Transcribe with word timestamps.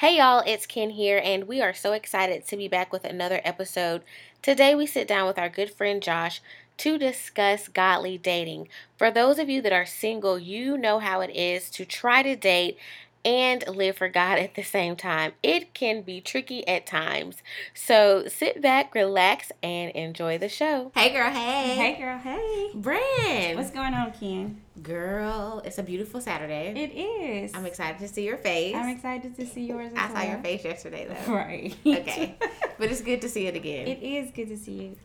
Hey 0.00 0.16
y'all, 0.16 0.42
it's 0.46 0.64
Ken 0.64 0.88
here, 0.88 1.20
and 1.22 1.46
we 1.46 1.60
are 1.60 1.74
so 1.74 1.92
excited 1.92 2.46
to 2.46 2.56
be 2.56 2.68
back 2.68 2.90
with 2.90 3.04
another 3.04 3.42
episode. 3.44 4.00
Today, 4.40 4.74
we 4.74 4.86
sit 4.86 5.06
down 5.06 5.26
with 5.26 5.38
our 5.38 5.50
good 5.50 5.70
friend 5.70 6.02
Josh 6.02 6.40
to 6.78 6.96
discuss 6.96 7.68
godly 7.68 8.16
dating. 8.16 8.68
For 8.96 9.10
those 9.10 9.38
of 9.38 9.50
you 9.50 9.60
that 9.60 9.74
are 9.74 9.84
single, 9.84 10.38
you 10.38 10.78
know 10.78 11.00
how 11.00 11.20
it 11.20 11.28
is 11.36 11.68
to 11.72 11.84
try 11.84 12.22
to 12.22 12.34
date 12.34 12.78
and 13.24 13.64
live 13.68 13.96
for 13.96 14.08
God 14.08 14.38
at 14.38 14.54
the 14.54 14.62
same 14.62 14.96
time. 14.96 15.32
It 15.42 15.74
can 15.74 16.02
be 16.02 16.20
tricky 16.20 16.66
at 16.66 16.86
times. 16.86 17.36
So 17.74 18.26
sit 18.26 18.62
back, 18.62 18.94
relax, 18.94 19.52
and 19.62 19.90
enjoy 19.92 20.38
the 20.38 20.48
show. 20.48 20.92
Hey, 20.94 21.12
girl. 21.12 21.30
Hey. 21.30 21.74
Hey, 21.74 22.00
girl. 22.00 22.18
Hey. 22.18 22.70
Brand. 22.74 23.58
What's 23.58 23.70
going 23.70 23.94
on, 23.94 24.12
Ken? 24.12 24.60
Girl, 24.82 25.60
it's 25.64 25.78
a 25.78 25.82
beautiful 25.82 26.20
Saturday. 26.20 26.72
It 26.76 26.96
is. 26.96 27.54
I'm 27.54 27.66
excited 27.66 27.98
to 27.98 28.08
see 28.08 28.24
your 28.24 28.38
face. 28.38 28.74
I'm 28.74 28.88
excited 28.88 29.36
to 29.36 29.46
see 29.46 29.66
yours. 29.66 29.92
I 29.94 30.12
saw 30.12 30.22
your 30.22 30.38
face 30.38 30.64
yesterday, 30.64 31.06
though. 31.06 31.34
Right. 31.34 31.76
Okay. 32.00 32.36
but 32.78 32.90
it's 32.90 33.02
good 33.02 33.20
to 33.22 33.28
see 33.28 33.46
it 33.46 33.54
again. 33.54 33.86
It 33.86 34.02
is 34.02 34.30
good 34.30 34.48
to 34.48 34.56
see 34.56 34.72
you. 34.72 34.96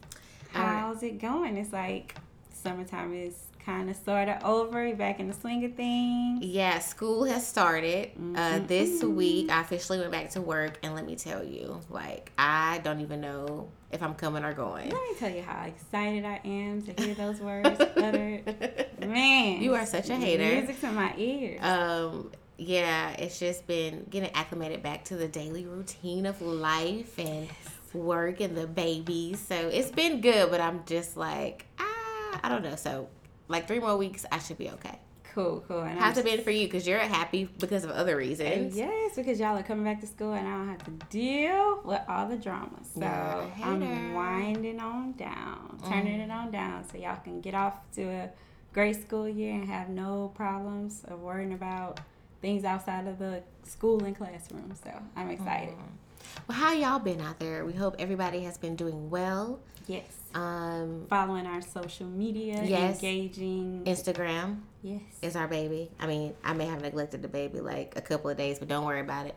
How's 0.51 1.03
it 1.03 1.19
going? 1.19 1.57
It's 1.57 1.73
like 1.73 2.15
summertime 2.53 3.13
is 3.13 3.35
kind 3.65 3.89
of 3.89 3.95
sort 3.95 4.29
of 4.29 4.43
over. 4.43 4.85
You're 4.85 4.95
back 4.95 5.19
in 5.19 5.27
the 5.27 5.33
swing 5.33 5.65
of 5.65 5.73
things. 5.75 6.45
Yeah, 6.45 6.79
school 6.79 7.23
has 7.25 7.45
started. 7.45 8.09
Mm-hmm. 8.11 8.35
Uh, 8.35 8.59
this 8.67 9.03
week, 9.03 9.49
I 9.49 9.61
officially 9.61 9.99
went 9.99 10.11
back 10.11 10.29
to 10.31 10.41
work, 10.41 10.77
and 10.83 10.95
let 10.95 11.05
me 11.05 11.15
tell 11.15 11.43
you, 11.43 11.81
like, 11.89 12.31
I 12.37 12.79
don't 12.83 13.01
even 13.01 13.21
know 13.21 13.69
if 13.91 14.03
I'm 14.03 14.13
coming 14.13 14.43
or 14.43 14.53
going. 14.53 14.89
Let 14.89 15.01
me 15.01 15.15
tell 15.17 15.29
you 15.29 15.41
how 15.41 15.65
excited 15.65 16.25
I 16.25 16.41
am 16.43 16.81
to 16.83 17.03
hear 17.03 17.15
those 17.15 17.39
words 17.39 17.79
uttered. 17.79 18.87
Man, 18.99 19.61
You 19.61 19.73
are 19.75 19.85
such 19.85 20.09
a 20.09 20.15
hater. 20.15 20.43
Music 20.43 20.79
to 20.81 20.91
my 20.91 21.13
ears. 21.17 21.59
Um, 21.63 22.31
yeah, 22.57 23.11
it's 23.11 23.39
just 23.39 23.67
been 23.67 24.05
getting 24.09 24.31
acclimated 24.33 24.81
back 24.81 25.03
to 25.05 25.15
the 25.15 25.27
daily 25.27 25.65
routine 25.65 26.25
of 26.25 26.41
life 26.41 27.17
and 27.19 27.49
work 27.93 28.39
and 28.41 28.55
the 28.55 28.67
babies. 28.67 29.39
So 29.39 29.55
it's 29.55 29.91
been 29.91 30.21
good, 30.21 30.49
but 30.51 30.61
I'm 30.61 30.83
just 30.85 31.17
like, 31.17 31.65
ah, 31.79 32.39
I 32.43 32.49
don't 32.49 32.63
know. 32.63 32.75
So, 32.75 33.09
like, 33.47 33.67
three 33.67 33.79
more 33.79 33.97
weeks, 33.97 34.25
I 34.31 34.39
should 34.39 34.57
be 34.57 34.69
okay. 34.71 34.99
cool, 35.33 35.63
cool. 35.67 35.81
And 35.81 35.99
How's 35.99 36.17
it 36.17 36.25
been 36.25 36.41
for 36.41 36.51
you? 36.51 36.65
Because 36.65 36.87
you're 36.87 36.99
happy 36.99 37.45
because 37.59 37.83
of 37.83 37.91
other 37.91 38.15
reasons. 38.15 38.73
Uh, 38.73 38.77
yes, 38.77 39.15
because 39.15 39.39
y'all 39.39 39.57
are 39.57 39.63
coming 39.63 39.83
back 39.83 40.01
to 40.01 40.07
school 40.07 40.33
and 40.33 40.47
I 40.47 40.51
don't 40.51 40.69
have 40.69 40.83
to 40.85 40.91
deal 41.09 41.81
with 41.83 42.01
all 42.07 42.27
the 42.27 42.37
drama. 42.37 42.79
So 42.93 43.01
You're 43.01 43.09
a 43.09 43.49
hater. 43.49 43.69
I'm 43.69 44.13
winding 44.13 44.79
on 44.79 45.11
down, 45.13 45.79
turning 45.87 46.19
mm. 46.19 46.25
it 46.25 46.31
on 46.31 46.51
down 46.51 46.87
so 46.89 46.97
y'all 46.97 47.17
can 47.23 47.41
get 47.41 47.53
off 47.53 47.73
to 47.95 48.03
a 48.03 48.29
great 48.73 49.01
school 49.01 49.27
year 49.27 49.53
and 49.53 49.67
have 49.67 49.89
no 49.89 50.31
problems 50.35 51.03
of 51.05 51.19
worrying 51.21 51.53
about 51.53 51.99
things 52.41 52.63
outside 52.63 53.07
of 53.07 53.19
the 53.19 53.41
school 53.63 54.03
and 54.03 54.15
classroom. 54.15 54.73
So 54.83 54.91
I'm 55.15 55.29
excited. 55.29 55.75
Mm. 55.75 56.14
Well, 56.47 56.57
how 56.57 56.73
y'all 56.73 56.99
been 56.99 57.21
out 57.21 57.39
there? 57.39 57.65
We 57.65 57.73
hope 57.73 57.95
everybody 57.99 58.41
has 58.41 58.57
been 58.57 58.75
doing 58.75 59.09
well. 59.09 59.59
Yes. 59.87 60.03
Um, 60.33 61.05
Following 61.09 61.45
our 61.45 61.61
social 61.61 62.07
media, 62.07 62.61
Yes. 62.63 62.95
engaging. 62.95 63.83
Instagram 63.85 64.59
yes. 64.83 65.01
is 65.21 65.35
our 65.35 65.47
baby. 65.47 65.91
I 65.99 66.07
mean, 66.07 66.33
I 66.43 66.53
may 66.53 66.65
have 66.65 66.81
neglected 66.81 67.21
the 67.21 67.27
baby 67.27 67.59
like 67.61 67.93
a 67.95 68.01
couple 68.01 68.29
of 68.29 68.37
days, 68.37 68.59
but 68.59 68.67
don't 68.67 68.85
worry 68.85 68.99
about 69.01 69.27
it. 69.27 69.35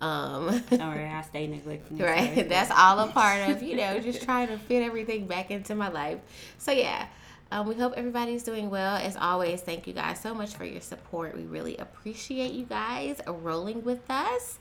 Um, 0.00 0.62
Don't 0.70 0.94
worry, 0.94 1.06
I 1.08 1.22
stay 1.22 1.48
neglecting. 1.48 1.98
right, 1.98 2.48
that's 2.48 2.70
all 2.70 3.00
a 3.00 3.08
part 3.08 3.50
of 3.50 3.62
you 3.64 3.74
know 3.76 3.98
just 4.00 4.22
trying 4.22 4.46
to 4.46 4.56
fit 4.56 4.82
everything 4.84 5.26
back 5.26 5.50
into 5.50 5.74
my 5.74 5.88
life. 5.88 6.18
So 6.58 6.70
yeah. 6.72 7.06
Um, 7.50 7.66
we 7.66 7.74
hope 7.74 7.94
everybody's 7.96 8.42
doing 8.42 8.68
well. 8.68 8.96
As 8.96 9.16
always, 9.16 9.62
thank 9.62 9.86
you 9.86 9.94
guys 9.94 10.20
so 10.20 10.34
much 10.34 10.54
for 10.54 10.64
your 10.66 10.82
support. 10.82 11.34
We 11.34 11.44
really 11.44 11.78
appreciate 11.78 12.52
you 12.52 12.66
guys 12.66 13.22
rolling 13.26 13.82
with 13.84 14.02
us. 14.10 14.58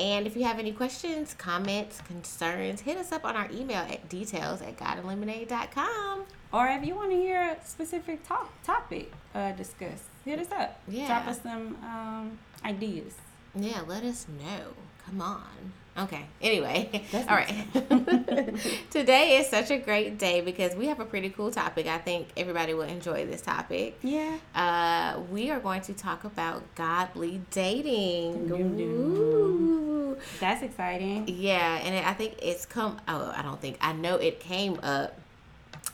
And 0.00 0.26
if 0.26 0.34
you 0.34 0.44
have 0.44 0.58
any 0.58 0.72
questions, 0.72 1.34
comments, 1.34 2.00
concerns, 2.00 2.80
hit 2.80 2.96
us 2.96 3.12
up 3.12 3.26
on 3.26 3.36
our 3.36 3.50
email 3.52 3.82
at 3.82 4.08
details 4.08 4.62
at 4.62 4.78
godandlemonade.com. 4.78 6.24
Or 6.54 6.68
if 6.68 6.82
you 6.86 6.94
want 6.94 7.10
to 7.10 7.16
hear 7.16 7.38
a 7.42 7.66
specific 7.66 8.26
top, 8.26 8.50
topic 8.64 9.12
uh, 9.34 9.52
discussed, 9.52 10.04
hit 10.24 10.38
us 10.38 10.50
up. 10.52 10.80
Yeah. 10.88 11.06
Drop 11.06 11.26
us 11.26 11.42
some 11.42 11.76
um, 11.84 12.38
ideas. 12.64 13.14
Yeah, 13.54 13.82
let 13.86 14.02
us 14.02 14.26
know. 14.26 14.72
Come 15.04 15.20
on. 15.20 15.72
Okay. 16.00 16.24
Anyway, 16.40 17.04
That's 17.12 17.28
all 17.28 17.36
right. 17.36 18.56
Today 18.90 19.36
is 19.38 19.48
such 19.48 19.70
a 19.70 19.78
great 19.78 20.18
day 20.18 20.40
because 20.40 20.74
we 20.74 20.86
have 20.86 21.00
a 21.00 21.04
pretty 21.04 21.30
cool 21.30 21.50
topic. 21.50 21.86
I 21.86 21.98
think 21.98 22.28
everybody 22.36 22.72
will 22.74 22.82
enjoy 22.82 23.26
this 23.26 23.42
topic. 23.42 23.98
Yeah. 24.02 24.38
Uh, 24.54 25.20
we 25.30 25.50
are 25.50 25.60
going 25.60 25.82
to 25.82 25.92
talk 25.92 26.24
about 26.24 26.62
godly 26.74 27.42
dating. 27.50 28.50
Ooh. 28.50 30.16
That's 30.38 30.62
exciting. 30.62 31.28
Yeah, 31.28 31.78
and 31.78 32.06
I 32.06 32.14
think 32.14 32.36
it's 32.42 32.66
come. 32.66 33.00
Oh, 33.06 33.32
I 33.34 33.42
don't 33.42 33.60
think 33.60 33.78
I 33.80 33.92
know 33.92 34.16
it 34.16 34.40
came 34.40 34.78
up 34.82 35.18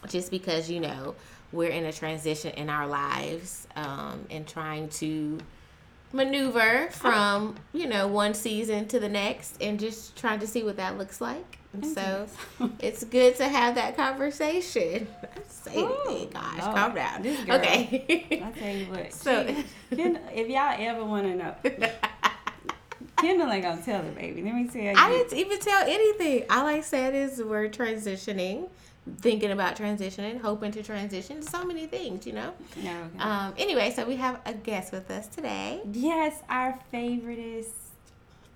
just 0.09 0.31
because 0.31 0.71
you 0.71 0.81
know 0.81 1.15
we're 1.53 1.71
in 1.71 1.85
a 1.85 1.93
transition 1.93 2.53
in 2.55 2.69
our 2.71 2.87
lives 2.87 3.67
um, 3.77 4.27
and 4.31 4.47
trying 4.47 4.89
to 4.89 5.39
maneuver 6.13 6.87
oh. 6.89 6.91
from 6.91 7.57
you 7.73 7.87
know 7.87 8.07
one 8.07 8.35
season 8.35 8.87
to 8.89 9.01
the 9.01 9.09
next 9.09 9.61
and 9.63 9.79
just 9.79 10.17
trying 10.17 10.39
to 10.41 10.47
see 10.47 10.63
what 10.63 10.77
that 10.77 10.99
looks 10.99 11.21
like. 11.21 11.59
And 11.73 11.85
so 11.85 12.27
it's 12.81 13.05
good 13.05 13.37
to 13.37 13.49
have 13.49 13.75
that 13.75 13.97
conversation. 13.97 15.09
Say 15.49 15.85
anything, 15.85 16.31
gosh, 16.31 16.63
Lord. 16.63 16.77
calm 16.77 16.95
down. 16.95 17.23
This 17.23 17.41
girl. 17.45 17.57
Okay. 17.57 18.43
I'll 18.45 18.53
tell 18.53 18.75
you 18.75 18.87
what. 18.87 19.13
So- 19.13 19.47
she- 19.47 19.97
Ken- 19.97 20.21
if 20.33 20.49
y'all 20.49 20.75
ever 20.79 21.05
want 21.05 21.27
to 21.27 21.35
know, 21.35 21.55
Kendall 23.17 23.51
ain't 23.51 23.63
gonna 23.65 23.83
tell 23.83 24.03
the 24.03 24.11
baby. 24.11 24.43
Let 24.43 24.55
me 24.55 24.69
tell 24.69 24.83
you. 24.83 24.93
I 24.97 25.11
didn't 25.11 25.39
even 25.39 25.59
tell 25.59 25.83
anything. 25.87 26.45
All 26.51 26.67
I 26.67 26.81
said 26.81 27.15
is 27.15 27.43
we're 27.43 27.69
transitioning, 27.69 28.69
thinking 29.21 29.51
about 29.53 29.77
transitioning, 29.77 30.41
hoping 30.41 30.73
to 30.73 30.83
transition. 30.83 31.43
So 31.43 31.65
many 31.65 31.87
things, 31.87 32.27
you 32.27 32.33
know. 32.33 32.53
No, 32.83 32.91
okay. 32.91 33.19
Um. 33.19 33.55
Anyway, 33.59 33.91
so 33.91 34.05
we 34.07 34.17
have 34.17 34.41
a 34.45 34.53
guest 34.55 34.93
with 34.93 35.11
us 35.11 35.27
today. 35.29 35.81
yes, 35.93 36.41
our 36.49 36.79
favoriteest, 36.93 37.71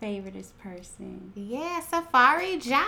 favoriteest 0.02 0.52
person. 0.62 1.32
Yeah, 1.34 1.80
Safari 1.80 2.56
Josh. 2.56 2.84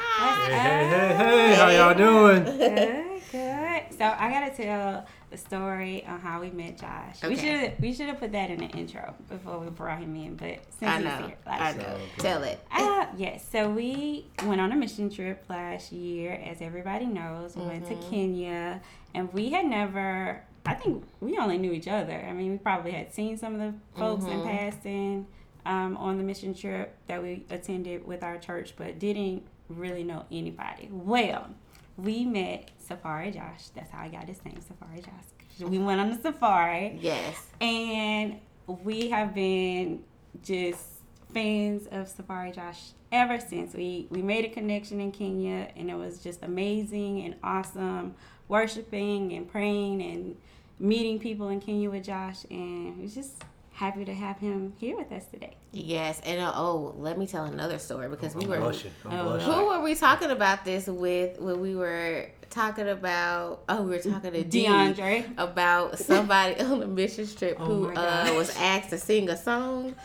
Hey, 0.46 0.52
hey, 0.52 0.88
hey, 0.88 1.14
hey, 1.16 1.54
how 1.54 1.68
y'all 1.68 1.94
doing? 1.94 2.44
Good, 2.58 3.22
good. 3.30 3.98
So 3.98 4.04
I 4.04 4.30
gotta 4.30 4.50
tell 4.54 5.06
the 5.30 5.36
story 5.38 6.04
on 6.06 6.20
how 6.20 6.40
we 6.40 6.50
met 6.50 6.78
Josh. 6.78 7.22
We 7.22 7.34
Okay. 7.34 7.70
should 7.72 7.82
we 7.82 7.92
should 7.94 8.06
have 8.08 8.18
put 8.18 8.32
that 8.32 8.50
in 8.50 8.58
the 8.58 8.66
intro 8.66 9.14
before 9.28 9.58
we 9.58 9.68
brought 9.70 9.98
him 10.00 10.14
in, 10.16 10.36
but 10.36 10.58
since 10.78 10.82
I 10.90 10.96
he's 10.96 11.04
know. 11.04 11.26
here, 11.26 11.36
I 11.46 11.50
last 11.58 11.76
know. 11.78 11.82
year. 11.82 11.98
Tell 12.18 12.42
it. 12.42 12.60
Uh, 12.70 13.06
yes, 13.16 13.46
so 13.50 13.70
we 13.70 14.26
went 14.44 14.60
on 14.60 14.72
a 14.72 14.76
mission 14.76 15.08
trip 15.10 15.44
last 15.48 15.92
year, 15.92 16.32
as 16.44 16.60
everybody 16.60 17.06
knows. 17.06 17.56
We 17.56 17.62
went 17.66 17.86
to 17.88 17.94
Mm-hmm. 17.94 18.10
Kenya, 18.10 18.80
and 19.14 19.32
we 19.32 19.50
had 19.50 19.66
never. 19.66 20.42
I 20.64 20.74
think 20.74 21.04
we 21.20 21.36
only 21.38 21.58
knew 21.58 21.72
each 21.72 21.88
other. 21.88 22.24
I 22.28 22.32
mean, 22.32 22.52
we 22.52 22.58
probably 22.58 22.92
had 22.92 23.12
seen 23.12 23.36
some 23.36 23.54
of 23.54 23.60
the 23.60 23.74
folks 23.98 24.24
Mm-hmm. 24.24 24.32
in 24.32 24.42
passing 24.48 25.26
um, 25.66 25.96
on 25.96 26.18
the 26.18 26.24
mission 26.24 26.54
trip 26.54 26.96
that 27.06 27.22
we 27.22 27.44
attended 27.50 28.06
with 28.06 28.22
our 28.22 28.38
church, 28.38 28.74
but 28.76 28.98
didn't 28.98 29.44
really 29.68 30.04
know 30.04 30.24
anybody. 30.30 30.88
Well, 30.90 31.48
we 31.96 32.24
met 32.24 32.70
Safari 32.78 33.30
Josh. 33.30 33.68
That's 33.74 33.90
how 33.90 34.02
I 34.02 34.08
got 34.08 34.24
his 34.24 34.44
name, 34.44 34.58
Safari 34.60 35.00
Josh. 35.00 35.68
We 35.68 35.78
went 35.78 36.00
on 36.00 36.10
the 36.10 36.20
safari. 36.20 36.98
Yes. 37.00 37.46
And 37.60 38.40
we 38.66 39.10
have 39.10 39.34
been 39.34 40.02
just 40.42 40.86
fans 41.32 41.86
of 41.90 42.08
Safari 42.08 42.52
Josh 42.52 42.92
ever 43.10 43.38
since. 43.38 43.74
We 43.74 44.06
we 44.10 44.22
made 44.22 44.44
a 44.44 44.48
connection 44.48 45.00
in 45.00 45.12
Kenya 45.12 45.68
and 45.76 45.90
it 45.90 45.94
was 45.94 46.18
just 46.18 46.42
amazing 46.42 47.24
and 47.24 47.36
awesome 47.42 48.14
worshiping 48.48 49.32
and 49.32 49.50
praying 49.50 50.02
and 50.02 50.36
meeting 50.78 51.18
people 51.18 51.48
in 51.48 51.60
Kenya 51.60 51.90
with 51.90 52.04
Josh 52.04 52.44
and 52.50 52.98
we're 52.98 53.08
just 53.08 53.42
happy 53.82 54.04
to 54.04 54.14
have 54.14 54.38
him 54.38 54.72
here 54.78 54.96
with 54.96 55.10
us 55.10 55.24
today. 55.26 55.56
Yes. 55.72 56.20
And 56.24 56.40
uh, 56.40 56.52
oh, 56.54 56.94
let 56.98 57.18
me 57.18 57.26
tell 57.26 57.44
another 57.46 57.78
story 57.80 58.08
because 58.08 58.32
we 58.32 58.44
I'm 58.44 58.50
were. 58.50 58.58
blushing. 58.60 58.92
I'm 59.04 59.18
Oh, 59.18 59.24
blushing. 59.24 59.52
Who 59.52 59.66
were 59.66 59.80
we 59.80 59.96
talking 59.96 60.30
about 60.30 60.64
this 60.64 60.86
with 60.86 61.40
when 61.40 61.60
we 61.60 61.74
were 61.74 62.28
talking 62.48 62.88
about? 62.88 63.64
Oh, 63.68 63.82
we 63.82 63.90
were 63.90 63.98
talking 63.98 64.32
to 64.34 64.44
D 64.44 64.66
DeAndre. 64.66 65.32
about 65.36 65.98
somebody 65.98 66.60
on 66.60 66.80
a 66.80 66.86
mission 66.86 67.26
trip 67.26 67.56
Oh 67.58 67.64
who 67.64 67.90
uh, 67.92 68.32
was 68.36 68.54
asked 68.56 68.90
to 68.90 68.98
sing 68.98 69.28
a 69.28 69.36
song. 69.36 69.96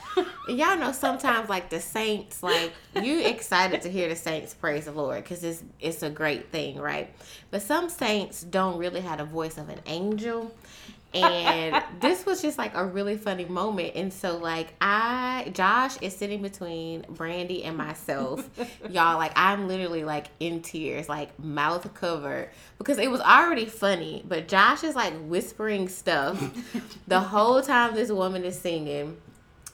And 0.47 0.57
y'all 0.57 0.75
know 0.77 0.91
sometimes 0.91 1.47
like 1.47 1.69
the 1.69 1.79
saints, 1.79 2.41
like 2.41 2.73
you 2.99 3.19
excited 3.27 3.83
to 3.83 3.91
hear 3.91 4.09
the 4.09 4.15
saints 4.15 4.55
praise 4.55 4.85
the 4.85 4.91
Lord 4.91 5.23
because 5.23 5.43
it's 5.43 5.63
it's 5.79 6.01
a 6.01 6.09
great 6.09 6.49
thing, 6.51 6.79
right? 6.79 7.13
But 7.51 7.61
some 7.61 7.89
saints 7.89 8.41
don't 8.41 8.79
really 8.79 9.01
have 9.01 9.19
the 9.19 9.25
voice 9.25 9.59
of 9.59 9.69
an 9.69 9.81
angel. 9.85 10.51
And 11.23 11.83
this 11.99 12.25
was 12.25 12.41
just 12.41 12.57
like 12.57 12.75
a 12.75 12.85
really 12.85 13.17
funny 13.17 13.45
moment. 13.45 13.93
And 13.95 14.11
so 14.11 14.37
like 14.37 14.73
I 14.81 15.51
Josh 15.53 15.97
is 16.01 16.15
sitting 16.15 16.41
between 16.41 17.05
Brandy 17.09 17.63
and 17.63 17.77
myself. 17.77 18.49
Y'all 18.89 19.17
like 19.17 19.33
I'm 19.35 19.67
literally 19.67 20.03
like 20.03 20.27
in 20.39 20.61
tears, 20.61 21.09
like 21.09 21.37
mouth 21.39 21.93
covered 21.93 22.49
because 22.77 22.97
it 22.97 23.09
was 23.09 23.21
already 23.21 23.65
funny, 23.65 24.23
but 24.27 24.47
Josh 24.47 24.83
is 24.83 24.95
like 24.95 25.13
whispering 25.25 25.87
stuff 25.87 26.37
the 27.07 27.19
whole 27.19 27.61
time 27.61 27.95
this 27.95 28.11
woman 28.11 28.43
is 28.43 28.59
singing. 28.59 29.17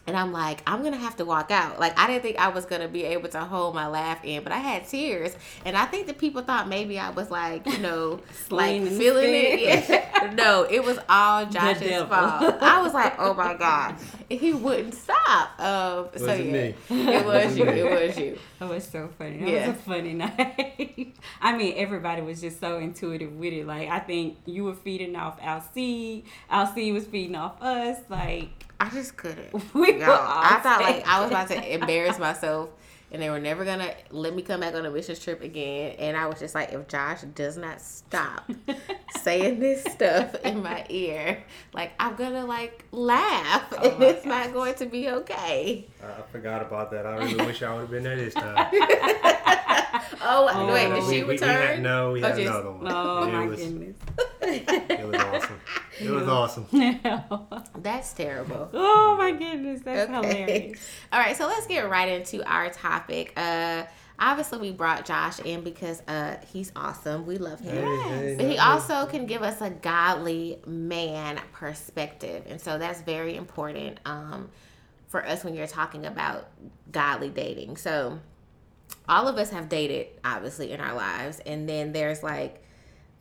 And 0.05 0.17
I'm 0.17 0.33
like, 0.33 0.61
I'm 0.67 0.83
gonna 0.83 0.97
have 0.97 1.15
to 1.17 1.25
walk 1.25 1.50
out. 1.50 1.79
Like 1.79 1.97
I 1.97 2.07
didn't 2.07 2.23
think 2.23 2.38
I 2.38 2.50
was 2.50 2.65
gonna 2.65 2.89
be 2.89 3.05
able 3.05 3.29
to 3.29 3.39
hold 3.39 3.73
my 3.73 3.88
laugh 3.88 4.19
in, 4.25 4.44
but 4.44 4.51
I 4.51 4.57
had 4.57 4.85
tears, 4.88 5.33
and 5.65 5.77
I 5.77 5.85
think 5.85 6.07
that 6.07 6.17
people 6.17 6.41
thought 6.41 6.67
maybe 6.67 7.00
I 7.00 7.09
was 7.11 7.31
like, 7.31 7.65
you 7.65 7.77
know, 7.77 8.19
like 8.50 8.69
Slain 8.69 8.88
in 8.88 8.94
the 8.94 9.00
feeling 9.00 9.29
it. 9.33 9.59
Yeah. 9.61 10.09
No, 10.33 10.63
it 10.63 10.81
was 10.83 10.97
all 11.09 11.45
Josh's 11.45 12.01
fault. 12.03 12.55
I 12.61 12.81
was 12.81 12.94
like, 12.94 13.15
oh 13.19 13.33
my 13.33 13.53
god, 13.55 13.95
and 14.31 14.39
he 14.39 14.53
wouldn't 14.53 14.94
stop. 14.94 15.59
Um, 15.59 16.07
so 16.15 16.27
Wasn't 16.27 16.45
yeah, 16.45 16.51
me. 16.53 16.75
it 16.89 17.25
was 17.25 17.57
you. 17.57 17.65
It 17.65 18.07
was 18.07 18.17
you. 18.17 18.39
That 18.59 18.69
was 18.69 18.85
so 18.85 19.09
funny. 19.17 19.39
That 19.39 19.50
Yeah. 19.50 19.67
was 19.67 19.77
a 19.77 19.81
funny 19.81 20.13
night. 20.13 21.15
I 21.41 21.57
mean, 21.57 21.73
everybody 21.75 22.21
was 22.21 22.39
just 22.39 22.61
so 22.61 22.77
intuitive 22.77 23.33
with 23.35 23.51
it. 23.51 23.67
Like, 23.67 23.89
I 23.89 24.00
think 24.00 24.38
you 24.45 24.63
were 24.63 24.73
feeding 24.73 25.17
off 25.17 25.39
Alcee. 25.41 26.23
Alcee 26.50 26.94
was 26.94 27.05
feeding 27.05 27.35
off 27.35 27.61
us. 27.61 27.97
Like, 28.07 28.62
I 28.80 28.90
just 28.90 29.16
couldn't. 29.18 29.54
we 29.74 29.92
Y'all, 29.94 30.00
were 30.08 30.18
I 30.20 30.60
thought 30.62 30.81
like 30.81 31.08
I 31.08 31.22
was 31.22 31.30
about 31.31 31.48
to 31.50 31.74
embarrass 31.74 32.20
myself, 32.20 32.70
and 33.12 33.22
they 33.22 33.30
were 33.30 33.40
never 33.40 33.64
gonna 33.64 33.94
let 34.10 34.36
me 34.36 34.42
come 34.42 34.60
back 34.62 34.74
on 34.75 34.86
a 34.86 34.92
mission 34.92 35.16
trip 35.16 35.42
again. 35.42 35.96
And 36.00 36.18
I 36.18 36.25
was 36.28 36.40
just 36.40 36.54
like, 36.56 36.74
if 36.74 36.88
Josh 36.88 37.22
does 37.36 37.56
not 37.58 37.80
stop 37.80 38.50
saying 39.22 39.60
this 39.60 39.84
stuff 39.86 40.36
in 40.44 40.62
my 40.64 40.86
ear, 40.90 41.44
like 41.74 41.92
I'm 42.00 42.16
gonna 42.16 42.46
like 42.46 42.84
laugh, 42.92 43.64
Oh 43.74 43.90
and 43.92 44.00
my 44.00 44.06
it's 44.08 44.25
not 44.25 44.52
going 44.54 44.75
to 44.75 44.86
be 44.86 45.10
okay. 45.10 45.88
I 46.04 46.22
forgot 46.31 46.62
about 46.62 46.92
that. 46.92 47.06
I 47.06 47.16
really 47.18 47.46
wish 47.46 47.62
I 47.64 47.74
would 47.74 47.81
have 47.81 47.92
been 47.92 48.04
there 48.04 48.16
this 48.18 48.34
time. 48.34 48.68
Oh, 50.25 50.50
Oh, 50.52 50.74
wait, 50.74 50.90
no, 50.90 50.96
did 50.96 51.04
we, 51.06 51.10
she 51.14 51.18
we, 51.20 51.24
we 51.24 51.30
return? 51.34 51.50
had, 51.50 51.81
no, 51.84 52.12
we 52.14 52.24
Oh, 52.24 52.28
had 52.28 52.36
just- 52.38 52.48
another 52.48 52.72
one. 52.72 52.88
Oh, 52.88 53.24
it 53.28 53.31
my 53.31 53.46
was, 53.46 53.60
goodness. 53.60 53.96
It 54.55 55.07
was 55.07 55.21
awesome. 55.21 55.61
It 56.00 56.09
was 56.11 56.27
awesome. 56.27 56.67
That's 57.81 58.13
terrible. 58.13 58.69
oh, 58.73 59.15
my 59.17 59.31
goodness. 59.31 59.81
That's 59.83 60.09
Okay. 60.09 60.13
hilarious. 60.44 60.89
All 61.11 61.19
right, 61.19 61.35
so 61.35 61.47
let's 61.47 61.67
get 61.67 61.89
right 61.89 62.09
into 62.09 62.44
our 62.50 62.69
topic. 62.69 63.33
Uh, 63.38 63.83
obviously, 64.19 64.59
we 64.59 64.71
brought 64.71 65.05
Josh 65.05 65.39
in 65.39 65.61
because 65.61 66.01
uh, 66.07 66.38
he's 66.51 66.71
awesome. 66.75 67.25
We 67.25 67.38
love 67.38 67.59
him. 67.59 67.75
Hey, 67.75 68.09
hey, 68.09 68.35
But 68.38 68.45
he 68.47 68.55
no, 68.55 68.63
also 68.63 69.05
can 69.05 69.25
give 69.25 69.41
us 69.44 69.61
a 69.61 69.69
godly 69.69 70.59
man 70.65 71.39
perspective. 71.51 72.44
And 72.47 72.59
so 72.59 72.77
that's 72.77 73.01
very 73.01 73.35
important 73.35 74.00
um, 74.05 74.50
for 75.07 75.25
us 75.25 75.44
when 75.44 75.53
you're 75.55 75.67
talking 75.67 76.05
about 76.05 76.47
godly 76.91 77.29
dating. 77.29 77.77
So 77.77 78.19
all 79.07 79.27
of 79.27 79.38
us 79.38 79.50
have 79.51 79.69
dated, 79.69 80.07
obviously, 80.23 80.71
in 80.71 80.79
our 80.79 80.94
lives. 80.95 81.39
And 81.45 81.67
then 81.67 81.91
there's 81.91 82.23
like 82.23 82.62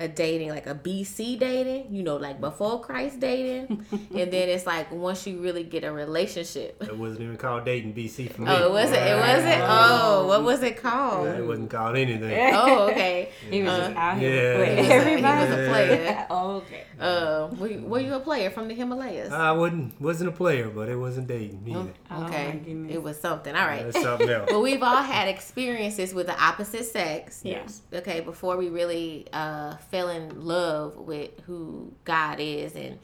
a 0.00 0.08
dating, 0.08 0.48
like 0.48 0.66
a 0.66 0.74
BC 0.74 1.38
dating, 1.38 1.94
you 1.94 2.02
know, 2.02 2.16
like 2.16 2.40
before 2.40 2.80
Christ 2.80 3.20
dating. 3.20 3.84
and 3.92 4.32
then 4.32 4.48
it's 4.48 4.66
like 4.66 4.90
once 4.90 5.26
you 5.26 5.38
really 5.40 5.62
get 5.62 5.84
a 5.84 5.92
relationship. 5.92 6.82
It 6.82 6.96
wasn't 6.98 7.20
even 7.22 7.36
called 7.36 7.64
dating 7.64 7.94
BC 7.94 8.32
for 8.32 8.42
me. 8.42 8.48
Oh, 8.50 8.66
it 8.66 8.70
wasn't. 8.70 8.96
It 9.02 9.16
wasn't. 9.16 9.62
Oh, 9.62 10.26
what 10.26 10.42
was 10.42 10.62
it 10.62 10.76
called? 10.76 11.28
It 11.28 11.46
wasn't 11.46 11.70
called 11.70 11.96
anything. 11.96 12.52
Oh, 12.54 12.88
okay. 12.90 13.28
He 13.48 13.62
was 13.62 13.70
Uh, 13.72 13.78
just 13.86 13.96
out 13.96 14.18
here 14.18 14.64
yeah. 14.64 14.74
He 14.74 14.80
was 14.80 14.88
a- 14.88 14.92
everybody. 14.94 15.50
was 15.50 15.58
a 15.60 15.68
player. 15.70 16.26
oh, 16.30 16.50
okay. 16.56 16.84
Uh, 17.00 17.48
were 17.58 17.66
you, 17.68 17.80
were 17.82 18.00
you 18.00 18.14
a 18.14 18.20
player 18.20 18.50
from 18.50 18.68
the 18.68 18.74
Himalayas? 18.74 19.32
I 19.32 19.52
wasn't 19.52 20.00
wasn't 20.00 20.28
a 20.30 20.32
player, 20.32 20.68
but 20.68 20.88
it 20.88 20.96
wasn't 20.96 21.26
dating 21.28 21.62
either. 21.66 21.92
Oh, 22.10 22.24
okay, 22.26 22.60
goodness. 22.64 22.94
it 22.94 23.02
was 23.02 23.20
something. 23.20 23.54
All 23.54 23.66
right. 23.66 23.84
That's 23.84 24.02
something 24.02 24.28
else. 24.28 24.48
Well, 24.50 24.62
we've 24.62 24.82
all 24.82 25.02
had 25.02 25.28
experiences 25.28 26.12
with 26.14 26.26
the 26.26 26.40
opposite 26.42 26.84
sex. 26.84 27.40
Yes. 27.44 27.82
Okay, 27.92 28.20
before 28.20 28.56
we 28.56 28.68
really 28.68 29.26
uh, 29.32 29.76
fell 29.92 30.08
in 30.08 30.44
love 30.44 30.96
with 30.96 31.38
who 31.46 31.92
God 32.04 32.40
is, 32.40 32.74
and 32.74 32.98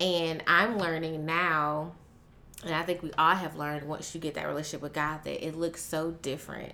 and 0.00 0.42
I'm 0.48 0.78
learning 0.78 1.24
now, 1.24 1.92
and 2.64 2.74
I 2.74 2.82
think 2.82 3.04
we 3.04 3.12
all 3.16 3.36
have 3.36 3.56
learned 3.56 3.86
once 3.86 4.12
you 4.14 4.20
get 4.20 4.34
that 4.34 4.48
relationship 4.48 4.82
with 4.82 4.94
God 4.94 5.22
that 5.22 5.46
it 5.46 5.54
looks 5.54 5.80
so 5.80 6.10
different. 6.10 6.72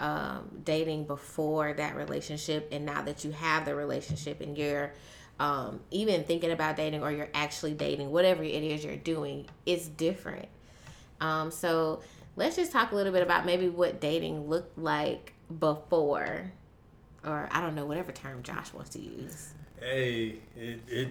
Um, 0.00 0.62
dating 0.64 1.04
before 1.04 1.74
that 1.74 1.94
relationship, 1.94 2.70
and 2.72 2.86
now 2.86 3.02
that 3.02 3.22
you 3.22 3.32
have 3.32 3.66
the 3.66 3.74
relationship, 3.74 4.40
and 4.40 4.56
you're 4.56 4.94
um, 5.38 5.80
even 5.90 6.24
thinking 6.24 6.50
about 6.50 6.76
dating, 6.76 7.02
or 7.02 7.12
you're 7.12 7.28
actually 7.34 7.74
dating, 7.74 8.10
whatever 8.10 8.42
it 8.42 8.62
is 8.62 8.82
you're 8.82 8.96
doing, 8.96 9.46
it's 9.66 9.86
different. 9.88 10.48
Um, 11.20 11.50
so 11.50 12.00
let's 12.36 12.56
just 12.56 12.72
talk 12.72 12.92
a 12.92 12.94
little 12.94 13.12
bit 13.12 13.22
about 13.22 13.44
maybe 13.44 13.68
what 13.68 14.00
dating 14.00 14.48
looked 14.48 14.78
like 14.78 15.34
before, 15.58 16.50
or 17.24 17.48
I 17.52 17.60
don't 17.60 17.74
know, 17.74 17.86
whatever 17.86 18.12
term 18.12 18.42
Josh 18.42 18.72
wants 18.72 18.90
to 18.90 18.98
use. 19.00 19.52
Hey, 19.80 20.36
it, 20.56 20.80
it 20.88 21.08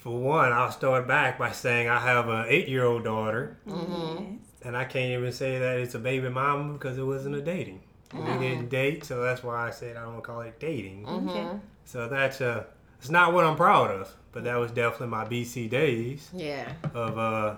for 0.00 0.18
one, 0.18 0.52
I'll 0.52 0.70
start 0.72 1.08
back 1.08 1.38
by 1.38 1.52
saying 1.52 1.88
I 1.88 1.98
have 1.98 2.28
an 2.28 2.46
eight-year-old 2.48 3.04
daughter, 3.04 3.56
Mm-hmm. 3.66 4.36
and 4.66 4.76
I 4.76 4.84
can't 4.84 5.10
even 5.18 5.32
say 5.32 5.58
that 5.58 5.78
it's 5.78 5.94
a 5.94 5.98
baby 5.98 6.28
mama 6.28 6.74
because 6.74 6.98
it 6.98 7.02
wasn't 7.04 7.36
a 7.36 7.40
dating. 7.40 7.80
We 8.12 8.20
didn't 8.38 8.68
date, 8.68 9.04
so 9.04 9.22
that's 9.22 9.42
why 9.42 9.66
I 9.66 9.70
said 9.70 9.96
I 9.96 10.02
don't 10.04 10.22
call 10.22 10.42
it 10.42 10.60
dating. 10.60 11.04
Mm-hmm. 11.04 11.28
Okay. 11.30 11.48
So 11.84 12.08
that's 12.08 12.40
uh, 12.40 12.64
it's 13.00 13.10
not 13.10 13.32
what 13.32 13.44
I'm 13.44 13.56
proud 13.56 13.90
of, 13.90 14.14
but 14.30 14.44
that 14.44 14.56
was 14.56 14.70
definitely 14.70 15.08
my 15.08 15.24
BC 15.24 15.68
days 15.68 16.30
Yeah. 16.32 16.70
of 16.94 17.18
uh, 17.18 17.56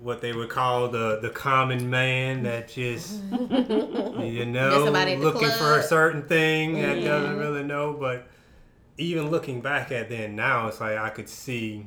what 0.00 0.20
they 0.20 0.32
would 0.32 0.48
call 0.48 0.88
the 0.88 1.18
the 1.20 1.30
common 1.30 1.90
man 1.90 2.42
that 2.44 2.68
just 2.68 3.22
you 3.32 4.44
know 4.46 4.84
somebody 4.84 5.12
at 5.12 5.18
the 5.20 5.24
looking 5.24 5.50
for 5.50 5.78
a 5.78 5.82
certain 5.82 6.22
thing 6.22 6.74
that 6.74 7.02
doesn't 7.02 7.36
really 7.38 7.64
know. 7.64 7.94
But 7.98 8.28
even 8.96 9.30
looking 9.30 9.60
back 9.60 9.90
at 9.92 10.08
then 10.08 10.36
now, 10.36 10.68
it's 10.68 10.80
like 10.80 10.98
I 10.98 11.10
could 11.10 11.28
see 11.28 11.86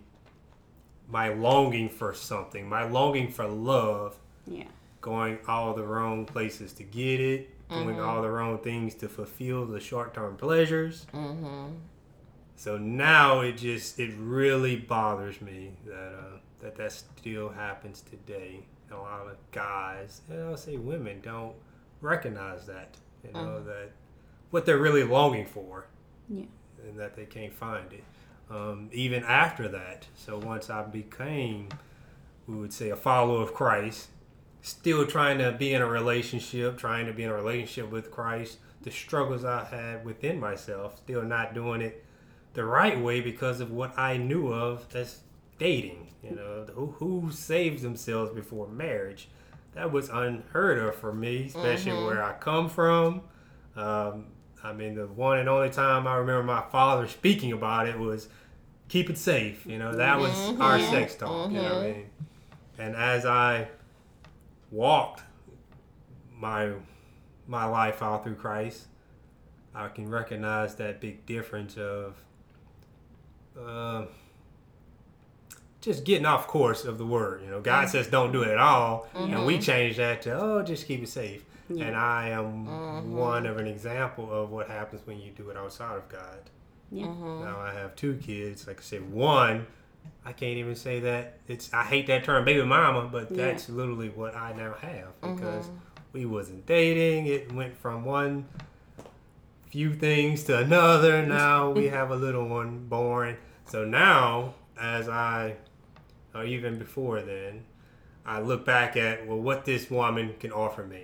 my 1.09 1.29
longing 1.29 1.89
for 1.89 2.13
something, 2.13 2.67
my 2.69 2.83
longing 2.83 3.29
for 3.29 3.45
love, 3.47 4.17
Yeah. 4.47 4.63
going 5.01 5.39
all 5.47 5.73
the 5.73 5.83
wrong 5.83 6.25
places 6.25 6.71
to 6.73 6.83
get 6.83 7.19
it, 7.19 7.49
doing 7.69 7.95
Mm-hmm. 7.95 7.99
all 8.01 8.21
the 8.21 8.29
wrong 8.29 8.59
things 8.59 8.95
to 8.95 9.09
fulfill 9.09 9.65
the 9.65 9.79
short 9.79 10.13
term 10.13 10.35
pleasures. 10.37 11.05
Mm-hmm. 11.13 11.75
So 12.55 12.77
now 12.77 13.39
it 13.41 13.53
just 13.53 13.99
it 13.99 14.13
really 14.17 14.75
bothers 14.75 15.41
me 15.41 15.71
that 15.85 16.13
uh, 16.13 16.37
that 16.61 16.75
that 16.77 16.91
still 16.91 17.49
happens 17.49 18.01
today. 18.01 18.63
And 18.89 18.97
a 18.97 19.01
lot 19.01 19.27
of 19.27 19.37
guys, 19.51 20.21
and 20.29 20.41
I'll 20.43 20.57
say 20.57 20.77
women, 20.77 21.21
don't 21.21 21.55
recognize 22.01 22.65
that. 22.67 22.97
You 23.23 23.33
know 23.33 23.63
that 23.63 23.91
what 24.49 24.65
they're 24.65 24.77
really 24.79 25.03
longing 25.03 25.45
for, 25.45 25.85
Yeah. 26.27 26.45
and 26.87 26.99
that 26.99 27.15
they 27.15 27.25
can't 27.25 27.53
find 27.53 27.91
it. 27.93 28.03
Um, 28.49 28.89
even 28.91 29.23
after 29.23 29.67
that, 29.69 30.07
so 30.15 30.37
once 30.39 30.69
I 30.69 30.81
became, 30.83 31.69
we 32.47 32.55
would 32.55 32.73
say, 32.73 32.89
a 32.89 32.95
follower 32.97 33.41
of 33.43 33.53
Christ, 33.53 34.09
still 34.61 35.06
trying 35.07 35.37
to 35.37 35.51
be 35.53 35.73
in 35.73 35.81
a 35.81 35.87
relationship, 35.87 36.77
trying 36.77 37.06
to 37.06 37.13
be 37.13 37.23
in 37.23 37.30
a 37.30 37.33
relationship 37.33 37.89
with 37.91 38.11
Christ, 38.11 38.57
the 38.81 38.91
struggles 38.91 39.45
I 39.45 39.63
had 39.65 40.03
within 40.03 40.39
myself, 40.39 40.97
still 40.97 41.21
not 41.23 41.53
doing 41.53 41.81
it 41.81 42.03
the 42.53 42.65
right 42.65 42.99
way 42.99 43.21
because 43.21 43.61
of 43.61 43.71
what 43.71 43.97
I 43.97 44.18
knew 44.18 44.51
of 44.51 44.87
as 44.95 45.19
dating. 45.59 46.10
You 46.23 46.35
know, 46.35 46.66
who, 46.73 46.87
who 46.97 47.31
saves 47.31 47.81
themselves 47.81 48.31
before 48.31 48.68
marriage? 48.68 49.28
That 49.73 49.92
was 49.92 50.09
unheard 50.09 50.78
of 50.80 50.95
for 50.95 51.13
me, 51.13 51.45
especially 51.45 51.94
where 51.94 52.23
I 52.23 52.33
come 52.33 52.69
from. 52.69 53.21
Um, 53.75 54.28
I 54.63 54.73
mean, 54.73 54.95
the 54.95 55.07
one 55.07 55.40
and 55.40 55.49
only 55.49 55.69
time 55.69 56.06
I 56.06 56.16
remember 56.18 56.44
my 56.44 56.61
father 56.71 57.07
speaking 57.07 57.51
about 57.54 57.87
it 57.87 57.97
was 57.97 58.28
keep 58.90 59.09
it 59.09 59.18
safe. 59.18 59.66
You 59.66 59.80
know, 59.80 59.95
that 59.95 60.19
was 60.19 60.31
our 60.59 60.80
sex 60.80 61.16
talk. 61.16 61.51
You 61.51 61.57
know 61.57 61.63
what 61.63 61.83
I 61.83 61.87
mean? 61.94 62.09
And 62.78 62.95
as 62.95 63.25
I 63.25 63.69
walked 64.69 65.23
my 66.37 66.73
my 67.47 67.66
life 67.66 68.01
out 68.04 68.23
through 68.23 68.35
Christ, 68.35 68.87
I 69.73 69.87
can 69.87 70.09
recognize 70.09 70.75
that 70.75 70.99
big 70.99 71.25
difference 71.25 71.78
of 71.78 72.16
uh, 73.59 74.06
just 75.81 76.04
getting 76.04 76.26
off 76.26 76.47
course 76.47 76.85
of 76.85 76.97
the 76.97 77.06
word. 77.06 77.42
You 77.44 77.50
know, 77.50 77.59
God 77.59 77.90
says 77.90 78.07
don't 78.07 78.31
do 78.31 78.44
it 78.44 78.50
at 78.50 78.57
all, 78.57 79.07
and 79.14 79.45
we 79.45 79.56
mm-hmm. 79.56 79.61
change 79.61 79.97
that 79.97 80.21
to 80.23 80.40
oh, 80.40 80.64
just 80.64 80.88
keep 80.88 81.04
it 81.04 81.09
safe. 81.09 81.44
Yeah. 81.69 81.85
And 81.85 81.95
I 81.95 82.30
am 82.30 82.68
mm-hmm. 82.68 83.16
one 83.16 83.45
of 83.45 83.57
an 83.57 83.68
example 83.68 84.31
of 84.31 84.52
what 84.52 84.68
happens 84.68 85.02
when 85.06 85.19
you 85.19 85.31
do 85.31 85.50
it 85.50 85.57
outside 85.57 85.97
of 85.97 86.09
God. 86.09 86.50
Yeah. 86.92 87.06
Mm-hmm. 87.06 87.44
Now 87.45 87.59
I 87.59 87.73
have 87.73 87.95
two 87.95 88.16
kids. 88.16 88.68
Like 88.68 88.80
I 88.80 88.83
said, 88.83 89.09
one, 89.11 89.66
I 90.26 90.33
can't 90.33 90.57
even 90.57 90.76
say 90.76 91.00
that 91.02 91.40
it's. 91.47 91.73
I 91.73 91.83
hate 91.83 92.07
that 92.07 92.23
term, 92.23 92.45
baby 92.45 92.64
mama, 92.64 93.09
but 93.11 93.31
Yeah. 93.31 93.45
that's 93.45 93.69
literally 93.69 94.09
what 94.09 94.35
I 94.35 94.54
now 94.54 94.73
have 94.81 95.19
because 95.21 95.69
we 96.14 96.26
wasn't 96.26 96.66
dating. 96.66 97.28
It 97.28 97.52
went 97.52 97.76
from 97.78 98.06
one 98.06 98.45
few 99.71 99.94
things 99.94 100.44
to 100.44 100.57
another. 100.57 101.26
Now 101.26 101.71
we 101.71 101.88
have 101.97 102.11
a 102.11 102.16
little 102.16 102.47
one 102.47 102.88
born. 102.88 103.38
So 103.66 103.85
now, 103.85 104.56
as 104.80 105.07
I, 105.07 105.56
or 106.33 106.44
even 106.44 106.78
before 106.78 107.21
then, 107.21 107.64
I 108.26 108.40
look 108.40 108.66
back 108.66 108.95
at 108.97 109.28
well, 109.28 109.40
what 109.40 109.66
this 109.66 109.90
woman 109.90 110.35
can 110.40 110.52
offer 110.52 110.83
me. 110.83 111.04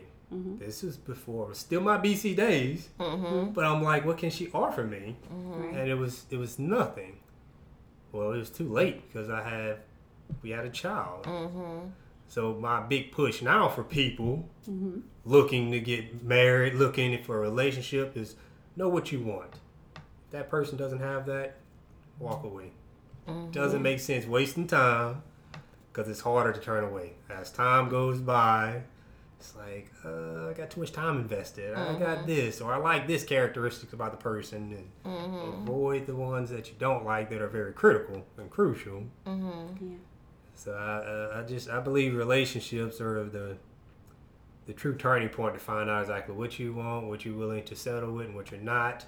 This 0.60 0.84
is 0.84 0.98
before, 0.98 1.54
still 1.54 1.80
my 1.80 1.98
BC 1.98 2.36
days, 2.36 2.90
Mm-hmm. 3.00 3.52
but 3.54 3.64
I'm 3.64 3.82
like, 3.82 4.04
what 4.06 4.18
can 4.18 4.30
she 4.30 4.50
offer 4.54 4.84
me? 4.84 5.16
Right. 5.32 5.74
and 5.74 5.90
it 5.90 5.96
was 5.96 6.26
it 6.30 6.36
was 6.38 6.60
nothing. 6.60 7.20
well, 8.12 8.34
it 8.34 8.38
was 8.38 8.50
too 8.50 8.68
late 8.68 9.08
because 9.08 9.30
I 9.30 9.42
have 9.50 9.78
we 10.42 10.50
had 10.50 10.66
a 10.66 10.70
child. 10.70 11.24
Mm-hmm. 11.24 11.88
So 12.28 12.56
my 12.56 12.82
big 12.82 13.14
push 13.14 13.42
now 13.42 13.70
for 13.70 13.84
people 13.84 14.50
Mm-hmm. 14.70 15.00
looking 15.24 15.72
to 15.72 15.80
get 15.80 16.22
married, 16.24 16.74
looking 16.74 17.24
for 17.24 17.38
a 17.38 17.40
relationship 17.40 18.18
is 18.18 18.36
know 18.76 18.90
what 18.90 19.14
you 19.14 19.22
want. 19.22 19.54
If 19.96 20.32
that 20.32 20.50
person 20.50 20.78
doesn't 20.78 21.00
have 21.00 21.26
that, 21.28 21.56
walk 22.20 22.44
away. 22.44 22.72
Doesn't 23.52 23.82
make 23.82 24.00
sense 24.00 24.26
wasting 24.26 24.68
time 24.68 25.22
because 25.92 26.10
it's 26.10 26.22
harder 26.22 26.54
to 26.54 26.60
turn 26.60 26.84
away. 26.84 27.14
As 27.30 27.52
time 27.52 27.90
goes 27.90 28.20
by, 28.20 28.84
it's 29.40 29.56
like, 29.56 29.92
uh, 30.06 30.50
I 30.50 30.54
got 30.54 30.70
too 30.70 30.80
much 30.80 30.92
time 30.92 31.18
invested. 31.18 31.76
I 31.76 31.98
got 32.00 32.26
this, 32.26 32.62
or 32.62 32.74
I 32.74 32.78
like 32.78 33.08
this 33.08 33.24
characteristics 33.24 33.94
about 33.94 34.12
the 34.12 34.18
person, 34.18 34.90
and 35.06 35.54
avoid 35.62 36.06
the 36.08 36.16
ones 36.16 36.50
that 36.52 36.70
you 36.70 36.76
don't 36.80 37.04
like 37.06 37.30
that 37.30 37.42
are 37.42 37.48
very 37.48 37.74
critical 37.74 38.26
and 38.38 38.50
crucial. 38.50 39.04
Yeah. 39.26 39.34
So 40.56 40.74
I, 40.74 41.38
uh, 41.38 41.42
I 41.42 41.48
just 41.48 41.70
I 41.70 41.80
believe 41.80 42.16
relationships 42.16 43.00
are 43.00 43.24
the 43.24 43.58
the 44.66 44.74
true 44.74 44.96
turning 44.96 45.30
point 45.30 45.54
to 45.54 45.60
find 45.60 45.90
out 45.90 46.02
exactly 46.02 46.36
what 46.36 46.60
you 46.60 46.74
want, 46.74 47.08
what 47.08 47.26
you're 47.26 47.38
willing 47.38 47.64
to 47.66 47.76
settle 47.76 48.14
with, 48.14 48.28
and 48.28 48.36
what 48.36 48.52
you're 48.52 48.60
not. 48.60 49.06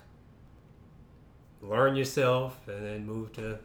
Learn 1.61 1.95
yourself, 1.95 2.67
and 2.67 2.85
then 2.85 3.05
move 3.05 3.33
to 3.33 3.59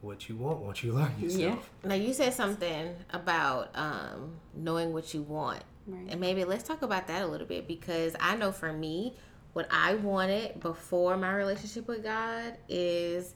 what 0.00 0.28
you 0.28 0.36
want 0.36 0.60
once 0.60 0.82
you 0.82 0.92
learn 0.92 1.12
yourself. 1.20 1.70
Now 1.84 1.94
you 1.94 2.12
said 2.12 2.32
something 2.32 2.94
about 3.10 3.70
um, 3.74 4.36
knowing 4.54 4.92
what 4.92 5.12
you 5.14 5.22
want, 5.22 5.62
Right. 5.86 6.06
and 6.10 6.20
maybe 6.20 6.44
let's 6.44 6.62
talk 6.62 6.82
about 6.82 7.06
that 7.08 7.22
a 7.22 7.26
little 7.26 7.46
bit 7.46 7.66
because 7.66 8.14
I 8.20 8.36
know 8.36 8.52
for 8.52 8.72
me, 8.72 9.14
what 9.54 9.66
I 9.70 9.94
wanted 9.94 10.60
before 10.60 11.16
my 11.16 11.34
relationship 11.34 11.88
with 11.88 12.04
God 12.04 12.56
is, 12.68 13.34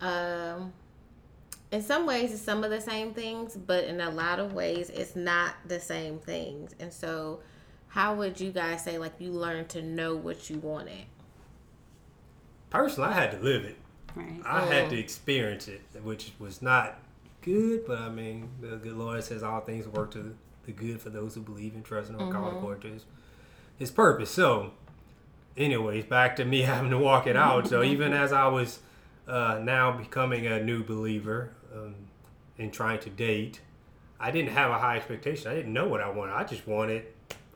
um, 0.00 0.72
in 1.70 1.82
some 1.82 2.06
ways, 2.06 2.32
it's 2.32 2.42
some 2.42 2.64
of 2.64 2.70
the 2.70 2.80
same 2.80 3.14
things, 3.14 3.56
but 3.56 3.84
in 3.84 4.00
a 4.00 4.10
lot 4.10 4.40
of 4.40 4.52
ways, 4.52 4.90
it's 4.90 5.14
not 5.14 5.54
the 5.66 5.78
same 5.78 6.18
things. 6.18 6.74
And 6.80 6.92
so, 6.92 7.40
how 7.88 8.14
would 8.14 8.40
you 8.40 8.50
guys 8.50 8.82
say 8.82 8.98
like 8.98 9.12
you 9.20 9.30
learned 9.30 9.68
to 9.70 9.82
know 9.82 10.16
what 10.16 10.50
you 10.50 10.58
wanted? 10.58 11.04
Personally, 12.70 13.10
I 13.10 13.12
had 13.12 13.30
to 13.32 13.38
live 13.38 13.64
it. 13.64 13.76
Right. 14.14 14.40
I 14.44 14.66
had 14.66 14.90
to 14.90 14.98
experience 14.98 15.68
it, 15.68 15.82
which 16.02 16.32
was 16.38 16.62
not 16.62 16.98
good, 17.42 17.86
but 17.86 17.98
I 17.98 18.08
mean, 18.08 18.48
the 18.60 18.76
good 18.76 18.94
Lord 18.96 19.22
says 19.24 19.42
all 19.42 19.60
things 19.60 19.86
work 19.88 20.12
to 20.12 20.34
the 20.64 20.72
good 20.72 21.00
for 21.00 21.10
those 21.10 21.34
who 21.34 21.40
believe 21.40 21.74
and 21.74 21.84
trust 21.84 22.10
and 22.10 22.20
are 22.20 22.32
called 22.32 22.54
according 22.54 22.82
to 22.82 22.88
his, 22.88 23.04
his 23.76 23.90
purpose. 23.90 24.30
So, 24.30 24.72
anyways, 25.56 26.04
back 26.04 26.36
to 26.36 26.44
me 26.44 26.62
having 26.62 26.90
to 26.90 26.98
walk 26.98 27.26
it 27.26 27.36
out. 27.36 27.68
So, 27.68 27.82
even 27.82 28.12
as 28.12 28.32
I 28.32 28.46
was 28.46 28.80
uh, 29.26 29.60
now 29.62 29.92
becoming 29.92 30.46
a 30.46 30.62
new 30.62 30.84
believer 30.84 31.50
um, 31.74 31.94
and 32.58 32.72
trying 32.72 33.00
to 33.00 33.10
date, 33.10 33.60
I 34.20 34.30
didn't 34.30 34.52
have 34.52 34.70
a 34.70 34.78
high 34.78 34.96
expectation. 34.96 35.50
I 35.50 35.54
didn't 35.54 35.72
know 35.72 35.88
what 35.88 36.00
I 36.00 36.08
wanted. 36.08 36.32
I 36.32 36.44
just 36.44 36.66
wanted 36.66 37.04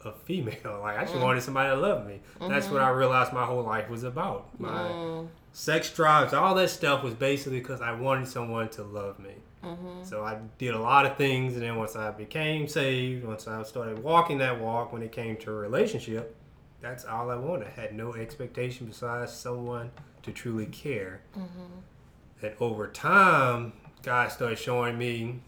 a 0.05 0.13
female. 0.13 0.81
Like, 0.83 0.99
I 0.99 1.03
just 1.03 1.15
mm. 1.15 1.23
wanted 1.23 1.43
somebody 1.43 1.71
to 1.71 1.77
love 1.77 2.07
me. 2.07 2.21
That's 2.41 2.67
what 2.67 2.81
mm-hmm. 2.81 2.85
I 2.85 2.91
realized 2.91 3.33
my 3.33 3.45
whole 3.45 3.63
life 3.63 3.89
was 3.89 4.05
about. 4.05 4.49
My 4.59 4.69
mm. 4.71 5.29
sex 5.53 5.93
drives, 5.93 6.33
all 6.33 6.55
that 6.55 6.71
stuff 6.71 7.03
was 7.03 7.15
basically 7.15 7.59
because 7.59 7.81
I 7.81 7.93
wanted 7.93 8.29
someone 8.29 8.69
to 8.71 8.83
love 8.83 9.19
me. 9.19 9.35
Mm-hmm. 9.65 10.05
So 10.05 10.25
I 10.25 10.39
did 10.59 10.75
a 10.75 10.79
lot 10.79 11.05
of 11.05 11.17
things, 11.17 11.55
and 11.55 11.63
then 11.63 11.77
once 11.77 11.97
I 11.97 12.11
became 12.11 12.69
saved, 12.69 13.25
once 13.25 13.49
I 13.49 13.63
started 13.65 14.03
walking 14.03 14.39
that 14.39 14.61
walk, 14.61 14.93
when 14.93 15.03
it 15.03 15.11
came 15.11 15.37
to 15.39 15.51
a 15.51 15.55
relationship, 15.55 16.37
that's 16.81 17.05
all 17.05 17.31
I 17.31 17.37
wanted. 17.37 17.69
I 17.69 17.81
had 17.81 17.95
no 17.95 18.15
expectation 18.15 18.87
besides 18.87 19.33
someone 19.33 19.91
to 20.23 20.33
truly 20.33 20.67
care. 20.67 21.23
Mm-hmm. 21.37 22.45
And 22.47 22.55
over 22.61 22.87
time, 22.87 23.73
God 24.03 24.31
started 24.31 24.59
showing 24.59 24.97
me 24.97 25.41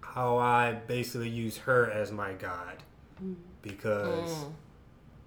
how 0.00 0.38
I 0.38 0.72
basically 0.72 1.28
use 1.28 1.58
her 1.58 1.90
as 1.90 2.12
my 2.12 2.32
God 2.32 2.76
Mm. 3.22 3.34
because 3.62 4.30
mm. 4.30 4.52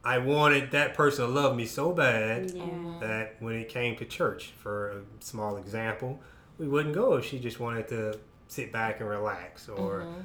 I 0.04 0.18
wanted 0.18 0.72
that 0.72 0.94
person 0.94 1.26
to 1.26 1.32
love 1.32 1.56
me 1.56 1.66
so 1.66 1.94
bad 1.94 2.52
Yeah. 2.52 2.64
Mm-hmm. 2.64 3.00
that 3.00 3.36
when 3.40 3.56
it 3.56 3.70
came 3.70 3.96
to 3.98 4.06
church, 4.06 4.54
for 4.58 4.90
a 4.92 5.02
small 5.20 5.58
example, 5.58 6.20
we 6.58 6.68
wouldn't 6.68 6.94
go 6.94 7.14
if 7.16 7.26
she 7.26 7.40
just 7.40 7.60
wanted 7.60 7.88
to 7.90 8.20
sit 8.48 8.72
back 8.72 9.00
and 9.00 9.10
relax. 9.10 9.70
Or 9.70 10.02
mm-hmm. 10.02 10.22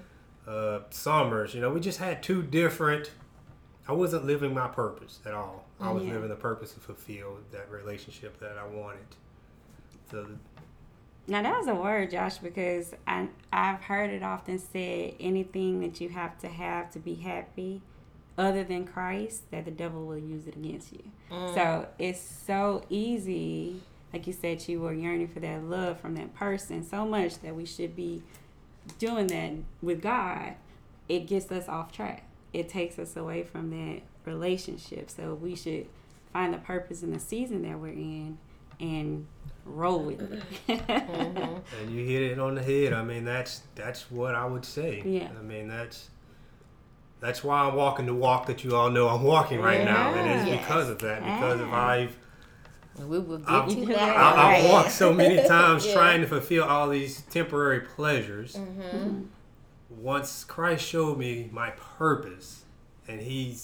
uh, 0.47 0.81
summers, 0.91 1.55
you 1.55 1.61
know, 1.61 1.71
we 1.71 1.81
just 1.81 1.99
had 1.99 2.23
two 2.23 2.43
different. 2.43 3.11
I 3.87 3.93
wasn't 3.93 4.27
living 4.27 4.53
my 4.53 4.69
purpose 4.69 5.21
at 5.25 5.33
all. 5.33 5.65
I 5.81 5.93
was 5.93 6.05
Yeah. 6.05 6.15
living 6.15 6.29
the 6.29 6.37
purpose 6.37 6.73
to 6.73 6.81
fulfill 6.81 7.39
that 7.53 7.71
relationship 7.71 8.39
that 8.41 8.59
I 8.59 8.67
wanted. 8.67 9.07
So 10.11 10.27
Now 11.29 11.43
that 11.43 11.59
was 11.59 11.69
a 11.69 11.75
word, 11.75 12.11
Josh, 12.11 12.39
because 12.39 12.95
I 13.07 13.29
I've 13.53 13.83
heard 13.83 14.11
it 14.11 14.23
often 14.23 14.59
said 14.59 15.15
anything 15.21 15.81
that 15.81 16.01
you 16.01 16.09
have 16.09 16.39
to 16.39 16.49
have 16.49 16.91
to 16.93 16.99
be 16.99 17.17
happy, 17.17 17.83
other 18.39 18.65
than 18.65 18.87
Christ, 18.87 19.51
that 19.51 19.67
the 19.67 19.71
devil 19.71 20.07
will 20.07 20.19
use 20.19 20.47
it 20.47 20.57
against 20.57 20.93
you. 20.93 21.03
Mm. 21.31 21.55
So 21.55 21.89
it's 21.99 22.21
so 22.21 22.83
easy, 22.89 23.83
like 24.13 24.27
you 24.27 24.33
said, 24.33 24.67
you 24.69 24.81
were 24.81 24.95
yearning 24.95 25.29
for 25.29 25.41
that 25.41 25.65
love 25.65 26.01
from 26.01 26.15
that 26.15 26.35
person 26.35 26.83
so 26.83 27.05
much 27.05 27.41
that 27.41 27.55
we 27.55 27.67
should 27.67 27.95
be 27.95 28.23
doing 28.99 29.27
that 29.27 29.53
with 29.83 30.01
God. 30.01 30.55
It 31.11 31.27
gets 31.27 31.53
us 31.53 31.69
off 31.69 31.93
track. 31.93 32.25
It 32.55 32.71
takes 32.71 32.99
us 32.99 33.17
away 33.17 33.43
from 33.43 33.69
that 33.71 34.01
relationship. 34.25 35.11
So 35.11 35.35
we 35.35 35.55
should 35.55 35.89
find 36.33 36.55
the 36.55 36.59
purpose 36.59 37.03
in 37.03 37.13
the 37.13 37.21
season 37.21 37.63
that 37.69 37.79
we're 37.79 37.89
in 37.89 38.39
and 38.81 39.27
roll 39.69 40.01
with 40.01 40.21
it. 40.69 40.81
and 40.89 41.91
you 41.91 42.05
hit 42.05 42.23
it 42.33 42.39
on 42.39 42.55
the 42.55 42.63
head. 42.63 42.93
I 42.93 43.03
mean, 43.03 43.25
that's 43.25 43.63
that's 43.75 44.11
what 44.11 44.35
I 44.35 44.45
would 44.47 44.65
say. 44.65 45.03
Yeah. 45.05 45.29
I 45.39 45.43
mean, 45.43 45.69
that's 45.69 46.11
that's 47.21 47.43
why 47.43 47.61
I'm 47.63 47.75
walking 47.75 48.07
the 48.07 48.15
walk 48.15 48.47
that 48.47 48.63
you 48.65 48.77
all 48.77 48.91
know 48.91 49.09
I'm 49.09 49.23
walking 49.25 49.61
right 49.61 49.85
now, 49.85 50.15
and 50.15 50.31
it's 50.41 50.49
Yes. 50.49 50.61
because 50.61 50.89
of 50.89 50.99
that. 51.01 51.21
Because 51.21 51.61
if 51.61 51.67
Yeah. 51.67 51.87
I've 51.87 52.17
We 53.07 53.19
will 53.19 53.39
get 53.39 53.49
I've, 53.49 53.69
to 53.69 53.75
Yeah. 53.81 53.87
that. 53.97 54.17
I, 54.17 54.57
I've 54.59 54.71
walked 54.71 54.93
so 54.93 55.13
many 55.13 55.37
times 55.49 55.85
Yeah. 55.87 55.95
trying 55.95 56.21
to 56.21 56.27
fulfill 56.27 56.65
all 56.65 56.89
these 56.89 57.23
temporary 57.23 57.81
pleasures. 57.81 58.55
Mm-hmm. 58.55 59.23
Once 59.91 60.45
Christ 60.45 60.85
showed 60.87 61.19
me 61.19 61.49
my 61.53 61.71
purpose, 61.71 62.65
and 63.09 63.21
He 63.21 63.57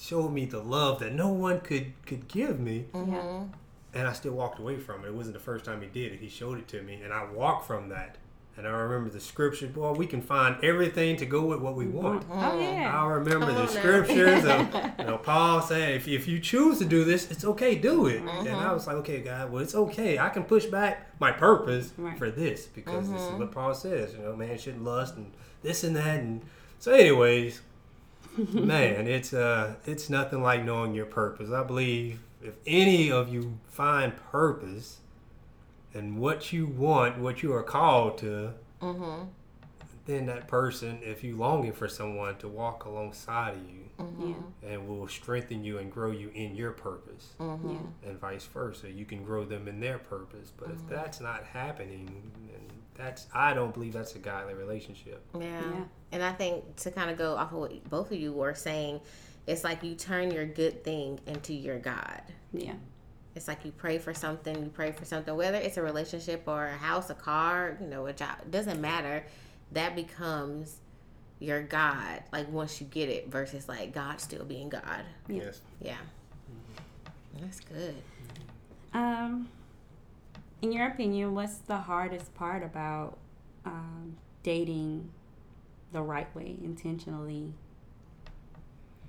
showed 0.00 0.30
me 0.32 0.44
the 0.46 0.60
love 0.60 0.98
that 1.00 1.12
no 1.14 1.28
one 1.28 1.60
could 1.60 1.92
could 2.06 2.28
give 2.28 2.58
me, 2.60 2.86
Mm-hmm. 2.94 3.52
And 3.94 4.06
I 4.08 4.12
still 4.12 4.32
walked 4.32 4.58
away 4.58 4.78
from 4.78 5.04
it. 5.04 5.08
It 5.08 5.14
wasn't 5.14 5.34
the 5.34 5.40
first 5.42 5.64
time 5.64 5.80
He 5.82 5.88
did 5.88 6.12
it. 6.12 6.20
He 6.20 6.28
showed 6.28 6.58
it 6.58 6.68
to 6.68 6.82
me, 6.82 7.00
and 7.02 7.12
I 7.12 7.24
walked 7.30 7.66
from 7.66 7.88
that. 7.90 8.16
And 8.54 8.66
I 8.66 8.70
remember 8.70 9.08
the 9.08 9.18
scripture. 9.18 9.66
Boy, 9.66 9.92
we 9.92 10.06
can 10.06 10.20
find 10.20 10.62
everything 10.62 11.16
to 11.16 11.24
go 11.24 11.46
with 11.46 11.60
what 11.60 11.74
we 11.74 11.86
want. 11.86 12.26
Oh 12.30 12.60
yeah. 12.60 12.92
I 12.94 13.06
remember 13.06 13.46
Come 13.46 13.54
the 13.54 13.66
scriptures 13.66 14.44
of 14.44 14.74
you 14.98 15.04
know, 15.06 15.16
Paul 15.16 15.62
saying, 15.62 15.96
if, 15.96 16.06
if 16.06 16.28
you 16.28 16.38
choose 16.38 16.76
to 16.80 16.84
do 16.84 17.02
this, 17.02 17.30
it's 17.30 17.46
okay, 17.46 17.76
do 17.76 18.08
it. 18.08 18.18
And 18.18 18.28
Mm-hmm. 18.28 18.54
I 18.54 18.72
was 18.74 18.86
like, 18.86 18.96
okay, 18.96 19.20
God, 19.20 19.50
well, 19.50 19.62
it's 19.62 19.74
okay. 19.74 20.18
I 20.18 20.28
can 20.28 20.44
push 20.44 20.66
back 20.66 21.18
my 21.18 21.32
purpose 21.32 21.92
Right. 21.96 22.18
for 22.18 22.30
this 22.30 22.66
because 22.66 23.10
this 23.10 23.22
Mm-hmm. 23.22 23.34
is 23.36 23.40
what 23.40 23.52
Paul 23.52 23.72
says. 23.72 24.12
You 24.12 24.18
know, 24.22 24.36
man 24.36 24.58
shouldn't 24.58 24.84
lust 24.84 25.16
and 25.16 25.32
this 25.62 25.82
and 25.82 25.96
that. 25.96 26.20
And 26.20 26.42
so, 26.78 26.92
anyways, 26.92 27.62
man, 28.52 29.06
it's 29.06 29.32
uh, 29.32 29.76
it's 29.86 30.10
nothing 30.10 30.42
like 30.42 30.62
knowing 30.62 30.94
your 30.94 31.06
purpose. 31.06 31.50
I 31.50 31.62
believe 31.62 32.20
if 32.42 32.54
any 32.66 33.10
of 33.10 33.32
you 33.32 33.58
find 33.66 34.14
purpose 34.16 34.98
and 35.94 36.18
what 36.18 36.52
you 36.52 36.66
want, 36.66 37.18
what 37.18 37.42
you 37.42 37.52
are 37.54 37.62
called 37.62 38.18
to, 38.18 38.54
Mm-hmm. 38.80 39.26
then 40.06 40.26
that 40.26 40.48
person, 40.48 40.98
if 41.02 41.22
you 41.22 41.36
longing 41.36 41.72
for 41.72 41.86
someone 41.88 42.36
to 42.38 42.48
walk 42.48 42.84
alongside 42.84 43.54
of 43.54 43.60
you 43.70 43.78
Yeah. 44.20 44.70
and 44.70 44.88
will 44.88 45.06
strengthen 45.06 45.62
you 45.62 45.78
and 45.78 45.92
grow 45.92 46.10
you 46.10 46.30
in 46.34 46.56
your 46.56 46.72
purpose 46.72 47.34
Mm-hmm. 47.38 47.70
Yeah. 47.70 47.78
and 48.10 48.18
vice 48.20 48.44
versa, 48.46 48.90
you 48.90 49.04
can 49.04 49.22
grow 49.22 49.44
them 49.44 49.68
in 49.68 49.78
their 49.78 49.98
purpose. 49.98 50.52
But 50.56 50.70
if 50.70 50.88
that's 50.88 51.20
not 51.20 51.44
happening, 51.44 52.06
then 52.50 52.60
that's 52.94 53.26
I 53.32 53.54
don't 53.54 53.72
believe 53.72 53.92
that's 53.92 54.16
a 54.16 54.18
godly 54.18 54.54
relationship. 54.54 55.22
Yeah. 55.38 55.60
Yeah. 55.60 55.84
And 56.10 56.22
I 56.24 56.32
think 56.32 56.74
to 56.76 56.90
kind 56.90 57.08
of 57.10 57.16
go 57.16 57.36
off 57.36 57.52
of 57.52 57.58
what 57.58 57.88
both 57.88 58.10
of 58.10 58.18
you 58.18 58.32
were 58.32 58.54
saying, 58.54 59.00
it's 59.46 59.64
like 59.64 59.82
you 59.82 59.94
turn 59.94 60.30
your 60.30 60.46
good 60.46 60.84
thing 60.84 61.20
into 61.26 61.52
your 61.52 61.78
God. 61.78 62.22
Yeah. 62.52 62.74
It's 63.34 63.48
like 63.48 63.64
you 63.64 63.72
pray 63.72 63.98
for 63.98 64.12
something, 64.12 64.62
you 64.62 64.70
pray 64.70 64.92
for 64.92 65.04
something, 65.04 65.34
whether 65.34 65.56
it's 65.56 65.78
a 65.78 65.82
relationship 65.82 66.42
or 66.46 66.66
a 66.66 66.76
house, 66.76 67.08
a 67.10 67.14
car, 67.14 67.78
you 67.80 67.86
know, 67.86 68.06
a 68.06 68.12
job, 68.12 68.36
it 68.42 68.50
doesn't 68.50 68.80
matter. 68.80 69.24
That 69.72 69.96
becomes 69.96 70.76
your 71.38 71.62
God, 71.62 72.22
like 72.30 72.50
once 72.52 72.80
you 72.80 72.86
get 72.86 73.08
it, 73.08 73.28
versus 73.28 73.68
like 73.68 73.92
God 73.92 74.20
still 74.20 74.44
being 74.44 74.68
God. 74.68 75.04
Yeah. 75.28 75.36
Yes. 75.36 75.60
Yeah. 75.80 75.96
That's 77.40 77.60
good. 77.60 77.94
Um, 78.92 79.48
in 80.60 80.72
your 80.72 80.86
opinion, 80.86 81.34
what's 81.34 81.56
the 81.58 81.78
hardest 81.78 82.34
part 82.34 82.62
about 82.62 83.18
um, 83.64 84.16
dating 84.42 85.10
the 85.92 86.02
right 86.02 86.32
way, 86.36 86.56
intentionally? 86.62 87.54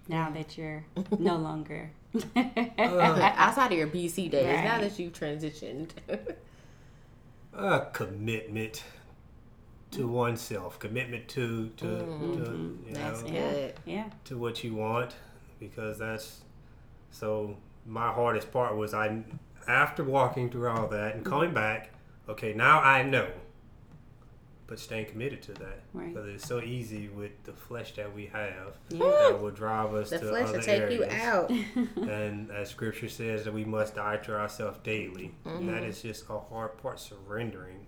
Now 0.08 0.30
that 0.32 0.58
you're 0.58 0.86
no 1.20 1.38
longer. 1.38 1.92
Uh, 2.36 2.42
Outside 2.78 3.72
of 3.72 3.78
your 3.78 3.88
BC 3.88 4.30
days, 4.30 4.64
now 4.64 4.80
that 4.82 5.00
you've 5.00 5.14
transitioned. 5.14 5.90
a 7.54 7.88
commitment 7.94 8.84
to 9.92 10.08
oneself, 10.08 10.80
commitment 10.80 11.28
to 11.30 11.70
to, 11.78 11.86
Mm-hmm. 11.86 12.34
to 12.44 12.50
you 12.90 12.94
That's 12.94 13.24
know 13.24 13.30
good. 13.30 13.74
Yeah. 13.86 14.10
to 14.26 14.38
what 14.38 14.64
you 14.64 14.76
want 14.76 15.16
because 15.60 15.98
that's 16.00 16.42
so 17.12 17.56
my 17.86 18.12
hardest 18.12 18.52
part 18.52 18.76
was 18.76 18.94
I 18.94 19.24
after 19.68 20.04
walking 20.04 20.50
through 20.50 20.70
all 20.70 20.88
that 20.88 21.16
and 21.16 21.24
coming 21.26 21.54
back 21.54 21.92
okay 22.28 22.54
now 22.54 22.80
I 22.82 23.04
know 23.04 23.30
but 24.68 24.80
staying 24.80 25.06
committed 25.08 25.42
to 25.44 25.54
that 25.54 25.82
Right. 25.94 26.14
because 26.14 26.30
it's 26.30 26.48
so 26.48 26.62
easy 26.62 27.10
with 27.10 27.32
the 27.44 27.54
flesh 27.54 27.94
that 27.96 28.14
we 28.16 28.28
have 28.28 28.78
Yeah. 28.90 29.00
that 29.00 29.42
will 29.42 29.52
drive 29.52 29.94
us 29.94 30.10
The 30.10 30.20
to 30.20 30.26
flesh 30.26 30.44
other 30.50 30.58
will 30.58 30.64
take 30.64 30.82
areas 30.82 31.00
you 31.00 31.06
out. 31.06 31.50
and 32.10 32.50
as 32.52 32.70
scripture 32.70 33.10
says 33.10 33.44
that 33.46 33.54
we 33.54 33.66
must 33.66 33.96
die 33.96 34.18
to 34.18 34.36
ourselves 34.40 34.80
daily 34.84 35.36
and 35.46 35.68
that 35.70 35.84
is 35.84 36.02
just 36.02 36.26
a 36.30 36.40
hard 36.40 36.78
part 36.78 37.00
surrendering 37.00 37.88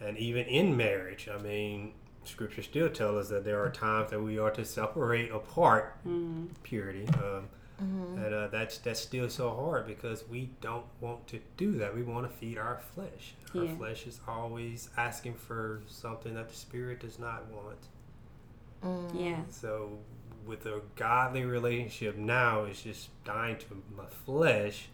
and 0.00 0.16
even 0.18 0.46
in 0.46 0.76
marriage 0.76 1.28
i 1.32 1.38
mean 1.42 1.92
scripture 2.24 2.62
still 2.62 2.88
tells 2.88 3.24
us 3.24 3.28
that 3.30 3.44
there 3.44 3.60
are 3.62 3.70
times 3.70 4.10
that 4.10 4.20
we 4.22 4.38
are 4.38 4.50
to 4.50 4.64
separate 4.64 5.30
apart 5.32 5.96
Mm. 6.06 6.48
purity 6.62 7.06
um, 7.18 7.48
and 7.82 8.34
uh, 8.34 8.46
that's 8.48 8.78
that's 8.78 9.00
still 9.00 9.28
so 9.28 9.50
hard 9.50 9.86
because 9.86 10.24
we 10.28 10.50
don't 10.60 10.84
want 11.00 11.26
to 11.26 11.40
do 11.56 11.72
that 11.78 11.94
we 11.94 12.02
want 12.02 12.30
to 12.30 12.36
feed 12.36 12.56
our 12.58 12.80
flesh 12.94 13.34
our 13.54 13.64
Yeah. 13.64 13.76
flesh 13.76 14.06
is 14.06 14.20
always 14.28 14.88
asking 14.96 15.34
for 15.34 15.82
something 15.86 16.34
that 16.34 16.48
the 16.48 16.54
spirit 16.54 17.00
does 17.00 17.18
not 17.18 17.42
want 17.50 19.14
Yeah. 19.14 19.40
so 19.50 19.98
with 20.46 20.66
a 20.66 20.80
godly 20.96 21.44
relationship 21.44 22.16
now, 22.16 22.64
it's 22.64 22.82
just 22.82 23.10
dying 23.24 23.56
to 23.58 23.66
my 23.96 24.06
flesh 24.06 24.88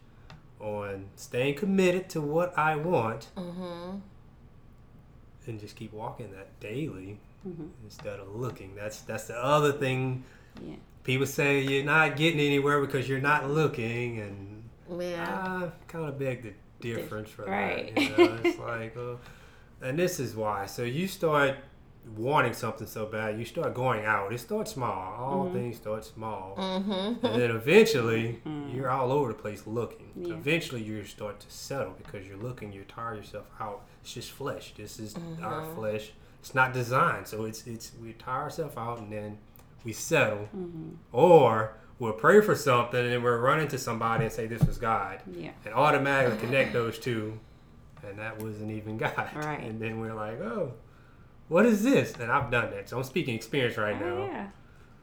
on 0.60 1.06
staying 1.16 1.54
committed 1.54 2.10
to 2.10 2.20
what 2.20 2.56
I 2.58 2.76
want 2.76 3.28
Mm-hmm. 3.36 3.98
and 5.46 5.58
just 5.60 5.76
keep 5.76 5.92
walking 5.92 6.30
that 6.32 6.58
daily 6.60 7.18
Mhm. 7.46 7.70
instead 7.84 8.18
of 8.20 8.34
looking. 8.36 8.74
That's 8.74 9.00
that's 9.00 9.24
the 9.26 9.42
other 9.42 9.72
thing. 9.72 10.24
Yeah. 10.60 10.76
People 11.04 11.26
say 11.26 11.60
you're 11.62 11.84
not 11.84 12.16
getting 12.16 12.40
anywhere 12.40 12.80
because 12.80 13.08
you're 13.08 13.20
not 13.20 13.48
looking, 13.50 14.18
and 14.20 14.68
Yeah. 15.00 15.26
I 15.28 15.70
kind 15.86 16.06
of 16.08 16.18
beg 16.18 16.42
the 16.42 16.52
difference 16.80 17.30
for 17.30 17.44
Right. 17.44 17.94
that. 17.94 18.02
You 18.02 18.16
know? 18.16 18.38
It's 18.44 18.58
like, 18.70 18.96
uh, 18.96 19.16
and 19.86 19.98
this 19.98 20.20
is 20.20 20.34
why. 20.36 20.66
So 20.66 20.82
you 20.82 21.06
start 21.08 21.56
wanting 22.16 22.54
something 22.54 22.86
so 22.86 23.04
bad, 23.06 23.38
you 23.38 23.44
start 23.44 23.74
going 23.74 24.04
out. 24.06 24.32
It 24.32 24.38
starts 24.40 24.72
small. 24.72 25.14
All 25.18 25.46
Mhm. 25.46 25.52
things 25.52 25.76
start 25.76 26.04
small, 26.04 26.54
Mm-hmm. 26.56 27.26
and 27.26 27.40
then 27.40 27.50
eventually 27.50 28.40
Mhm. 28.46 28.74
you're 28.74 28.90
all 28.90 29.12
over 29.12 29.28
the 29.28 29.38
place 29.38 29.66
looking. 29.66 30.10
Yeah. 30.16 30.34
Eventually 30.34 30.82
you 30.82 31.04
start 31.04 31.40
to 31.40 31.50
settle 31.50 31.94
because 31.98 32.26
you're 32.26 32.38
looking. 32.38 32.72
You 32.72 32.84
tire 32.84 33.14
yourself 33.16 33.46
out. 33.60 33.82
It's 34.02 34.14
just 34.14 34.30
flesh. 34.32 34.74
This 34.76 34.98
is 34.98 35.16
our 35.42 35.62
Mhm. 35.62 35.74
flesh. 35.74 36.12
It's 36.40 36.54
not 36.54 36.72
designed, 36.72 37.26
so 37.26 37.44
it's 37.44 37.66
it's 37.66 37.92
we 38.00 38.12
tire 38.14 38.42
ourselves 38.42 38.76
out 38.76 38.98
and 39.00 39.12
then 39.12 39.38
we 39.88 39.94
settle, 39.94 40.48
Mm-hmm. 40.54 40.90
or 41.12 41.72
we'll 41.98 42.12
pray 42.12 42.42
for 42.42 42.54
something 42.54 43.00
and 43.12 43.24
we'll 43.24 43.38
run 43.38 43.58
into 43.58 43.78
somebody 43.78 44.24
and 44.24 44.32
say 44.32 44.46
this 44.46 44.62
was 44.62 44.76
God 44.76 45.20
Yeah. 45.34 45.52
and 45.64 45.72
automatically 45.74 46.38
connect 46.38 46.74
those 46.74 46.98
two, 46.98 47.40
and 48.06 48.18
that 48.18 48.42
wasn't 48.42 48.70
even 48.70 48.98
God. 49.06 49.30
Right. 49.34 49.60
And 49.60 49.80
then 49.80 49.98
we're 49.98 50.12
like, 50.14 50.40
oh, 50.40 50.74
what 51.48 51.64
is 51.64 51.82
this? 51.82 52.12
And 52.20 52.30
I've 52.30 52.50
done 52.50 52.70
that, 52.72 52.90
so 52.90 52.98
I'm 52.98 53.04
speaking 53.04 53.34
experience 53.34 53.78
right 53.78 53.96
Oh, 54.02 54.04
now. 54.18 54.24
yeah. 54.26 54.46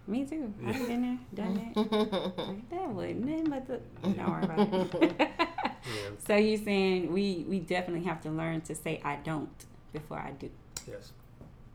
Me 0.07 0.23
too. 0.23 0.53
I've 0.67 0.87
been 0.87 1.01
there, 1.01 1.45
done 1.45 1.55
that. 1.55 2.37
Like, 2.37 2.69
that 2.69 2.89
wasn't 2.89 3.25
nothing 3.25 3.49
but 3.49 3.67
the. 3.67 3.79
Don't 4.03 4.29
worry 4.29 4.43
about 4.43 4.59
it. 5.01 5.15
Yeah. 5.19 6.09
so 6.27 6.35
you're 6.35 6.63
saying 6.63 7.11
we 7.11 7.43
we 7.49 7.57
definitely 7.59 8.05
have 8.05 8.21
to 8.21 8.29
learn 8.29 8.61
to 8.69 8.75
say 8.75 9.01
I 9.03 9.15
don't 9.15 9.49
before 9.93 10.19
I 10.19 10.29
do. 10.43 10.51
Yes. 10.87 11.11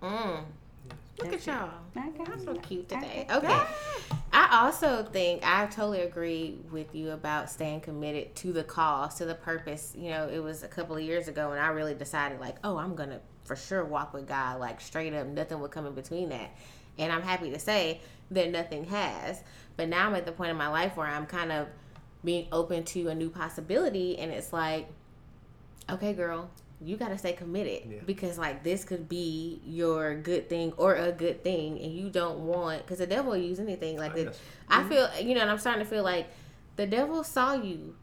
Mm. 0.01 0.45
Look 1.21 1.33
That's 1.33 1.49
at 1.49 1.61
y'all. 1.61 1.71
Okay. 2.09 2.33
I'm 2.33 2.45
so 2.45 2.55
cute 2.55 2.91
Okay. 2.91 3.01
today. 3.01 3.27
Okay. 3.31 3.63
I 4.33 4.63
also 4.63 5.05
think 5.05 5.47
I 5.47 5.67
totally 5.67 6.01
agree 6.01 6.59
with 6.71 6.95
you 6.95 7.11
about 7.11 7.51
staying 7.51 7.81
committed 7.81 8.35
to 8.37 8.53
the 8.53 8.65
cause, 8.65 9.17
to 9.17 9.27
the 9.27 9.35
purpose. 9.35 9.93
You 9.97 10.11
know, 10.11 10.29
it 10.29 10.39
was 10.39 10.63
a 10.63 10.69
couple 10.69 10.97
of 10.97 11.03
years 11.03 11.29
ago 11.29 11.51
when 11.51 11.59
I 11.59 11.69
really 11.69 11.95
decided, 11.95 12.41
like, 12.41 12.57
oh, 12.65 12.79
I'm 12.79 12.95
going 12.95 13.11
to 13.11 13.21
for 13.45 13.55
sure 13.57 13.85
walk 13.85 14.15
with 14.15 14.27
God, 14.27 14.61
like, 14.61 14.81
straight 14.81 15.13
up. 15.13 15.27
Nothing 15.27 15.61
would 15.61 15.71
come 15.71 15.87
in 15.87 15.95
between 15.95 16.31
that. 16.31 16.57
And 16.99 17.13
I'm 17.13 17.23
happy 17.23 17.51
to 17.51 17.59
say 17.59 18.01
that 18.31 18.51
nothing 18.51 18.85
has. 18.85 19.43
But 19.77 19.89
now 19.89 20.07
I'm 20.07 20.15
at 20.15 20.25
the 20.25 20.33
point 20.33 20.51
in 20.51 20.57
my 20.57 20.69
life 20.69 20.97
where 20.97 21.07
I'm 21.07 21.27
kind 21.27 21.53
of 21.53 21.69
being 22.25 22.47
open 22.53 22.85
to 22.85 23.09
a 23.09 23.15
new 23.15 23.29
possibility. 23.31 24.19
And 24.19 24.33
it's 24.33 24.53
like, 24.53 24.89
okay, 25.91 26.13
girl, 26.13 26.51
you 26.83 26.97
got 26.97 27.09
to 27.09 27.19
stay 27.19 27.33
committed 27.33 27.83
Yeah. 27.91 27.99
because 28.07 28.39
like 28.39 28.63
this 28.65 28.85
could 28.85 29.09
be 29.09 29.61
your 29.65 30.15
good 30.15 30.49
thing 30.49 30.73
or 30.79 30.95
a 30.95 31.13
good 31.13 31.43
thing 31.45 31.79
and 31.79 31.93
you 31.93 32.09
don't 32.11 32.41
want 32.47 32.83
because 32.85 32.99
the 32.99 33.07
devil 33.07 33.33
will 33.33 33.39
use 33.39 33.61
anything 33.61 33.99
like 33.99 34.17
Oh, 34.17 34.33
i 34.69 34.83
feel 34.85 35.09
you 35.21 35.35
know 35.35 35.43
and 35.43 35.51
i'm 35.51 35.59
starting 35.59 35.83
to 35.85 35.89
feel 35.89 36.03
like 36.03 36.27
the 36.77 36.87
devil 36.87 37.23
saw 37.23 37.53
you 37.55 37.95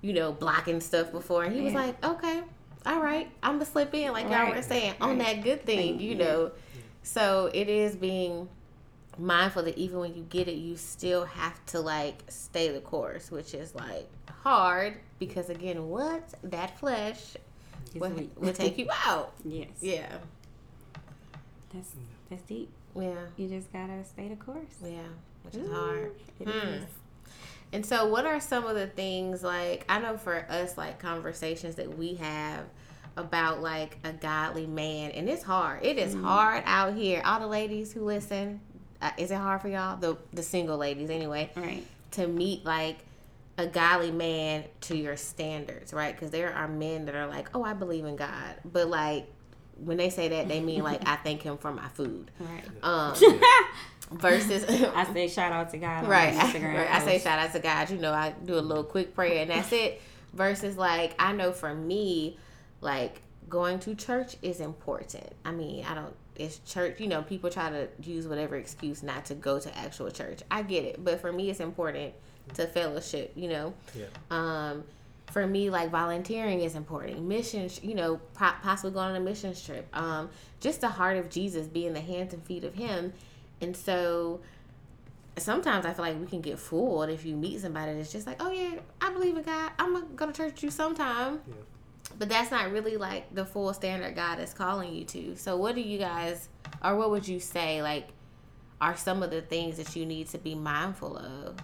you 0.00 0.12
know 0.12 0.32
blocking 0.32 0.80
stuff 0.80 1.12
before 1.12 1.44
and 1.44 1.54
he 1.54 1.60
was 1.62 1.74
like 1.74 2.04
okay 2.04 2.42
all 2.86 3.00
right 3.00 3.28
i'm 3.42 3.52
gonna 3.54 3.64
slip 3.64 3.94
in 3.94 4.12
like 4.12 4.24
y'all 4.24 4.32
Right. 4.44 4.56
were 4.56 4.62
saying 4.62 4.94
on 5.00 5.18
that 5.18 5.42
good 5.42 5.64
thing 5.64 6.00
you 6.00 6.16
Yeah. 6.16 6.24
know? 6.24 6.52
So 7.02 7.50
it 7.54 7.68
is 7.68 7.94
being 7.96 8.48
mindful 9.16 9.62
that 9.62 9.78
even 9.78 10.00
when 10.00 10.14
you 10.14 10.24
get 10.28 10.48
it 10.48 10.54
you 10.56 10.76
still 10.76 11.24
have 11.24 11.64
to 11.66 11.78
like 11.80 12.24
stay 12.28 12.70
the 12.72 12.80
course 12.80 13.30
which 13.30 13.54
is 13.54 13.74
like 13.74 14.08
hard 14.42 14.96
because 15.20 15.48
again 15.50 15.88
what? 15.88 16.22
That 16.42 16.76
flesh 16.78 17.36
It's 17.94 18.00
will, 18.00 18.10
weak. 18.10 18.30
will 18.36 18.52
take 18.52 18.78
you 18.78 18.88
out 19.06 19.32
Yes. 19.44 19.68
yeah 19.80 20.06
That's 21.72 21.90
that's 22.30 22.42
deep. 22.42 22.70
yeah 22.96 23.14
You 23.36 23.48
just 23.48 23.72
gotta 23.72 24.04
stay 24.04 24.28
the 24.28 24.36
course. 24.36 24.76
yeah 24.84 24.98
which 25.42 25.56
is 25.56 25.70
hard 25.70 26.12
It 26.40 26.48
Hmm. 26.48 26.68
is. 26.74 26.84
And 27.72 27.84
so, 27.84 28.06
what 28.06 28.24
are 28.24 28.38
some 28.38 28.64
of 28.66 28.76
the 28.76 28.86
things 28.86 29.42
like 29.42 29.84
I 29.88 29.98
know 29.98 30.16
for 30.16 30.46
us, 30.48 30.78
like 30.78 31.00
conversations 31.00 31.74
that 31.74 31.98
we 31.98 32.14
have 32.14 32.64
about 33.16 33.62
like 33.62 33.98
a 34.04 34.12
godly 34.12 34.66
man, 34.66 35.10
and 35.10 35.28
it's 35.28 35.42
hard. 35.42 35.84
It 35.84 35.98
is 35.98 36.14
hard 36.14 36.62
out 36.66 36.94
here. 36.94 37.20
All 37.24 37.40
the 37.40 37.48
ladies 37.48 37.92
who 37.92 38.04
listen, 38.04 38.60
uh, 39.02 39.10
is 39.18 39.32
it 39.32 39.36
hard 39.38 39.60
for 39.60 39.68
y'all? 39.68 39.96
The 39.96 40.16
the 40.32 40.42
single 40.44 40.78
ladies, 40.78 41.10
anyway, 41.10 41.50
Right. 41.56 41.84
to 42.12 42.28
meet 42.28 42.64
like 42.64 42.98
a 43.56 43.66
godly 43.66 44.10
man 44.10 44.64
to 44.82 44.96
your 44.96 45.16
standards, 45.16 45.92
right? 45.92 46.14
Because 46.14 46.30
there 46.30 46.52
are 46.52 46.68
men 46.68 47.06
that 47.06 47.14
are 47.14 47.26
like, 47.26 47.48
oh, 47.54 47.62
I 47.62 47.72
believe 47.72 48.04
in 48.04 48.16
God, 48.16 48.56
but 48.64 48.88
like 48.88 49.28
when 49.76 49.96
they 49.96 50.10
say 50.10 50.28
that, 50.28 50.48
they 50.48 50.60
mean 50.60 50.82
like 50.82 51.06
I 51.06 51.16
thank 51.16 51.42
Him 51.42 51.58
for 51.58 51.72
my 51.72 51.88
food. 51.88 52.30
Right. 52.38 52.64
Um, 52.82 53.14
versus 54.12 54.64
I 54.94 55.12
say 55.12 55.28
shout 55.28 55.52
out 55.52 55.70
to 55.70 55.78
God 55.78 56.06
right, 56.06 56.34
Instagram. 56.34 56.74
right. 56.78 56.90
I 56.90 57.04
say 57.04 57.18
shout 57.18 57.38
out 57.38 57.52
to 57.52 57.60
God. 57.60 57.90
You 57.90 57.98
know, 57.98 58.12
I 58.12 58.34
do 58.44 58.54
a 58.54 58.60
little 58.60 58.84
quick 58.84 59.14
prayer 59.14 59.42
and 59.42 59.50
that's 59.50 59.72
it. 59.72 60.00
Versus 60.32 60.76
like 60.76 61.14
I 61.18 61.32
know 61.32 61.52
for 61.52 61.74
me, 61.74 62.38
like 62.80 63.22
going 63.48 63.78
to 63.80 63.94
church 63.94 64.36
is 64.42 64.60
important. 64.60 65.32
I 65.44 65.52
mean, 65.52 65.84
I 65.84 65.94
don't. 65.94 66.14
It's 66.36 66.58
church. 66.60 66.98
You 66.98 67.06
know, 67.06 67.22
people 67.22 67.50
try 67.50 67.70
to 67.70 67.88
use 68.02 68.26
whatever 68.26 68.56
excuse 68.56 69.02
not 69.02 69.26
to 69.26 69.34
go 69.34 69.60
to 69.60 69.78
actual 69.78 70.10
church. 70.10 70.40
I 70.50 70.62
get 70.62 70.84
it, 70.84 71.04
but 71.04 71.20
for 71.20 71.32
me, 71.32 71.50
it's 71.50 71.60
important 71.60 72.14
to 72.54 72.66
fellowship. 72.66 73.32
You 73.34 73.48
know, 73.48 73.74
Yeah. 73.94 74.06
um, 74.30 74.84
for 75.30 75.46
me, 75.46 75.70
like 75.70 75.90
volunteering 75.90 76.60
is 76.60 76.74
important. 76.74 77.22
Missions, 77.22 77.82
you 77.82 77.94
know, 77.94 78.20
possibly 78.34 78.90
going 78.92 79.10
on 79.10 79.16
a 79.16 79.20
mission 79.20 79.54
trip. 79.54 79.86
Um, 79.92 80.28
just 80.60 80.80
the 80.80 80.88
heart 80.88 81.16
of 81.16 81.30
Jesus, 81.30 81.66
being 81.66 81.92
the 81.94 82.00
hands 82.00 82.32
and 82.34 82.42
feet 82.44 82.64
of 82.64 82.74
Him, 82.74 83.12
and 83.60 83.76
so 83.76 84.40
sometimes 85.36 85.84
I 85.84 85.92
feel 85.92 86.04
like 86.04 86.20
we 86.20 86.26
can 86.26 86.40
get 86.40 86.58
fooled 86.58 87.08
if 87.10 87.24
you 87.24 87.34
meet 87.36 87.60
somebody 87.60 87.94
that's 87.94 88.12
just 88.12 88.26
like, 88.26 88.36
oh 88.40 88.50
yeah, 88.52 88.78
I 89.00 89.12
believe 89.12 89.36
in 89.36 89.42
God. 89.42 89.72
I'm 89.78 89.92
gonna 89.94 90.06
go 90.14 90.26
to 90.26 90.32
church 90.32 90.62
you 90.62 90.70
sometime. 90.70 91.40
Yeah. 91.48 91.54
But 92.18 92.28
that's 92.28 92.50
not 92.52 92.70
really 92.70 92.96
like 92.96 93.34
the 93.34 93.44
full 93.44 93.72
standard 93.74 94.14
God 94.14 94.38
is 94.38 94.54
calling 94.54 94.92
you 94.94 95.04
to. 95.06 95.36
So 95.36 95.56
what 95.56 95.74
do 95.74 95.80
you 95.80 95.98
guys, 95.98 96.48
or 96.84 96.94
what 96.96 97.10
would 97.10 97.26
you 97.26 97.40
say, 97.40 97.82
like, 97.82 98.08
are 98.80 98.96
some 98.96 99.22
of 99.22 99.30
the 99.30 99.40
things 99.42 99.78
that 99.78 99.96
you 99.96 100.06
need 100.06 100.28
to 100.28 100.38
be 100.38 100.54
mindful 100.54 101.16
of 101.16 101.56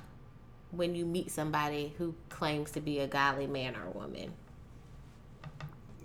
when 0.73 0.95
you 0.95 1.05
meet 1.05 1.31
somebody 1.31 1.95
who 1.99 2.15
claims 2.29 2.71
to 2.73 2.81
be 2.81 2.99
a 3.01 3.07
godly 3.07 3.47
man 3.47 3.75
or 3.77 3.91
woman? 3.91 4.33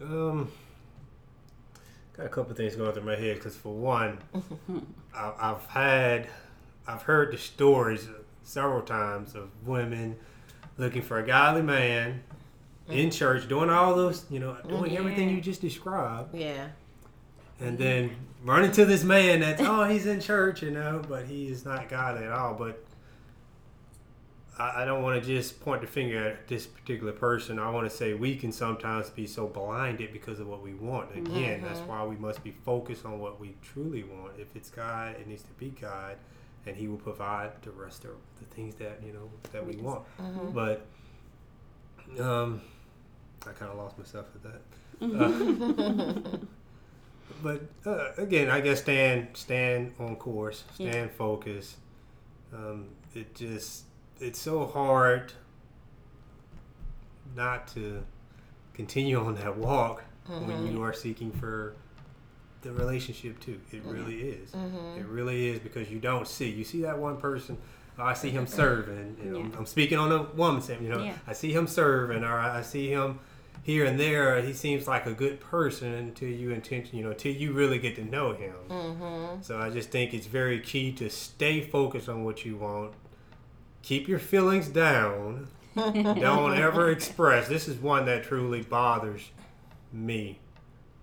Um, 0.01 0.51
got 2.17 2.25
a 2.25 2.30
couple 2.30 2.54
things 2.56 2.75
going 2.75 2.91
through 2.93 3.04
my 3.04 3.15
head 3.15 3.36
because 3.36 3.56
for 3.56 3.73
one, 3.73 4.17
I, 5.15 5.32
I've 5.39 5.65
had, 5.65 6.28
I've 6.88 7.04
heard 7.04 7.32
the 7.34 7.38
stories 7.38 8.08
several 8.43 8.82
times 8.82 9.36
of 9.36 9.49
women 9.65 10.15
looking 10.78 11.01
for 11.01 11.19
a 11.19 11.25
godly 11.25 11.62
man 11.62 12.21
in 12.89 13.10
church, 13.10 13.47
doing 13.47 13.69
all 13.69 13.95
those, 13.95 14.25
you 14.30 14.39
know, 14.39 14.56
doing 14.67 14.95
everything 14.97 15.30
you 15.30 15.41
just 15.41 15.62
described, 15.62 16.36
Yeah. 16.36 16.67
and 17.60 17.78
then 17.78 18.15
running 18.43 18.71
to 18.73 18.86
this 18.86 19.04
man 19.04 19.39
that's 19.39 19.60
oh 19.62 19.86
he's 19.86 20.06
in 20.06 20.19
church, 20.19 20.62
you 20.62 20.69
know, 20.69 21.01
but 21.10 21.25
he 21.25 21.47
is 21.47 21.65
not 21.65 21.89
godly 21.89 22.25
at 22.25 22.32
all. 22.32 22.54
But 22.54 22.85
I, 24.57 24.81
I 24.83 24.85
don't 24.85 25.03
want 25.03 25.21
to 25.21 25.27
just 25.27 25.59
point 25.61 25.81
the 25.81 25.87
finger 25.87 26.29
at 26.29 26.47
this 26.47 26.65
particular 26.65 27.11
person. 27.11 27.59
I 27.59 27.69
want 27.69 27.89
to 27.89 27.95
say 27.95 28.13
we 28.13 28.35
can 28.35 28.51
sometimes 28.51 29.09
be 29.09 29.27
so 29.27 29.47
blinded 29.47 30.13
because 30.13 30.39
of 30.39 30.47
what 30.47 30.61
we 30.61 30.73
want. 30.73 31.15
Again, 31.15 31.61
that's 31.61 31.79
Mm-hmm. 31.79 31.89
why 31.89 32.05
we 32.05 32.15
must 32.15 32.43
be 32.43 32.51
focused 32.51 33.05
on 33.05 33.19
what 33.19 33.39
we 33.39 33.55
truly 33.61 34.03
want. 34.03 34.33
If 34.39 34.55
it's 34.55 34.69
God, 34.69 35.15
it 35.19 35.27
needs 35.27 35.43
to 35.43 35.53
be 35.53 35.69
God, 35.69 36.15
and 36.65 36.75
He 36.75 36.87
will 36.87 36.97
provide 36.97 37.51
the 37.63 37.71
rest 37.71 38.05
of 38.05 38.11
the 38.39 38.45
things 38.55 38.75
that 38.75 39.01
you 39.05 39.11
know 39.13 39.29
that 39.51 39.65
we 39.65 39.75
want. 39.75 40.03
Mm-hmm. 40.21 40.51
But 40.51 40.85
um, 42.19 42.61
I 43.47 43.51
kind 43.51 43.71
of 43.71 43.77
lost 43.77 43.97
myself 43.97 44.27
at 44.35 44.43
that. 44.43 44.61
Uh, 45.01 46.37
but 47.43 47.61
uh, 47.85 48.11
again, 48.17 48.49
I 48.49 48.61
guess 48.61 48.79
stand 48.81 49.27
stand 49.33 49.93
on 49.99 50.15
course, 50.15 50.63
Yeah. 50.77 50.91
stand 50.91 51.11
focused. 51.11 51.75
Um, 52.53 52.85
it 53.13 53.35
just 53.35 53.83
it's 54.19 54.39
so 54.39 54.65
hard 54.65 55.34
not 57.36 57.67
to 57.69 58.04
continue 58.73 59.19
on 59.19 59.36
that 59.36 59.58
walk 59.58 60.04
when 60.28 60.65
you 60.71 60.82
are 60.82 60.93
seeking 60.93 61.32
for 61.32 61.75
the 62.62 62.71
relationship 62.71 63.39
too. 63.39 63.60
It 63.71 63.84
really 63.86 64.21
is. 64.21 64.51
Mm-hmm. 64.51 64.99
It 64.99 65.06
really 65.06 65.49
is 65.49 65.60
because 65.60 65.89
you 65.91 65.99
don't 65.99 66.28
see. 66.28 66.49
You 66.49 66.63
see 66.63 66.82
that 66.82 66.97
one 66.97 67.17
person. 67.17 67.58
oh, 67.99 68.04
I 68.04 68.13
see 68.13 68.30
him 68.32 68.47
serving. 68.47 69.17
You 69.23 69.32
know, 69.32 69.39
Yeah. 69.39 69.58
I'm 69.58 69.65
speaking 69.67 69.97
on 69.99 70.12
a 70.12 70.23
woman. 70.23 70.62
saying, 70.62 70.82
You 70.84 70.89
know, 70.89 71.04
Yeah. 71.04 71.13
I 71.28 71.34
see 71.34 71.54
him 71.54 71.67
serving, 71.67 72.23
or 72.23 72.39
I 72.39 72.62
see 72.63 72.89
him 72.89 73.19
here 73.63 73.86
and 73.86 73.99
there. 73.99 74.41
He 74.41 74.54
seems 74.54 74.88
like 74.88 75.06
a 75.06 75.13
good 75.13 75.39
person 75.39 75.93
until 75.93 76.30
you 76.30 76.51
intention. 76.51 76.97
You 76.97 77.04
know, 77.06 77.12
until 77.12 77.34
you 77.34 77.54
really 77.54 77.78
get 77.78 77.95
to 77.97 78.04
know 78.04 78.34
him. 78.34 78.56
Mm-hmm. 78.69 79.41
So 79.41 79.60
I 79.60 79.69
just 79.69 79.91
think 79.91 80.13
it's 80.15 80.28
very 80.28 80.60
key 80.60 80.91
to 80.93 81.10
stay 81.10 81.62
focused 81.62 82.10
on 82.10 82.23
what 82.23 82.45
you 82.45 82.58
want. 82.58 82.93
Keep 83.86 84.08
your 84.08 84.17
feelings 84.17 84.67
down. 84.67 85.48
Don't 85.76 86.58
ever 86.58 86.89
express. 86.89 87.48
This 87.48 87.67
is 87.67 87.78
one 87.78 88.06
that 88.06 88.24
truly 88.24 88.63
bothers 88.63 89.30
me 89.93 90.39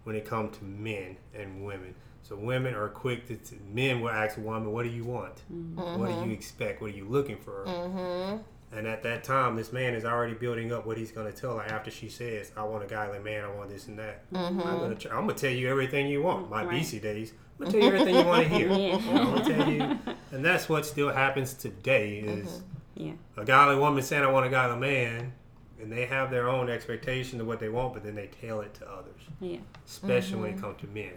when 0.02 0.16
it 0.16 0.24
comes 0.24 0.58
to 0.58 0.64
men 0.64 1.16
and 1.32 1.64
women. 1.64 1.94
So 2.22 2.34
women 2.34 2.74
are 2.74 2.88
quick 2.88 3.28
to, 3.28 3.36
to- 3.36 3.54
men 3.72 4.00
will 4.00 4.10
ask 4.10 4.36
a 4.36 4.40
woman, 4.40 4.72
"What 4.72 4.82
do 4.82 4.88
you 4.88 5.04
want? 5.04 5.42
What 5.76 6.08
do 6.08 6.26
you 6.26 6.32
expect? 6.32 6.80
What 6.82 6.90
are 6.90 6.94
you 6.96 7.04
looking 7.04 7.36
for?" 7.36 7.64
Mm-hmm. 7.66 8.38
And 8.76 8.86
at 8.88 9.04
that 9.04 9.22
time, 9.22 9.54
this 9.54 9.72
man 9.72 9.94
is 9.94 10.04
already 10.04 10.34
building 10.34 10.72
up 10.72 10.84
what 10.84 10.96
he's 10.96 11.12
going 11.12 11.30
to 11.32 11.38
tell 11.38 11.58
her 11.58 11.64
after 11.64 11.90
she 11.92 12.08
says, 12.08 12.50
"I 12.56 12.64
want 12.64 12.82
a 12.82 12.88
godly 12.88 13.20
man. 13.20 13.44
I 13.44 13.54
want 13.54 13.70
this 13.70 13.86
and 13.86 13.96
that." 14.00 14.24
I'm 14.34 14.58
going 14.58 14.96
to 14.96 15.10
I'm 15.14 15.24
going 15.26 15.36
to 15.36 15.40
tell 15.40 15.54
you 15.56 15.68
everything 15.68 16.08
you 16.08 16.22
want. 16.22 16.50
My 16.50 16.64
Right. 16.64 16.80
BC 16.82 17.00
days. 17.00 17.32
I'm 17.60 17.66
to 17.66 17.72
tell 17.72 17.80
you 17.80 17.86
everything 17.86 18.14
you 18.14 18.24
want 18.24 18.42
to 18.42 18.48
hear. 18.48 18.68
Yeah. 18.72 18.76
You 18.76 19.12
know, 19.12 19.20
I'm 19.20 19.24
going 19.34 19.44
to 19.44 19.54
tell 19.54 19.70
you, 19.70 19.98
and 20.32 20.44
that's 20.44 20.68
what 20.68 20.86
still 20.86 21.10
happens 21.10 21.54
today 21.54 22.18
is 22.18 22.48
mm-hmm. 22.48 23.06
Yeah. 23.06 23.12
a 23.36 23.44
godly 23.44 23.76
woman 23.76 24.02
saying, 24.02 24.22
"I 24.22 24.30
want 24.30 24.46
a 24.46 24.50
godly 24.50 24.78
man," 24.78 25.32
and 25.80 25.90
they 25.90 26.06
have 26.06 26.30
their 26.30 26.48
own 26.48 26.70
expectation 26.70 27.40
of 27.40 27.46
what 27.46 27.60
they 27.60 27.68
want, 27.68 27.94
but 27.94 28.04
then 28.04 28.14
they 28.14 28.28
tell 28.28 28.60
it 28.60 28.74
to 28.74 28.88
others, 28.88 29.20
Yeah. 29.40 29.58
especially 29.86 30.36
when 30.40 30.50
it 30.50 30.56
mm-hmm. 30.56 30.64
comes 30.64 30.80
to 30.80 30.86
men. 30.88 31.12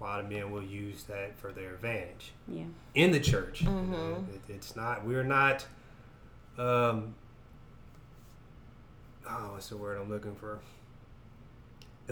A 0.00 0.02
lot 0.02 0.20
of 0.20 0.28
men 0.28 0.50
will 0.50 0.64
use 0.64 1.04
that 1.04 1.36
for 1.38 1.52
their 1.52 1.74
advantage 1.74 2.32
Yeah. 2.48 2.64
in 2.94 3.12
the 3.12 3.20
church. 3.20 3.62
you 3.62 3.68
mm-hmm. 3.68 3.92
know. 3.92 4.26
It, 4.34 4.52
it's 4.52 4.74
not. 4.74 5.04
We're 5.04 5.22
not. 5.22 5.64
Um, 6.58 7.14
oh, 9.28 9.52
what's 9.52 9.68
the 9.68 9.76
word 9.76 9.98
I'm 10.00 10.10
looking 10.10 10.34
for? 10.34 10.58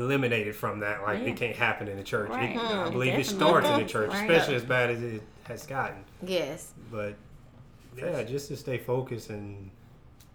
Eliminated 0.00 0.56
from 0.56 0.80
that, 0.80 1.02
like 1.02 1.20
Yeah. 1.20 1.28
it 1.28 1.36
can't 1.36 1.56
happen 1.56 1.86
in 1.88 1.96
the 1.96 2.02
church. 2.02 2.30
It- 2.30 2.34
Right. 2.34 2.56
I 2.56 2.60
mm-hmm. 2.60 2.92
believe 2.92 3.14
it 3.14 3.26
starts 3.26 3.68
in 3.68 3.78
the 3.80 3.84
church, 3.84 4.10
Right. 4.10 4.30
especially 4.30 4.54
as 4.56 4.64
bad 4.64 4.90
as 4.90 5.02
it 5.02 5.22
has 5.44 5.66
gotten. 5.66 6.04
Yes. 6.22 6.72
But 6.90 7.14
yeah, 7.96 8.22
just 8.22 8.48
to 8.48 8.56
stay 8.56 8.78
focused 8.78 9.30
and 9.30 9.70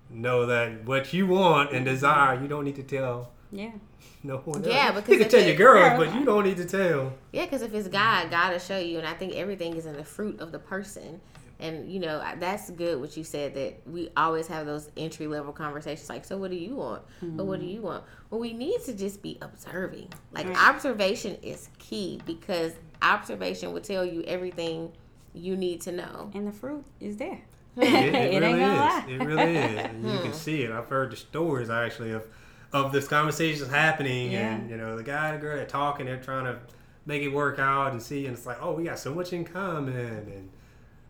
know 0.10 0.46
that 0.46 0.86
what 0.86 1.14
you 1.14 1.26
want 1.28 1.72
and 1.72 1.86
mm-hmm. 1.86 1.94
desire, 1.96 2.40
you 2.40 2.48
don't 2.48 2.64
need 2.64 2.76
to 2.76 2.84
tell 2.84 3.32
Yeah. 3.52 3.72
no 4.24 4.38
one 4.38 4.64
Yeah, 4.64 4.88
else. 4.88 4.96
because 4.98 5.14
you 5.14 5.20
can 5.20 5.30
tell 5.30 5.44
your 5.44 5.56
Girl. 5.56 5.98
but 5.98 6.14
you 6.14 6.26
don't 6.26 6.44
need 6.44 6.58
to 6.58 6.66
tell. 6.66 7.14
Yeah, 7.32 7.46
because 7.46 7.62
if 7.64 7.74
it's 7.74 7.88
God, 7.88 8.30
God 8.30 8.52
will 8.52 8.60
show 8.60 8.78
you, 8.78 9.00
and 9.00 9.08
I 9.08 9.14
think 9.14 9.34
everything 9.34 9.76
is 9.76 9.86
in 9.86 9.96
the 9.96 10.04
fruit 10.04 10.40
of 10.40 10.52
the 10.52 10.60
person. 10.60 11.22
And 11.60 11.90
you 11.90 12.00
know 12.00 12.22
that's 12.40 12.70
good. 12.72 13.00
What 13.00 13.16
you 13.16 13.24
said 13.24 13.54
that 13.54 13.82
we 13.88 14.10
always 14.18 14.48
have 14.48 14.66
those 14.66 14.90
entry 14.98 15.28
level 15.28 15.54
conversations, 15.54 16.10
like, 16.10 16.26
so 16.26 16.38
what 16.38 16.52
do 16.52 16.58
you 16.58 16.76
want? 16.76 17.04
But 17.22 17.46
what 17.46 17.60
do 17.62 17.66
you 17.66 17.82
want? 17.82 18.04
Well, 18.30 18.42
we 18.42 18.52
need 18.54 18.82
to 18.86 18.94
just 18.94 19.22
be 19.22 19.38
observing. 19.42 20.10
Like 20.32 20.48
Right. 20.48 20.58
observation 20.70 21.38
is 21.42 21.70
key 21.80 22.22
because 22.26 22.74
observation 23.02 23.72
will 23.74 23.82
tell 23.82 24.04
you 24.06 24.22
everything 24.24 24.92
you 25.34 25.56
need 25.56 25.82
to 25.82 25.92
know. 25.92 26.32
And 26.34 26.48
the 26.48 26.52
fruit 26.52 26.86
is 27.00 27.18
there. 27.18 27.42
It, 27.78 27.84
it 27.84 27.84
It 28.16 28.16
ain't 28.16 28.42
really 28.44 28.60
gonna 28.60 28.74
is. 28.74 28.80
lie. 28.80 29.06
It 29.10 29.22
really 29.22 29.56
is, 29.58 29.86
and 29.90 30.04
you 30.04 30.18
Hmm. 30.18 30.24
can 30.24 30.34
see 30.34 30.62
it. 30.64 30.72
I've 30.72 30.88
heard 30.88 31.12
the 31.12 31.16
stories 31.18 31.70
actually 31.70 32.12
of 32.12 32.26
of 32.74 32.92
this 32.92 33.08
conversations 33.08 33.70
happening, 33.70 34.34
and 34.36 34.70
you 34.70 34.76
know 34.78 34.98
the 34.98 35.04
guy 35.04 35.30
and 35.30 35.38
the 35.38 35.42
girl 35.42 35.56
they're 35.56 35.66
talking, 35.66 36.06
they're 36.08 36.18
trying 36.22 36.46
to 36.46 36.60
make 37.06 37.22
it 37.22 37.30
work 37.30 37.60
out 37.60 37.92
and 37.94 38.02
see, 38.02 38.26
and 38.26 38.36
it's 38.36 38.46
like, 38.46 38.58
oh, 38.62 38.74
we 38.74 38.84
got 38.84 39.00
so 39.00 39.14
much 39.14 39.32
in 39.32 39.46
common, 39.46 39.96
and 39.96 40.50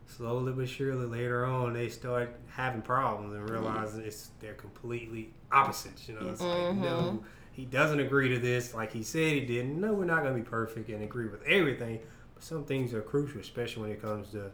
slowly 0.07 0.53
but 0.53 0.69
surely 0.69 1.05
later 1.05 1.45
on 1.45 1.73
they 1.73 1.89
start 1.89 2.35
having 2.47 2.81
problems 2.81 3.33
and 3.33 3.49
realizing 3.49 4.01
it's 4.01 4.29
they're 4.39 4.53
completely 4.53 5.33
opposites. 5.51 6.07
You 6.07 6.15
know, 6.15 6.29
it's 6.29 6.41
like 6.45 6.69
Mhm. 6.69 6.75
no, 6.81 7.23
he 7.51 7.65
doesn't 7.65 7.99
agree 7.99 8.29
to 8.29 8.39
this 8.39 8.73
like 8.73 8.91
he 8.93 9.03
said 9.03 9.33
he 9.33 9.41
didn't. 9.41 9.79
No, 9.79 9.93
we're 9.93 10.05
not 10.05 10.23
going 10.23 10.35
to 10.35 10.41
be 10.41 10.47
perfect 10.47 10.89
and 10.89 11.03
agree 11.03 11.27
with 11.27 11.41
everything, 11.43 11.99
but 12.33 12.43
some 12.43 12.63
things 12.65 12.93
are 12.93 13.01
crucial, 13.01 13.39
especially 13.41 13.83
when 13.83 13.91
it 13.91 14.01
comes 14.01 14.31
to 14.31 14.51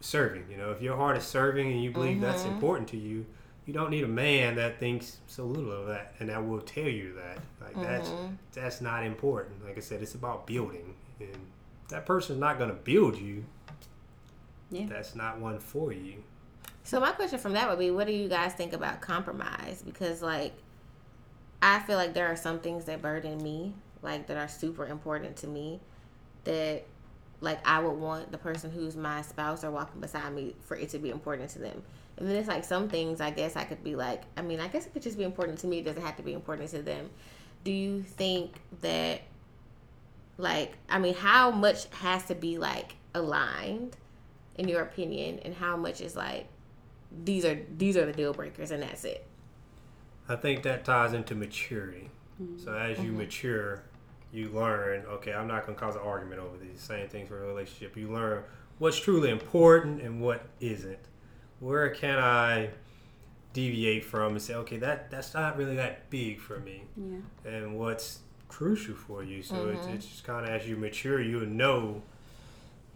serving. 0.00 0.44
You 0.50 0.56
know, 0.56 0.70
if 0.70 0.82
your 0.82 0.96
heart 0.96 1.16
is 1.16 1.24
serving 1.24 1.70
and 1.70 1.82
you 1.82 1.90
believe 1.90 2.20
that's 2.20 2.44
Mhm. 2.44 2.46
important 2.52 2.88
to 2.90 2.96
you, 2.96 3.26
you 3.66 3.72
don't 3.72 3.90
need 3.90 4.04
a 4.04 4.08
man 4.08 4.56
that 4.56 4.78
thinks 4.80 5.18
so 5.26 5.44
little 5.44 5.70
of 5.72 5.86
that 5.86 6.14
and 6.18 6.28
that 6.28 6.44
will 6.46 6.60
tell 6.60 6.88
you 6.88 7.12
that. 7.14 7.38
Like 7.60 7.80
that's 7.80 8.10
Mhm. 8.10 8.36
that's 8.52 8.80
not 8.80 9.04
important. 9.04 9.64
Like 9.64 9.76
I 9.76 9.80
said, 9.80 10.02
it's 10.02 10.14
about 10.14 10.46
building, 10.46 10.94
and 11.20 11.46
that 11.88 12.04
person's 12.06 12.38
not 12.40 12.58
going 12.58 12.70
to 12.70 12.76
build 12.76 13.16
you. 13.18 13.44
Yeah. 14.72 14.86
That's 14.88 15.14
not 15.14 15.38
one 15.38 15.58
for 15.58 15.92
you. 15.92 16.24
So 16.84 16.98
my 16.98 17.12
question 17.12 17.38
from 17.38 17.52
that 17.52 17.68
would 17.68 17.78
be, 17.78 17.90
what 17.90 18.06
do 18.06 18.12
you 18.12 18.28
guys 18.28 18.54
think 18.54 18.72
about 18.72 19.00
compromise? 19.00 19.82
Because 19.82 20.22
like, 20.22 20.52
I 21.62 21.78
feel 21.80 21.96
like 21.96 22.14
there 22.14 22.26
are 22.26 22.36
some 22.36 22.58
things 22.58 22.86
that 22.86 23.00
burden 23.00 23.40
me, 23.42 23.74
like 24.02 24.26
that 24.26 24.36
are 24.36 24.48
super 24.48 24.86
important 24.86 25.36
to 25.38 25.46
me, 25.46 25.78
that 26.44 26.84
like 27.40 27.58
I 27.66 27.80
would 27.80 27.98
want 27.98 28.32
the 28.32 28.38
person 28.38 28.70
who's 28.70 28.96
my 28.96 29.22
spouse 29.22 29.62
or 29.62 29.70
walking 29.70 30.00
beside 30.00 30.32
me 30.32 30.56
for 30.62 30.76
it 30.76 30.88
to 30.90 30.98
be 30.98 31.10
important 31.10 31.50
to 31.50 31.58
them. 31.58 31.82
And 32.16 32.28
then 32.28 32.36
it's 32.36 32.48
like 32.48 32.64
some 32.64 32.88
things 32.88 33.20
I 33.20 33.30
guess 33.30 33.56
I 33.56 33.64
could 33.64 33.82
be 33.82 33.96
like, 33.96 34.22
I 34.36 34.42
mean, 34.42 34.60
I 34.60 34.68
guess 34.68 34.86
it 34.86 34.92
could 34.92 35.02
just 35.02 35.18
be 35.18 35.24
important 35.24 35.58
to 35.60 35.66
me. 35.66 35.78
It 35.78 35.84
doesn't 35.84 36.02
have 36.02 36.16
to 36.16 36.22
be 36.22 36.32
important 36.32 36.70
to 36.70 36.82
them. 36.82 37.10
Do 37.64 37.72
you 37.72 38.02
think 38.02 38.54
that, 38.80 39.22
like, 40.36 40.76
I 40.88 40.98
mean, 40.98 41.14
how 41.14 41.50
much 41.50 41.86
has 41.94 42.24
to 42.24 42.34
be 42.34 42.58
like 42.58 42.96
aligned, 43.14 43.96
in 44.56 44.68
your 44.68 44.82
opinion, 44.82 45.40
and 45.44 45.54
how 45.54 45.76
much 45.76 46.00
is 46.00 46.16
like 46.16 46.46
these 47.24 47.44
are 47.44 47.60
these 47.76 47.96
are 47.96 48.06
the 48.06 48.12
deal 48.12 48.32
breakers 48.32 48.70
and 48.70 48.82
that's 48.82 49.04
it. 49.04 49.26
I 50.28 50.36
think 50.36 50.62
that 50.62 50.84
ties 50.84 51.12
into 51.12 51.34
maturity. 51.34 52.10
So 52.56 52.74
as 52.74 52.98
Mm-hmm. 52.98 53.06
you 53.06 53.12
mature, 53.12 53.82
you 54.32 54.48
learn. 54.50 55.04
Okay, 55.06 55.32
I'm 55.32 55.46
not 55.48 55.66
going 55.66 55.74
to 55.76 55.80
cause 55.80 55.94
an 55.96 56.02
argument 56.02 56.40
over 56.40 56.56
these 56.56 56.80
same 56.80 57.08
things 57.08 57.28
for 57.28 57.42
a 57.42 57.46
relationship. 57.46 57.96
You 57.96 58.10
learn 58.12 58.44
what's 58.78 58.98
truly 58.98 59.30
important 59.30 60.00
and 60.00 60.20
what 60.20 60.46
isn't. 60.60 60.98
Where 61.60 61.90
can 61.90 62.18
I 62.18 62.70
deviate 63.52 64.04
from 64.04 64.32
and 64.32 64.42
say, 64.42 64.54
okay, 64.54 64.78
that 64.78 65.10
that's 65.10 65.34
not 65.34 65.56
really 65.56 65.76
that 65.76 66.08
big 66.10 66.40
for 66.40 66.58
me, 66.60 66.84
Yeah. 66.96 67.18
and 67.44 67.78
what's 67.78 68.20
crucial 68.48 68.94
for 68.94 69.22
you. 69.22 69.42
So 69.42 69.56
Mm-hmm. 69.56 69.68
it's, 69.68 69.86
it's 69.88 70.06
just 70.06 70.24
kind 70.24 70.44
of 70.46 70.50
as 70.52 70.66
you 70.68 70.76
mature, 70.76 71.20
you'll 71.20 71.46
know 71.46 72.02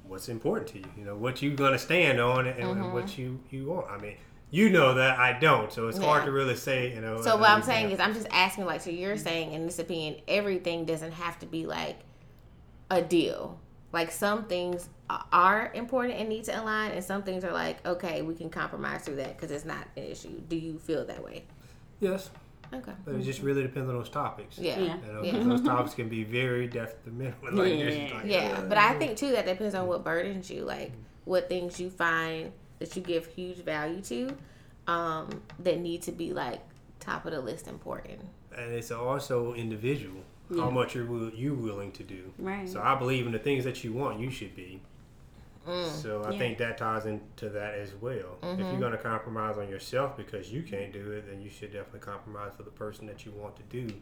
what's 0.09 0.29
important 0.29 0.69
to 0.69 0.79
you. 0.79 0.87
You 0.97 1.05
know 1.05 1.16
what 1.16 1.42
you're 1.42 1.55
gonna 1.55 1.79
stand 1.79 2.21
on 2.21 2.47
and, 2.47 2.59
and 2.59 2.92
what 2.92 3.19
you 3.19 3.40
you 3.51 3.66
want. 3.66 3.90
I 3.90 3.99
mean, 3.99 4.16
you 4.51 4.71
know 4.71 4.95
that 4.95 5.19
I 5.19 5.38
don't, 5.38 5.73
so 5.73 5.88
it's 5.88 5.99
hard 5.99 6.21
Mm-hmm. 6.21 6.27
To 6.27 6.33
really 6.33 6.57
say. 6.57 6.95
You 6.95 7.01
know. 7.01 7.21
So 7.21 7.37
what 7.37 7.51
I'm 7.51 7.62
saying 7.62 7.90
is, 7.90 8.01
I'm 8.01 8.14
just 8.14 8.29
asking, 8.31 8.64
like, 8.64 8.81
so 8.81 8.90
you're 8.90 9.16
saying, 9.16 9.53
in 9.53 9.66
this 9.66 9.79
opinion, 9.79 10.16
everything 10.29 10.85
doesn't 10.85 11.12
have 11.12 11.38
to 11.40 11.47
be 11.47 11.66
like 11.66 11.99
a 12.90 13.03
deal. 13.03 13.59
Like 13.92 14.11
some 14.11 14.45
things 14.45 14.88
are 15.33 15.71
important 15.75 16.19
and 16.19 16.29
need 16.29 16.45
to 16.45 16.61
align, 16.61 16.92
and 16.92 17.05
some 17.05 17.23
things 17.23 17.45
are 17.45 17.53
like, 17.53 17.85
okay, 17.87 18.23
we 18.23 18.35
can 18.35 18.51
compromise 18.51 19.03
through 19.03 19.16
that 19.16 19.37
because 19.37 19.51
it's 19.51 19.64
not 19.64 19.87
an 19.97 20.05
issue. 20.05 20.40
Do 20.49 20.57
you 20.57 20.79
feel 20.79 21.05
that 21.07 21.23
way? 21.25 21.45
yes, 22.01 22.31
Okay. 22.74 22.92
but 23.05 23.14
it 23.14 23.22
just 23.22 23.40
really 23.42 23.62
depends 23.62 23.88
on 23.88 23.96
those 23.96 24.09
topics. 24.11 24.59
Yeah. 24.59 24.79
Yeah. 24.79 24.96
You 25.07 25.12
know, 25.12 25.22
Yeah. 25.22 25.33
'cause 25.33 25.46
those 25.46 25.62
topics 25.62 25.94
can 25.94 26.09
be 26.09 26.24
very 26.24 26.66
detrimental. 26.66 27.35
Like, 27.52 27.72
Yeah. 27.72 28.14
like, 28.16 28.24
Yeah, 28.26 28.59
uh, 28.59 28.68
but 28.68 28.79
I 28.79 28.94
think 28.98 29.16
too 29.16 29.31
that 29.33 29.46
depends 29.46 29.74
on 29.74 29.87
what 29.87 30.05
burdens 30.05 30.50
you, 30.50 30.62
like 30.62 30.92
what 31.24 31.48
things 31.48 31.79
you 31.81 31.90
find 31.90 32.52
that 32.79 32.94
you 32.96 33.02
give 33.02 33.26
huge 33.26 33.59
value 33.59 34.00
to, 34.02 34.37
um, 34.87 35.29
that 35.61 35.79
need 35.81 36.02
to 36.02 36.12
be 36.12 36.33
like 36.33 36.61
top 37.00 37.24
of 37.26 37.33
the 37.33 37.40
list 37.40 37.66
important. 37.68 38.20
and 38.57 38.72
it's 38.72 38.90
also 38.90 39.52
individual. 39.52 40.22
How 40.48 40.57
Yeah. 40.68 40.70
much 40.70 40.96
are 40.96 41.05
wi- 41.05 41.33
you 41.35 41.52
willing 41.55 41.92
to 41.92 42.02
do? 42.02 42.33
Right. 42.38 42.66
So 42.66 42.81
I 42.81 42.94
believe 42.94 43.26
in 43.26 43.33
the 43.33 43.38
things 43.38 43.64
that 43.64 43.85
you 43.85 43.92
want, 43.92 44.18
you 44.18 44.31
should 44.31 44.57
be. 44.57 44.81
Mm. 45.66 45.90
So 45.90 46.22
I 46.22 46.33
Yeah. 46.33 46.38
think 46.38 46.59
that 46.59 46.79
ties 46.79 47.07
into 47.07 47.48
that 47.50 47.74
as 47.74 47.94
well. 47.94 48.38
If 48.42 48.59
you're 48.59 48.68
mm-hmm. 48.68 48.81
going 48.81 48.92
to 48.92 48.98
compromise 48.98 49.59
on 49.59 49.68
yourself 49.68 50.16
because 50.16 50.52
you 50.52 50.62
can't 50.62 50.92
do 50.92 51.11
it, 51.12 51.26
then 51.29 51.40
you 51.40 51.50
should 51.50 51.72
definitely 51.72 52.00
compromise 52.00 52.52
for 52.57 52.62
the 52.62 52.70
person 52.70 53.07
that 53.07 53.26
you 53.26 53.33
want 53.33 53.57
to 53.57 53.62
do 53.64 53.94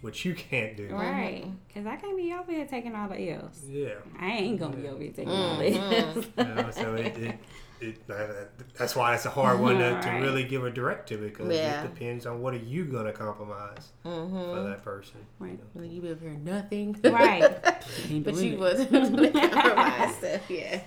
what 0.00 0.24
you 0.24 0.34
can't 0.50 0.76
do. 0.76 0.88
Right. 0.90 1.44
Mm-hmm. 1.44 1.54
Because 1.66 1.86
I 1.86 1.96
can't 1.96 2.16
be 2.16 2.32
over 2.32 2.52
here 2.52 2.66
taking 2.66 2.94
all 2.94 3.08
the 3.08 3.30
L's. 3.30 3.64
Yeah. 3.68 3.94
I 4.18 4.30
ain't 4.30 4.58
going 4.58 4.72
to 4.72 4.78
be 4.78 4.88
over 4.88 5.02
here 5.02 5.12
taking 5.12 5.32
all 5.32 5.58
the 5.58 5.64
mm-hmm. 5.64 6.18
L's. 6.18 6.26
You 6.38 6.54
know, 6.54 6.70
so 6.70 6.94
it, 6.94 7.18
it, 7.18 7.38
it 7.80 8.06
that's 8.76 8.96
why 8.96 9.14
it's 9.14 9.26
a 9.26 9.30
hard 9.30 9.60
one 9.60 9.78
to, 9.78 10.00
to 10.00 10.10
really 10.20 10.44
give 10.44 10.64
a 10.64 10.70
direct 10.70 11.08
to 11.08 11.18
because 11.18 11.48
Yeah. 11.54 11.82
it 11.82 11.94
depends 11.94 12.26
on 12.26 12.40
what 12.40 12.54
are 12.54 12.58
you 12.58 12.84
going 12.84 13.06
to 13.06 13.12
compromise 13.12 13.92
for 14.02 14.08
mm-hmm. 14.08 14.70
that 14.70 14.84
person. 14.84 15.20
Right. 15.38 15.58
Well, 15.74 15.84
you 15.84 16.00
be 16.00 16.10
over 16.10 16.28
here 16.28 16.38
nothing. 16.38 16.98
Right. 17.04 17.42
But 18.10 18.34
doing 18.34 18.46
you 18.46 18.52
it. 18.54 18.58
wasn't 18.58 18.92
compromise 19.52 20.16
stuff, 20.16 20.50
yeah. 20.50 20.80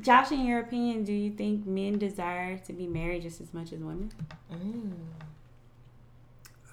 Josh, 0.00 0.32
in 0.32 0.46
your 0.46 0.60
opinion, 0.60 1.04
do 1.04 1.12
you 1.12 1.30
think 1.32 1.66
men 1.66 1.98
desire 1.98 2.56
to 2.58 2.72
be 2.72 2.86
married 2.86 3.22
just 3.22 3.40
as 3.40 3.52
much 3.52 3.72
as 3.72 3.80
women? 3.80 4.10
Mm. 4.50 4.92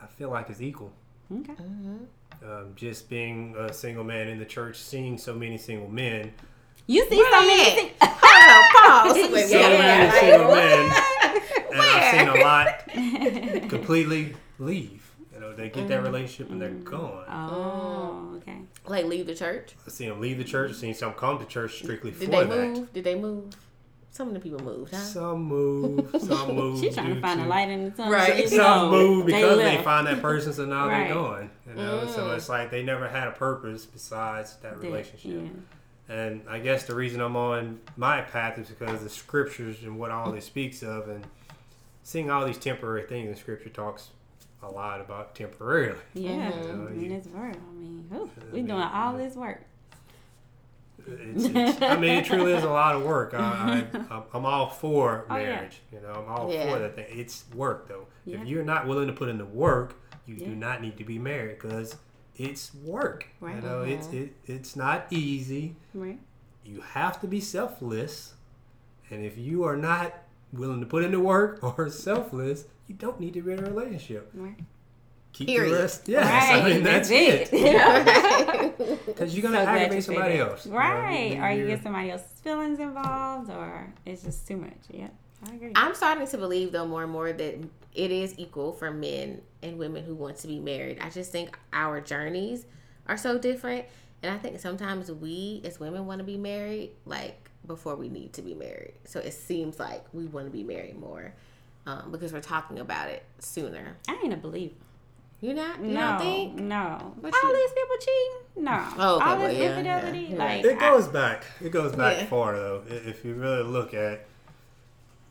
I 0.01 0.07
feel 0.07 0.29
like 0.29 0.49
it's 0.49 0.61
equal. 0.61 0.93
Okay. 1.31 1.53
Mm-hmm. 1.53 2.49
Um, 2.49 2.73
just 2.75 3.09
being 3.09 3.55
a 3.57 3.73
single 3.73 4.05
man 4.05 4.29
in 4.29 4.39
the 4.39 4.45
church, 4.45 4.77
seeing 4.77 5.17
so 5.17 5.33
many 5.35 5.57
single 5.57 5.89
men, 5.89 6.31
You 6.87 7.05
see 7.09 7.17
so 7.17 7.41
many 7.41 7.93
Wait. 8.01 8.19
Things. 9.13 9.17
Hold. 9.17 9.31
Wait, 9.33 9.47
so 9.47 9.59
yeah, 9.59 9.69
many 9.69 10.19
single 10.19 10.49
like, 10.49 10.63
men, 10.63 10.91
and 11.71 11.81
I've 11.81 12.19
seen 12.19 12.27
a 12.27 12.43
lot 12.43 13.69
completely 13.69 14.35
leave. 14.57 15.05
You 15.33 15.39
know, 15.39 15.53
they 15.55 15.69
get 15.69 15.87
that 15.87 16.03
relationship 16.03 16.51
and 16.51 16.61
they're 16.61 16.69
gone. 16.71 17.23
Oh, 17.29 18.33
okay. 18.37 18.57
like 18.87 19.05
leave 19.05 19.25
the 19.27 19.35
church. 19.35 19.73
I've 19.85 19.93
seen 19.93 20.09
them 20.09 20.19
leave 20.19 20.37
the 20.37 20.43
church. 20.43 20.71
I've 20.71 20.77
seen 20.77 20.93
some 20.93 21.13
come 21.13 21.39
to 21.39 21.45
church 21.45 21.77
strictly 21.77 22.11
Did 22.11 22.19
for 22.19 22.25
they 22.31 22.43
that. 22.45 22.49
move? 22.49 22.93
Did 22.93 23.03
they 23.03 23.15
move? 23.15 23.53
Some 24.11 24.29
of 24.29 24.33
the 24.33 24.39
people 24.39 24.59
moved, 24.59 24.91
huh? 24.91 24.99
Some 24.99 25.43
move, 25.43 26.09
some 26.19 26.55
move. 26.55 26.79
She's 26.81 26.95
trying 26.95 27.09
to 27.09 27.13
due 27.13 27.21
find 27.21 27.41
a 27.41 27.45
light 27.45 27.69
in 27.69 27.85
the 27.85 27.91
tunnel. 27.91 28.11
Right. 28.11 28.49
So, 28.49 28.57
Some 28.57 28.89
move 28.89 29.27
because 29.27 29.57
they, 29.59 29.63
left. 29.63 29.83
find 29.83 30.07
that 30.07 30.19
person, 30.21 30.51
so 30.51 30.65
now 30.65 30.87
Right. 30.87 31.05
they're 31.05 31.13
gone. 31.13 31.49
You 31.67 31.75
know, 31.75 31.99
Mm. 32.05 32.15
so 32.15 32.31
it's 32.31 32.49
like 32.49 32.71
they 32.71 32.81
never 32.81 33.07
had 33.07 33.27
a 33.27 33.31
purpose 33.31 33.85
besides 33.85 34.55
that 34.63 34.79
relationship. 34.79 35.31
yeah. 35.43 35.49
And 36.09 36.41
I 36.49 36.57
guess 36.59 36.85
the 36.85 36.95
reason 36.95 37.21
I'm 37.21 37.35
on 37.35 37.79
my 37.95 38.21
path 38.21 38.57
is 38.57 38.67
because 38.67 39.03
the 39.03 39.09
scriptures 39.09 39.83
and 39.83 39.99
what 39.99 40.09
all 40.11 40.33
it 40.33 40.41
speaks 40.43 40.81
of, 40.81 41.07
and 41.07 41.23
seeing 42.03 42.31
all 42.31 42.45
these 42.45 42.57
temporary 42.57 43.03
things 43.03 43.29
in 43.29 43.35
scripture 43.35 43.69
talks 43.69 44.09
a 44.63 44.67
lot 44.67 44.99
about 45.01 45.35
temporarily. 45.35 45.99
Yeah, 46.15 46.51
Mhm. 46.51 46.91
in 47.03 47.09
this 47.09 47.27
world. 47.27 47.55
I 47.57 47.73
mean, 47.75 48.05
whew, 48.09 48.29
we 48.51 48.57
mean, 48.57 48.65
doing 48.67 48.81
all 48.81 49.15
this 49.17 49.35
work. 49.35 49.61
It's, 51.07 51.45
it's, 51.45 51.81
I 51.81 51.95
mean, 51.97 52.17
it 52.19 52.25
truly 52.25 52.51
is 52.53 52.63
a 52.63 52.69
lot 52.69 52.95
of 52.95 53.03
work. 53.03 53.33
I, 53.33 53.37
I, 53.93 53.97
I'm- 54.13 54.23
I'm 54.33 54.45
all 54.45 54.69
for 54.69 55.25
Oh, 55.29 55.37
yeah. 55.37 55.43
marriage. 55.43 55.79
You 55.93 56.01
know, 56.01 56.09
I'm 56.11 56.27
all 56.31 56.51
Yeah. 56.51 56.73
for 56.73 56.79
that 56.79 56.95
thing. 56.95 57.05
It's 57.09 57.45
work 57.55 57.87
though. 57.87 58.07
Yeah. 58.25 58.41
If 58.41 58.47
you're 58.47 58.63
not 58.65 58.85
willing 58.87 59.07
to 59.07 59.13
put 59.13 59.29
in 59.29 59.37
the 59.37 59.45
work, 59.45 59.93
you 60.25 60.35
Yeah. 60.35 60.47
do 60.47 60.55
not 60.55 60.81
need 60.81 60.97
to 60.97 61.03
be 61.03 61.17
married 61.17 61.57
because 61.59 61.95
it's 62.39 62.73
work. 62.73 63.27
Right. 63.41 63.57
You 63.57 63.61
know, 63.61 63.81
it's 63.81 64.07
mm-hmm. 64.07 64.23
it, 64.23 64.33
it's 64.45 64.75
not 64.75 65.05
easy. 65.11 65.75
Right. 65.93 66.19
You 66.65 66.81
have 66.81 67.19
to 67.21 67.27
be 67.27 67.41
selfless, 67.41 68.33
and 69.09 69.23
if 69.23 69.37
you 69.37 69.63
are 69.65 69.75
not 69.75 70.13
willing 70.53 70.79
to 70.79 70.85
put 70.85 71.03
in 71.03 71.11
the 71.11 71.19
work 71.19 71.59
or 71.77 71.89
selfless, 71.89 72.63
you 72.87 72.95
don't 72.95 73.19
need 73.19 73.33
to 73.33 73.41
be 73.41 73.51
in 73.51 73.59
a 73.59 73.63
relationship. 73.69 74.31
Right. 74.33 74.57
Keep 75.33 75.47
Period. 75.47 75.73
the 75.73 75.79
rest. 75.81 76.07
Yes, 76.07 76.25
right. 76.25 76.63
I 76.63 76.69
mean 76.69 76.83
that's, 76.83 77.09
it. 77.11 77.51
Right. 77.51 79.05
Because 79.05 79.35
you're 79.35 79.43
gonna 79.43 79.61
glad 79.63 79.73
you 79.73 79.79
aggravate 79.79 80.03
said 80.03 80.13
somebody 80.15 80.37
that. 80.37 80.49
else. 80.49 80.65
You 80.65 80.71
know, 80.71 80.77
Right. 80.77 81.31
you- 81.35 81.41
or 81.43 81.51
you 81.51 81.57
you're- 81.57 81.69
get 81.71 81.83
somebody 81.83 82.09
else's 82.11 82.39
feelings 82.41 82.79
involved, 82.79 83.51
or 83.51 83.93
it's 84.05 84.23
just 84.23 84.47
too 84.47 84.57
much. 84.57 84.77
Yeah. 84.89 85.09
I 85.47 85.55
agree. 85.55 85.71
I'm 85.75 85.95
starting 85.95 86.27
to 86.27 86.37
believe 86.37 86.71
though 86.71 86.85
more 86.87 87.03
and 87.03 87.11
more 87.11 87.31
that 87.31 87.55
it 87.95 88.11
is 88.11 88.33
equal 88.37 88.71
for 88.73 88.91
men 88.91 89.41
and 89.63 89.77
women 89.77 90.03
who 90.03 90.15
want 90.15 90.37
to 90.37 90.47
be 90.47 90.59
married. 90.59 90.99
I 91.01 91.09
just 91.09 91.31
think 91.31 91.57
our 91.73 92.01
journeys 92.01 92.65
are 93.07 93.17
so 93.17 93.37
different, 93.37 93.85
and 94.21 94.33
I 94.33 94.37
think 94.37 94.59
sometimes 94.59 95.11
we 95.11 95.61
as 95.65 95.79
women 95.79 96.05
want 96.05 96.19
to 96.19 96.25
be 96.25 96.37
married 96.37 96.91
like 97.05 97.49
before 97.65 97.95
we 97.95 98.09
need 98.09 98.33
to 98.33 98.41
be 98.41 98.53
married. 98.53 98.93
So 99.05 99.19
it 99.19 99.31
seems 99.33 99.79
like 99.79 100.05
we 100.13 100.25
want 100.25 100.45
to 100.47 100.51
be 100.51 100.63
married 100.63 100.97
more 100.99 101.33
um, 101.85 102.11
because 102.11 102.31
we're 102.33 102.41
talking 102.41 102.79
about 102.79 103.09
it 103.09 103.23
sooner. 103.39 103.97
I 104.07 104.19
ain't 104.23 104.33
a 104.33 104.37
believer. 104.37 104.73
You 105.41 105.53
not? 105.53 105.79
You 105.79 105.87
no, 105.93 105.99
don't 106.01 106.19
think? 106.19 106.55
no. 106.59 107.13
What 107.21 107.33
All 107.43 107.49
you- 107.49 107.55
these 107.55 107.71
people 107.71 107.95
cheating? 107.99 108.65
No. 108.65 108.87
Oh, 108.97 109.15
okay, 109.15 109.25
All 109.25 109.37
well, 109.37 109.47
this 109.47 109.57
yeah, 109.57 109.69
infidelity, 109.69 110.19
yeah, 110.31 110.37
like 110.37 110.65
It 110.65 110.77
I- 110.77 110.89
goes 110.91 111.07
back. 111.07 111.45
It 111.63 111.71
goes 111.71 111.95
back 111.95 112.17
Yeah. 112.17 112.25
far 112.25 112.55
though. 112.55 112.83
If 112.89 113.23
you 113.23 113.35
really 113.35 113.63
look 113.63 113.93
at 113.93 114.25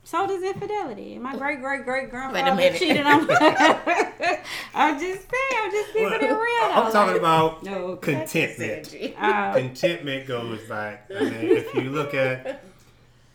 So 0.03 0.25
does 0.25 0.41
infidelity. 0.41 1.19
My 1.19 1.35
great 1.35 1.59
great 1.61 1.83
great 1.83 2.03
Wait 2.03 2.07
a 2.07 2.11
grandfather 2.11 2.55
minute. 2.55 2.79
cheated 2.79 3.05
on 3.05 3.27
me. 3.27 3.35
I'm 4.73 4.99
just 4.99 5.29
saying, 5.29 5.61
I'm 5.61 5.71
just 5.71 5.93
keeping 5.93 6.13
it 6.13 6.21
real. 6.31 6.71
I'm 6.71 6.85
though, 6.85 6.91
talking 6.91 7.13
like- 7.13 7.21
about 7.21 7.63
No. 7.63 7.95
contentment. 7.97 8.95
Uh, 9.17 9.53
Contentment 9.53 10.27
goes 10.27 10.61
back. 10.67 11.09
I 11.15 11.19
mean, 11.23 11.33
if 11.33 11.73
you 11.75 11.89
look 11.91 12.13
at, 12.13 12.63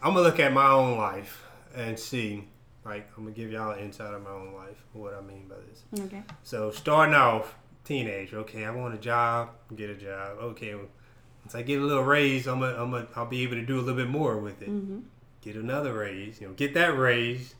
I'm 0.03 0.15
gonna 0.15 0.21
look 0.27 0.41
at 0.41 0.53
my 0.53 0.69
own 0.69 0.99
life 0.99 1.45
and 1.77 1.99
see. 1.99 2.49
Like, 2.85 3.09
I'm 3.17 3.25
gonna 3.25 3.35
give 3.37 3.51
y'all 3.51 3.71
an 3.71 3.79
insight 3.81 4.13
of 4.13 4.23
my 4.23 4.31
own 4.31 4.53
life. 4.55 4.77
What 4.93 5.15
I 5.15 5.21
mean 5.21 5.49
by 5.49 5.55
this. 5.69 6.05
okay. 6.07 6.23
So 6.43 6.71
starting 6.71 7.15
off, 7.15 7.55
teenage. 7.85 8.35
Okay, 8.35 8.65
I 8.65 8.71
want 8.71 8.95
a 8.95 8.99
job. 8.99 9.51
Get 9.75 9.89
a 9.91 9.95
job. 9.95 10.39
Okay, 10.39 10.75
once 10.75 11.55
I 11.55 11.63
get 11.63 11.81
a 11.81 11.85
little 11.85 12.03
raise, 12.05 12.47
I'm 12.47 12.61
gonna, 12.61 12.77
I'm 12.83 12.91
gonna, 12.91 13.07
I'll 13.17 13.25
be 13.27 13.43
able 13.43 13.55
to 13.55 13.65
do 13.65 13.77
a 13.79 13.81
little 13.81 13.95
bit 13.97 14.09
more 14.11 14.39
with 14.39 14.61
it. 14.61 14.69
Mm-hmm. 14.69 14.99
Get 15.45 15.57
another 15.57 15.93
raise. 15.93 16.41
You 16.41 16.49
know, 16.49 16.55
get 16.55 16.73
that 16.75 16.97
raise. 16.97 17.55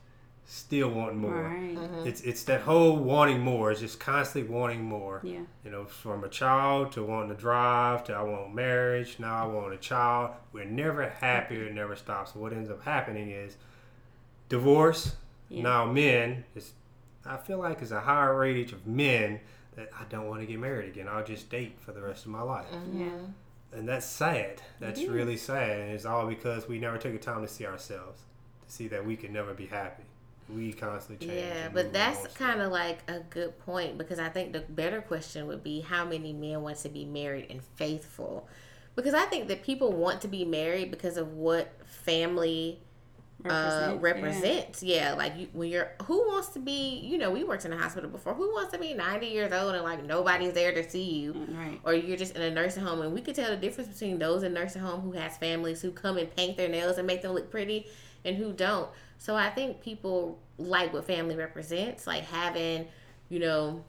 Still 0.47 0.89
wanting 0.89 1.17
more. 1.17 1.43
Right. 1.43 1.75
Mm-hmm. 1.75 2.07
It's 2.07 2.21
it's 2.21 2.43
that 2.43 2.61
whole 2.61 2.97
wanting 2.97 3.39
more. 3.39 3.71
It's 3.71 3.81
just 3.81 3.99
constantly 3.99 4.51
wanting 4.51 4.83
more. 4.83 5.21
Yeah. 5.23 5.41
You 5.63 5.71
know, 5.71 5.85
from 5.85 6.23
a 6.23 6.29
child 6.29 6.91
to 6.93 7.03
wanting 7.03 7.29
to 7.29 7.35
drive 7.35 8.03
to 8.05 8.13
I 8.13 8.21
want 8.21 8.53
marriage. 8.53 9.17
Now 9.19 9.43
I 9.43 9.47
want 9.47 9.73
a 9.73 9.77
child. 9.77 10.31
We're 10.51 10.65
never 10.65 11.09
happy. 11.09 11.55
It 11.55 11.73
never 11.73 11.95
stops. 11.95 12.33
So 12.33 12.39
what 12.39 12.53
ends 12.53 12.69
up 12.69 12.83
happening 12.83 13.31
is 13.31 13.57
divorce. 14.49 15.15
Yeah. 15.49 15.63
Now 15.63 15.85
men, 15.85 16.43
it's, 16.55 16.71
I 17.25 17.37
feel 17.37 17.59
like 17.59 17.81
it's 17.81 17.91
a 17.91 18.01
higher 18.01 18.37
rate 18.37 18.71
of 18.71 18.85
men 18.87 19.39
that 19.75 19.89
I 19.99 20.05
don't 20.09 20.27
want 20.27 20.41
to 20.41 20.47
get 20.47 20.59
married 20.59 20.89
again. 20.89 21.07
I'll 21.07 21.23
just 21.23 21.49
date 21.49 21.79
for 21.79 21.91
the 21.91 22.01
rest 22.01 22.25
of 22.25 22.31
my 22.31 22.41
life. 22.41 22.67
Mm-hmm. 22.71 23.01
Yeah. 23.01 23.09
And 23.75 23.87
that's 23.87 24.05
sad. 24.05 24.61
That's 24.79 25.03
really 25.03 25.37
sad. 25.37 25.79
And 25.79 25.91
it's 25.91 26.05
all 26.05 26.27
because 26.27 26.67
we 26.67 26.79
never 26.79 26.97
took 26.97 27.11
the 27.11 27.19
time 27.19 27.41
to 27.41 27.47
see 27.47 27.65
ourselves, 27.65 28.21
to 28.67 28.73
see 28.73 28.87
that 28.87 29.05
we 29.05 29.15
can 29.15 29.33
never 29.33 29.53
be 29.53 29.65
happy. 29.65 30.03
We 30.53 30.73
constantly 30.73 31.27
change. 31.27 31.39
Yeah, 31.39 31.69
but 31.73 31.91
that's 31.91 32.27
kind 32.35 32.61
of 32.61 32.71
like 32.71 32.99
a 33.07 33.19
good 33.19 33.57
point 33.59 33.97
because 33.97 34.19
I 34.19 34.29
think 34.29 34.53
the 34.53 34.59
better 34.59 35.01
question 35.01 35.47
would 35.47 35.63
be 35.63 35.81
how 35.81 36.05
many 36.05 36.33
men 36.33 36.61
want 36.61 36.77
to 36.77 36.89
be 36.89 37.03
married 37.03 37.47
and 37.49 37.63
faithful? 37.75 38.47
Because 38.95 39.13
I 39.13 39.25
think 39.25 39.47
that 39.47 39.63
people 39.63 39.91
want 39.91 40.21
to 40.21 40.27
be 40.27 40.45
married 40.45 40.91
because 40.91 41.17
of 41.17 41.33
what 41.33 41.73
family 41.85 42.79
uh, 43.43 43.97
Represents, 43.99 44.01
represents. 44.01 44.83
Yeah, 44.83 45.13
like 45.13 45.37
you, 45.37 45.47
when 45.53 45.69
you're 45.69 45.91
who 46.05 46.25
wants 46.27 46.49
to 46.49 46.59
be, 46.59 46.99
you 46.99 47.17
know, 47.17 47.29
we 47.29 47.43
worked 47.43 47.65
in 47.65 47.73
a 47.73 47.77
hospital 47.77 48.09
before. 48.09 48.33
Who 48.33 48.53
wants 48.53 48.71
to 48.71 48.79
be 48.79 48.93
90 48.93 49.27
years 49.27 49.51
old 49.51 49.75
and 49.75 49.83
like 49.83 50.03
nobody's 50.03 50.53
there 50.53 50.73
to 50.73 50.89
see 50.89 51.03
you? 51.03 51.33
Right. 51.49 51.79
or 51.83 51.93
you're 51.93 52.17
just 52.17 52.35
in 52.35 52.41
a 52.41 52.49
nursing 52.49 52.83
home 52.83 53.01
and 53.01 53.13
we 53.13 53.21
could 53.21 53.35
tell 53.35 53.49
the 53.49 53.57
difference 53.57 53.89
between 53.89 54.17
those 54.19 54.43
in 54.43 54.53
nursing 54.53 54.81
home 54.81 55.01
who 55.01 55.11
has 55.13 55.37
families 55.37 55.81
who 55.81 55.91
come 55.91 56.17
and 56.17 56.33
paint 56.35 56.57
their 56.57 56.69
nails 56.69 56.97
and 56.97 57.05
make 57.05 57.21
them 57.21 57.33
look 57.33 57.51
pretty 57.51 57.87
and 58.23 58.35
who 58.37 58.51
don't 58.53 58.89
so 59.17 59.35
i 59.35 59.49
think 59.49 59.81
people 59.81 60.39
like 60.57 60.91
what 60.93 61.05
family 61.05 61.35
represents 61.35 62.07
like 62.07 62.23
having 62.25 62.87
you 63.29 63.39
know 63.39 63.83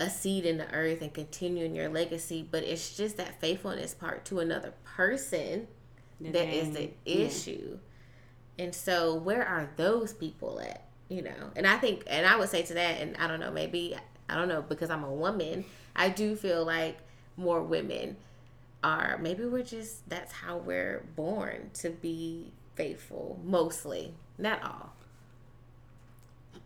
a 0.00 0.08
seed 0.10 0.44
in 0.46 0.58
the 0.58 0.70
earth 0.72 1.02
and 1.02 1.12
continuing 1.14 1.74
your 1.74 1.88
legacy 1.88 2.46
but 2.50 2.62
it's 2.62 2.96
just 2.96 3.16
that 3.16 3.40
faithfulness 3.40 3.94
part 3.94 4.24
to 4.24 4.40
another 4.40 4.72
person 4.84 5.66
that 6.20 6.48
is 6.48 6.70
the. 6.72 6.90
Yeah. 7.04 7.26
issue 7.26 7.78
and 8.58 8.74
so 8.74 9.14
where 9.14 9.46
are 9.46 9.68
those 9.76 10.12
people 10.12 10.60
at 10.60 10.84
you 11.08 11.22
know 11.22 11.50
and 11.56 11.66
i 11.66 11.76
think 11.76 12.02
and 12.06 12.26
i 12.26 12.36
would 12.36 12.48
say 12.48 12.62
to 12.62 12.74
that 12.74 13.00
and 13.00 13.16
i 13.18 13.26
don't 13.26 13.40
know 13.40 13.50
maybe 13.50 13.96
i 14.28 14.34
don't 14.34 14.48
know 14.48 14.62
because 14.62 14.90
i'm 14.90 15.04
a 15.04 15.12
woman 15.12 15.64
i 15.96 16.08
do 16.08 16.34
feel 16.36 16.64
like 16.64 16.98
more 17.36 17.62
women 17.62 18.16
are 18.84 19.18
maybe 19.22 19.44
we're 19.44 19.62
just 19.62 20.08
that's 20.08 20.32
how 20.32 20.56
we're 20.56 21.04
born 21.16 21.70
to 21.74 21.90
be 21.90 22.52
faithful 22.74 23.38
mostly 23.44 24.14
not 24.38 24.62
all 24.62 24.92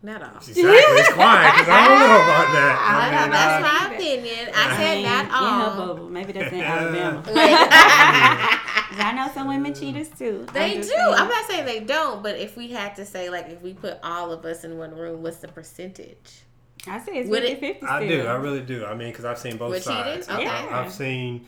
not 0.01 0.21
all 0.21 0.35
Exactly. 0.35 0.63
It's 0.65 1.13
quiet 1.13 1.53
because 1.53 1.69
I 1.69 1.87
don't 1.87 1.99
know 1.99 2.15
about 2.19 2.47
that. 2.51 2.75
I 2.83 3.15
know, 3.15 3.21
mean, 3.21 3.31
that's 3.31 3.63
I- 3.63 3.87
my 3.87 3.95
opinion. 3.95 4.53
I 4.53 4.73
I 4.73 4.75
said 4.75 4.95
mean, 4.95 5.03
not 5.05 5.23
in 5.25 5.31
her 5.31 5.37
all. 5.79 5.87
bubble. 5.95 6.09
Maybe 6.09 6.33
that's 6.33 6.51
in 6.51 6.59
Alabama. 6.59 7.23
'Cause 8.93 9.05
I 9.05 9.11
know 9.13 9.31
some 9.33 9.47
women 9.47 9.73
cheaters 9.73 10.09
too. 10.09 10.45
I'm 10.49 10.53
They 10.53 10.73
do. 10.75 10.83
saying. 10.83 11.13
I'm 11.15 11.27
not 11.27 11.45
saying 11.49 11.65
they 11.65 11.79
don't, 11.79 12.21
but 12.21 12.37
if 12.37 12.55
we 12.55 12.69
had 12.71 12.95
to 12.97 13.05
say, 13.05 13.29
like, 13.29 13.49
if 13.49 13.61
we 13.61 13.73
put 13.73 13.97
all 14.03 14.31
of 14.31 14.45
us 14.45 14.63
in 14.63 14.77
one 14.77 14.95
room, 14.95 15.23
what's 15.23 15.37
the 15.37 15.47
percentage? 15.47 16.41
I 16.87 16.99
say 16.99 17.13
it's 17.13 17.29
Would 17.29 17.43
50 17.43 17.55
50 17.79 17.85
I 17.87 18.07
do. 18.07 18.21
I 18.27 18.33
really 18.35 18.61
do. 18.61 18.85
I 18.85 18.93
mean, 18.93 19.09
because 19.09 19.25
I've 19.25 19.39
seen 19.39 19.57
both 19.57 19.71
With 19.71 19.83
cheating? 19.83 20.21
sides. 20.21 20.29
I- 20.29 20.35
Okay. 20.41 20.47
I, 20.47 20.83
I've 20.83 20.91
seen 20.91 21.47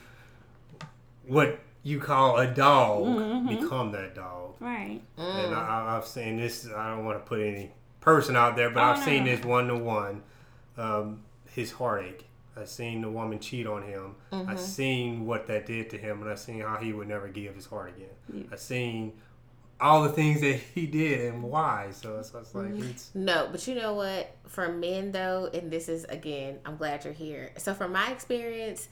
what 1.28 1.60
you 1.84 2.00
call 2.00 2.38
a 2.38 2.48
dog 2.48 3.04
Mhm. 3.04 3.62
become 3.62 3.92
that 3.92 4.16
dog. 4.16 4.56
Right. 4.60 5.02
And 5.18 5.54
Mm. 5.54 5.58
I, 5.58 5.98
I've 5.98 6.06
seen 6.08 6.38
this. 6.38 6.68
I 6.76 6.90
don't 6.92 7.06
want 7.06 7.24
to 7.24 7.28
put 7.28 7.42
any 7.42 7.72
person 8.02 8.36
out 8.36 8.56
there, 8.56 8.70
but 8.70 8.82
Oh, 8.82 8.88
I've 8.92 9.04
seen 9.04 9.26
this 9.26 9.44
one 9.44 9.68
to 9.68 9.76
one. 9.76 10.24
Um, 10.78 11.22
his 11.54 11.72
heartache. 11.74 12.26
I've 12.58 12.70
seen 12.70 13.02
the 13.02 13.10
woman 13.10 13.39
cheat 13.39 13.68
on 13.68 13.84
him. 13.84 14.15
Mm-hmm. 14.32 14.50
I've 14.50 14.60
seen 14.60 15.26
what 15.26 15.48
that 15.48 15.65
did 15.65 15.89
to 15.91 15.98
him, 15.98 16.22
and 16.22 16.30
I've 16.30 16.39
seen 16.39 16.62
how 16.62 16.78
he 16.78 16.94
would 16.94 17.08
never 17.08 17.28
give 17.28 17.56
his 17.56 17.65
heart 17.65 17.94
again. 17.96 18.10
Yeah. 18.34 18.44
I've 18.52 18.60
seen 18.60 19.13
all 19.80 20.04
the 20.04 20.10
things 20.10 20.39
that 20.41 20.56
he 20.74 20.88
did 20.88 21.34
and 21.34 21.44
why. 21.44 21.89
So 21.91 22.18
it's, 22.18 22.34
it's 22.34 22.56
like 22.56 22.68
Mm-hmm. 22.68 22.89
it's 22.89 23.12
No, 23.13 23.50
but 23.52 23.68
you 23.68 23.76
know 23.76 23.94
what? 23.94 24.36
For 24.48 24.70
men 24.70 25.12
though, 25.12 25.50
and 25.54 25.70
this 25.70 25.89
is 25.89 26.06
again, 26.06 26.60
I'm 26.65 26.78
glad 26.78 27.04
you're 27.04 27.13
here. 27.13 27.52
So 27.58 27.74
from 27.74 27.91
my 27.91 28.10
experience, 28.12 28.88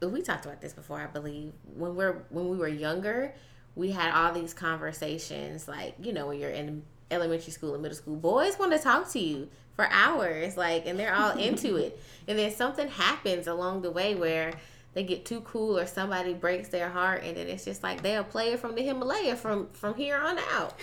we 0.00 0.22
talked 0.22 0.44
about 0.44 0.60
this 0.60 0.72
before, 0.72 1.00
I 1.00 1.06
believe. 1.06 1.52
When 1.76 1.96
we're 1.96 2.24
when 2.28 2.48
we 2.48 2.56
were 2.56 2.68
younger, 2.68 3.34
we 3.74 3.90
had 3.90 4.12
all 4.14 4.32
these 4.32 4.54
conversations 4.54 5.66
like, 5.66 5.94
you 6.00 6.12
know, 6.12 6.28
when 6.28 6.38
you're 6.38 6.50
in 6.50 6.84
elementary 7.10 7.52
school 7.52 7.74
and 7.74 7.82
middle 7.82 7.96
school, 7.96 8.16
boys 8.16 8.58
want 8.58 8.72
to 8.72 8.78
talk 8.78 9.10
to 9.12 9.18
you 9.18 9.48
for 9.76 9.88
hours, 9.90 10.56
like 10.56 10.86
and 10.86 10.98
they're 10.98 11.14
all 11.14 11.36
into 11.38 11.76
it. 11.76 12.00
And 12.28 12.38
then 12.38 12.52
something 12.52 12.88
happens 12.88 13.46
along 13.46 13.82
the 13.82 13.90
way 13.90 14.14
where 14.14 14.52
they 14.94 15.02
get 15.02 15.24
too 15.24 15.40
cool 15.40 15.78
or 15.78 15.86
somebody 15.86 16.32
breaks 16.32 16.68
their 16.68 16.88
heart 16.88 17.22
and 17.24 17.36
then 17.36 17.48
it's 17.48 17.64
just 17.64 17.82
like 17.82 18.00
they'll 18.02 18.22
play 18.24 18.52
it 18.52 18.60
from 18.60 18.74
the 18.76 18.82
Himalaya 18.82 19.34
from 19.36 19.68
from 19.72 19.94
here 19.94 20.16
on 20.16 20.38
out. 20.52 20.74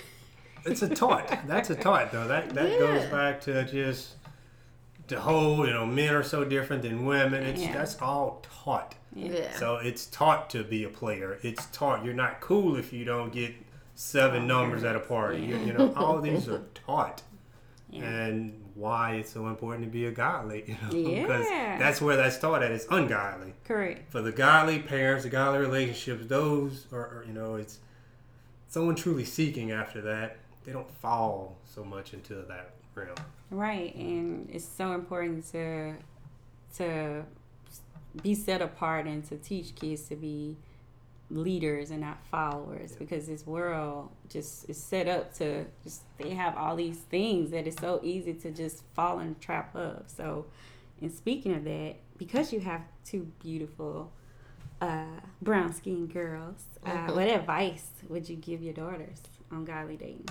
it's 0.66 0.82
a 0.82 0.90
taught. 0.90 1.48
That's 1.48 1.70
a 1.70 1.76
taught 1.76 2.12
though. 2.12 2.28
That 2.28 2.50
that 2.54 2.72
Yeah. 2.72 2.78
goes 2.80 3.06
back 3.08 3.42
to 3.42 3.64
just 3.66 4.16
the 5.08 5.20
whole 5.20 5.66
you 5.66 5.74
know 5.74 5.86
men 5.86 6.14
are 6.14 6.24
so 6.24 6.44
different 6.44 6.82
than 6.84 7.06
women. 7.06 7.44
It's 7.44 7.62
Yeah. 7.62 7.74
that's 7.74 8.00
all 8.02 8.44
taught. 8.64 8.96
Yeah. 9.16 9.52
So 9.58 9.78
it's 9.78 10.06
taught 10.08 10.50
to 10.52 10.64
be 10.64 10.84
a 10.84 10.90
player. 10.90 11.40
It's 11.42 11.66
taught 11.68 12.04
you're 12.06 12.14
not 12.14 12.40
cool 12.42 12.76
if 12.76 12.92
you 12.94 13.04
don't 13.06 13.32
get 13.34 13.54
seven 13.96 14.46
numbers 14.48 14.84
at 14.84 14.96
a 14.96 15.00
party. 15.00 15.42
You, 15.42 15.58
you 15.58 15.74
know, 15.74 15.94
all 15.96 16.20
these 16.30 16.48
are 16.48 16.64
taught. 16.86 17.24
Yeah. 17.90 18.04
And 18.04 18.61
why 18.82 19.14
it's 19.14 19.32
so 19.32 19.48
important 19.48 19.86
to 19.86 19.92
be 19.92 20.08
a 20.08 20.12
godly, 20.12 20.64
you 20.92 21.04
know, 21.04 21.22
because 21.22 21.48
that's 21.48 22.02
where 22.02 22.18
that's 22.18 22.38
taught 22.40 22.64
at. 22.64 22.72
It's 22.72 22.88
ungodly. 22.90 23.54
Correct. 23.64 24.12
For 24.12 24.22
the 24.22 24.32
godly 24.32 24.80
parents, 24.80 25.24
the 25.24 25.30
godly 25.30 25.60
relationships, 25.60 26.26
those 26.28 26.88
are, 26.92 27.00
are, 27.00 27.24
you 27.28 27.34
know, 27.34 27.56
it's 27.56 27.80
someone 28.68 28.96
truly 28.96 29.24
seeking 29.24 29.72
after 29.72 30.02
that. 30.02 30.38
They 30.64 30.72
don't 30.72 30.92
fall 30.98 31.58
so 31.64 31.84
much 31.84 32.14
into 32.14 32.36
that 32.36 32.72
realm. 32.96 33.16
Right, 33.52 33.94
and 33.96 34.50
it's 34.52 34.66
so 34.66 34.94
important 34.94 35.50
to 35.52 35.96
to 36.78 37.24
be 38.22 38.34
set 38.34 38.62
apart 38.62 39.06
and 39.06 39.24
to 39.26 39.38
teach 39.38 39.76
kids 39.76 40.04
to 40.04 40.16
be 40.16 40.58
leaders 41.32 41.92
and 41.92 42.02
not 42.02 42.18
followers 42.30 42.94
because 42.98 43.28
this 43.28 43.46
world 43.46 44.10
just 44.30 44.70
is 44.70 44.82
set 44.82 45.08
up 45.08 45.34
to 45.36 45.66
just 45.84 46.02
they 46.18 46.32
have 46.32 46.58
all 46.58 46.76
these 46.76 46.98
things 46.98 47.52
that 47.52 47.66
it's 47.68 47.80
so 47.80 48.00
easy 48.04 48.34
to 48.34 48.52
just 48.52 48.84
fall 48.94 49.20
in 49.20 49.30
the 49.30 49.40
trap 49.40 49.76
of. 49.76 50.04
So, 50.08 50.46
and 51.02 51.12
speaking 51.12 51.56
of 51.56 51.64
that, 51.64 51.96
because 52.18 52.52
you 52.54 52.60
have 52.60 52.82
two 53.06 53.28
beautiful 53.42 54.12
uh, 54.82 55.06
brown 55.42 55.74
skinned 55.74 56.14
girls, 56.14 56.64
uh, 56.86 57.08
what 57.14 57.28
advice 57.28 57.88
would 58.10 58.28
you 58.30 58.36
give 58.36 58.62
your 58.62 58.74
daughters 58.74 59.22
on 59.52 59.66
godly 59.66 59.96
dating? 59.98 60.28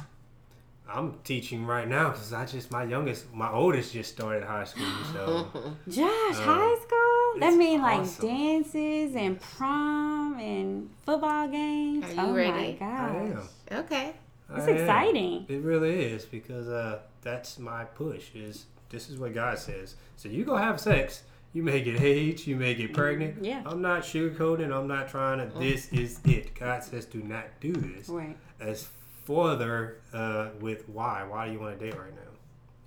I'm 0.93 1.15
teaching 1.23 1.67
right 1.67 1.87
now 1.87 2.09
because 2.11 2.33
I 2.33 2.45
just 2.47 2.71
my 2.73 2.83
youngest, 2.85 3.33
my 3.33 3.51
oldest 3.51 3.93
just 3.93 4.13
started 4.13 4.43
high 4.43 4.65
school, 4.65 4.87
so 5.13 5.47
Josh, 5.89 6.37
Um, 6.37 6.43
high 6.45 6.77
school? 6.83 7.20
That 7.39 7.49
it's 7.49 7.57
mean 7.57 7.83
like 7.83 8.21
dances 8.21 9.15
and 9.15 9.41
prom 9.41 10.39
and 10.39 10.91
football 11.05 11.49
games. 11.49 12.05
Are 12.05 12.13
you 12.13 12.21
oh 12.21 12.35
ready? 12.35 12.51
my 12.51 12.59
I 12.59 12.73
gosh. 12.73 13.17
am. 13.17 13.49
Okay. 13.73 14.15
It's 14.55 14.67
I 14.67 14.71
am. 14.71 14.77
exciting. 14.77 15.47
It 15.49 15.63
really 15.63 16.03
is 16.03 16.25
because 16.25 16.69
uh, 16.69 17.01
that's 17.23 17.59
my 17.59 17.85
push. 17.85 18.35
Is 18.35 18.67
this 18.89 19.09
is 19.09 19.19
what 19.19 19.35
God 19.35 19.59
says? 19.59 19.95
So 20.17 20.29
you 20.29 20.45
go 20.45 20.57
have 20.57 20.81
sex. 20.81 21.23
You 21.53 21.63
may 21.63 21.81
get 21.81 22.01
AIDS. 22.01 22.47
You 22.47 22.57
may 22.57 22.75
get 22.75 22.93
pregnant. 22.93 23.45
Yeah. 23.45 23.63
I'm 23.67 23.83
not 23.83 24.03
sugarcoating. 24.03 24.73
I'm 24.73 24.87
not 24.87 25.09
trying 25.09 25.39
to. 25.39 25.59
This 25.59 25.89
is 25.93 26.21
it. 26.25 26.55
God 26.55 26.83
says 26.83 27.05
do 27.07 27.23
not 27.23 27.47
do 27.61 27.73
this. 27.73 28.09
Right. 28.09 28.37
As 28.61 28.89
further 29.25 29.99
uh, 30.13 30.51
with 30.61 30.89
why? 30.89 31.25
Why 31.25 31.47
do 31.47 31.53
you 31.53 31.61
want 31.61 31.79
to 31.79 31.85
date 31.85 31.99
right 31.99 32.15
now? 32.15 32.31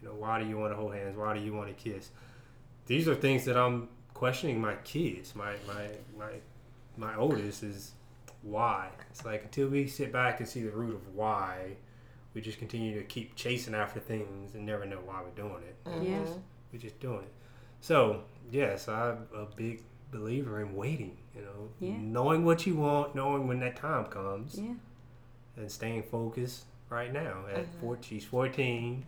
You 0.02 0.10
know, 0.10 0.16
why 0.16 0.42
do 0.42 0.48
you 0.48 0.58
want 0.58 0.74
to 0.74 0.78
hold 0.78 0.94
hands? 0.94 1.18
Why 1.18 1.34
do 1.38 1.44
you 1.44 1.54
want 1.54 1.76
to 1.76 1.92
kiss? 1.92 2.10
These 2.86 3.08
are 3.08 3.16
things 3.16 3.46
that 3.46 3.56
I'm 3.58 3.88
questioning 4.14 4.60
my 4.62 4.76
kids. 4.84 5.36
My 5.36 5.54
my 5.68 5.88
my 6.18 6.32
my 6.98 7.16
oldest 7.16 7.64
is 7.64 7.92
why. 8.42 8.90
It's 9.10 9.26
like 9.26 9.44
until 9.44 9.70
we 9.70 9.88
sit 9.88 10.12
back 10.12 10.40
and 10.40 10.48
see 10.48 10.64
the 10.64 10.72
root 10.72 10.96
of 10.96 11.16
why, 11.16 11.78
we 12.34 12.42
just 12.42 12.60
continue 12.60 12.94
to 13.00 13.04
keep 13.06 13.36
chasing 13.36 13.74
after 13.76 14.00
things 14.00 14.54
and 14.56 14.66
never 14.66 14.86
know 14.86 15.00
why 15.06 15.22
we're 15.24 15.30
doing 15.32 15.64
it. 15.64 15.76
Yeah. 15.86 16.18
Mm-hmm. 16.20 16.40
We're 16.72 16.80
just 16.80 17.00
doing 17.00 17.20
it. 17.24 17.34
So 17.82 18.24
yes, 18.52 18.88
I'm 18.88 19.28
a 19.36 19.46
big 19.46 19.84
believer 20.12 20.62
in 20.62 20.76
waiting. 20.76 21.18
You 21.36 21.42
know, 21.42 21.70
Yeah. 21.80 21.98
knowing 21.98 22.46
what 22.46 22.68
you 22.68 22.76
want, 22.76 23.16
knowing 23.16 23.48
when 23.48 23.60
that 23.62 23.76
time 23.76 24.06
comes 24.06 24.60
Yeah. 24.60 24.74
and 25.58 25.72
staying 25.72 26.04
focused 26.04 26.66
right 26.90 27.12
now. 27.12 27.46
At 27.52 27.66
Mhm. 27.66 27.80
four, 27.80 27.98
she's 28.02 28.24
14. 28.26 29.06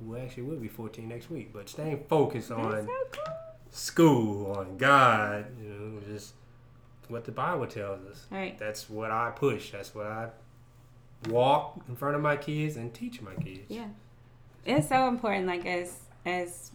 Well, 0.00 0.20
actually, 0.22 0.44
will 0.44 0.56
be 0.58 0.68
14 0.68 1.08
next 1.08 1.28
week. 1.30 1.52
But 1.52 1.68
staying 1.68 2.04
focused 2.08 2.48
That's 2.50 2.60
on 2.60 2.86
so 2.86 2.92
cool. 3.12 3.34
School, 3.76 4.52
on 4.52 4.78
God, 4.78 5.46
you 5.62 5.68
know, 5.68 6.00
just 6.10 6.32
what 7.08 7.24
the 7.24 7.32
Bible 7.32 7.66
tells 7.66 8.04
us. 8.06 8.26
Right. 8.30 8.58
That's 8.58 8.88
what 8.88 9.10
I 9.10 9.30
push. 9.30 9.70
That's 9.72 9.94
what 9.94 10.06
I 10.06 10.28
walk 11.28 11.80
in 11.88 11.94
front 11.94 12.16
of 12.16 12.22
my 12.22 12.36
kids 12.36 12.76
and 12.76 12.92
teach 12.92 13.20
my 13.20 13.34
kids. 13.34 13.64
Yeah. 13.68 13.88
It's 14.64 14.88
so 14.88 15.08
important, 15.08 15.46
like 15.46 15.64
as 15.66 15.98
as 16.24 16.72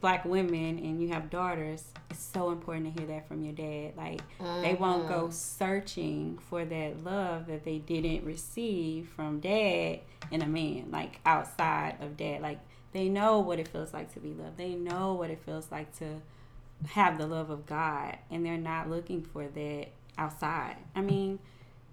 black 0.00 0.24
women 0.24 0.78
and 0.78 1.02
you 1.02 1.08
have 1.08 1.30
daughters, 1.30 1.84
it's 2.10 2.22
so 2.22 2.50
important 2.50 2.94
to 2.94 3.00
hear 3.00 3.08
that 3.08 3.26
from 3.26 3.42
your 3.42 3.52
dad. 3.52 3.92
Like 3.96 4.20
they 4.62 4.74
won't 4.74 5.08
go 5.08 5.24
mm-hmm. 5.24 5.32
searching 5.32 6.38
for 6.48 6.64
that 6.64 7.04
love 7.04 7.48
that 7.48 7.64
they 7.64 7.78
didn't 7.78 8.24
receive 8.24 9.08
from 9.08 9.40
dad 9.40 10.00
and 10.30 10.42
a 10.42 10.46
man, 10.46 10.90
like 10.90 11.20
outside 11.26 11.96
of 12.00 12.16
dad. 12.16 12.40
Like 12.40 12.60
they 12.92 13.08
know 13.08 13.40
what 13.40 13.58
it 13.58 13.68
feels 13.68 13.92
like 13.92 14.14
to 14.14 14.20
be 14.20 14.32
loved. 14.32 14.56
They 14.56 14.74
know 14.74 15.14
what 15.14 15.28
it 15.28 15.40
feels 15.44 15.70
like 15.70 15.94
to 15.98 16.22
have 16.88 17.18
the 17.18 17.26
love 17.26 17.50
of 17.50 17.66
God, 17.66 18.16
and 18.30 18.44
they're 18.44 18.56
not 18.56 18.88
looking 18.90 19.22
for 19.22 19.46
that 19.48 19.88
outside. 20.18 20.76
I 20.94 21.00
mean, 21.00 21.38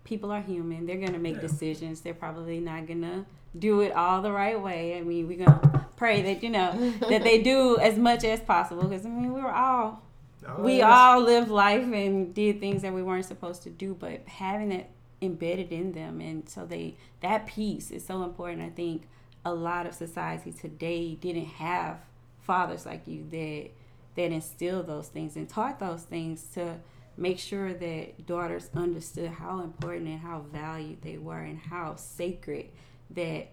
people 0.04 0.32
are 0.32 0.42
human. 0.42 0.86
They're 0.86 0.98
gonna 0.98 1.20
make 1.20 1.36
Yeah. 1.36 1.42
decisions. 1.42 2.02
They're 2.02 2.14
probably 2.14 2.60
not 2.60 2.88
gonna 2.88 3.26
do 3.58 3.82
it 3.82 3.92
all 3.94 4.22
the 4.22 4.32
right 4.32 4.60
way. 4.62 4.98
I 4.98 5.02
mean, 5.02 5.28
we're 5.28 5.46
gonna 5.46 5.88
pray 5.96 6.22
that 6.24 6.44
you 6.44 6.50
know 6.50 6.72
that 7.10 7.24
they 7.24 7.42
do 7.42 7.78
as 7.82 7.98
much 7.98 8.24
as 8.24 8.42
possible. 8.42 8.84
Because 8.88 9.06
I 9.06 9.10
mean, 9.10 9.34
we 9.34 9.42
were 9.42 9.54
all 9.54 10.02
Oh, 10.46 10.62
we 10.62 10.78
yes. 10.80 10.88
all 10.92 11.22
lived 11.22 11.50
life 11.50 11.84
and 11.84 12.34
did 12.36 12.60
things 12.60 12.82
that 12.82 12.94
we 12.94 13.02
weren't 13.02 13.24
supposed 13.24 13.64
to 13.64 13.70
do 13.70 13.96
but 13.98 14.28
having 14.28 14.74
it 14.74 14.90
embedded 15.22 15.72
in 15.72 15.94
them 15.94 16.20
and 16.20 16.50
so 16.50 16.66
they 16.66 16.96
that 17.22 17.46
piece 17.48 17.92
is 17.92 18.06
so 18.06 18.24
important 18.24 18.62
i 18.62 18.70
think 18.70 19.04
a 19.46 19.54
lot 19.54 19.86
of 19.86 19.94
society 19.94 20.52
today 20.52 21.16
didn't 21.16 21.46
have 21.46 21.98
fathers 22.42 22.86
like 22.86 23.08
you 23.08 23.26
that 23.32 23.70
that 24.16 24.32
instilled 24.32 24.88
those 24.88 25.08
things 25.08 25.36
and 25.36 25.48
taught 25.50 25.80
those 25.80 26.04
things 26.04 26.44
to 26.54 26.76
make 27.18 27.38
sure 27.40 27.74
that 27.74 28.26
daughters 28.26 28.70
understood 28.76 29.30
how 29.30 29.60
important 29.60 30.08
and 30.08 30.20
how 30.20 30.40
valued 30.52 31.02
they 31.02 31.18
were 31.18 31.40
and 31.40 31.60
how 31.60 31.96
sacred 31.96 32.68
that 33.12 33.50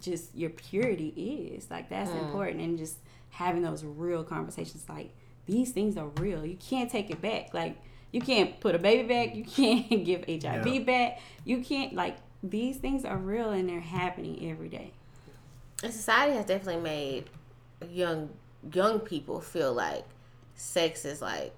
just 0.00 0.34
your 0.34 0.50
purity 0.50 1.08
is. 1.56 1.70
Like 1.70 1.88
that's 1.88 2.10
Mm. 2.10 2.20
important. 2.24 2.60
And 2.60 2.78
just 2.78 2.96
having 3.30 3.62
those 3.62 3.84
real 3.84 4.22
conversations 4.22 4.84
like 4.88 5.10
these 5.46 5.72
things 5.72 5.96
are 5.96 6.08
real. 6.20 6.44
You 6.46 6.56
can't 6.56 6.90
take 6.90 7.10
it 7.10 7.20
back. 7.20 7.52
Like 7.52 7.76
you 8.12 8.20
can't 8.20 8.60
put 8.60 8.74
a 8.74 8.78
baby 8.78 9.08
back. 9.08 9.34
You 9.34 9.44
can't 9.44 9.88
give 10.04 10.24
hiv 10.26 10.42
Yeah. 10.66 10.78
back. 10.80 11.20
You 11.44 11.62
can't 11.62 11.94
like 11.94 12.16
these 12.42 12.76
things 12.76 13.04
are 13.04 13.16
real 13.16 13.50
and 13.50 13.68
they're 13.68 13.80
happening 13.80 14.48
every 14.50 14.68
day. 14.68 14.92
And 15.82 15.92
society 15.92 16.34
has 16.36 16.44
definitely 16.46 16.82
made 16.82 17.24
young 17.90 18.30
young 18.72 19.00
people 19.00 19.40
feel 19.40 19.72
like 19.72 20.04
sex 20.54 21.04
is 21.04 21.20
like 21.20 21.52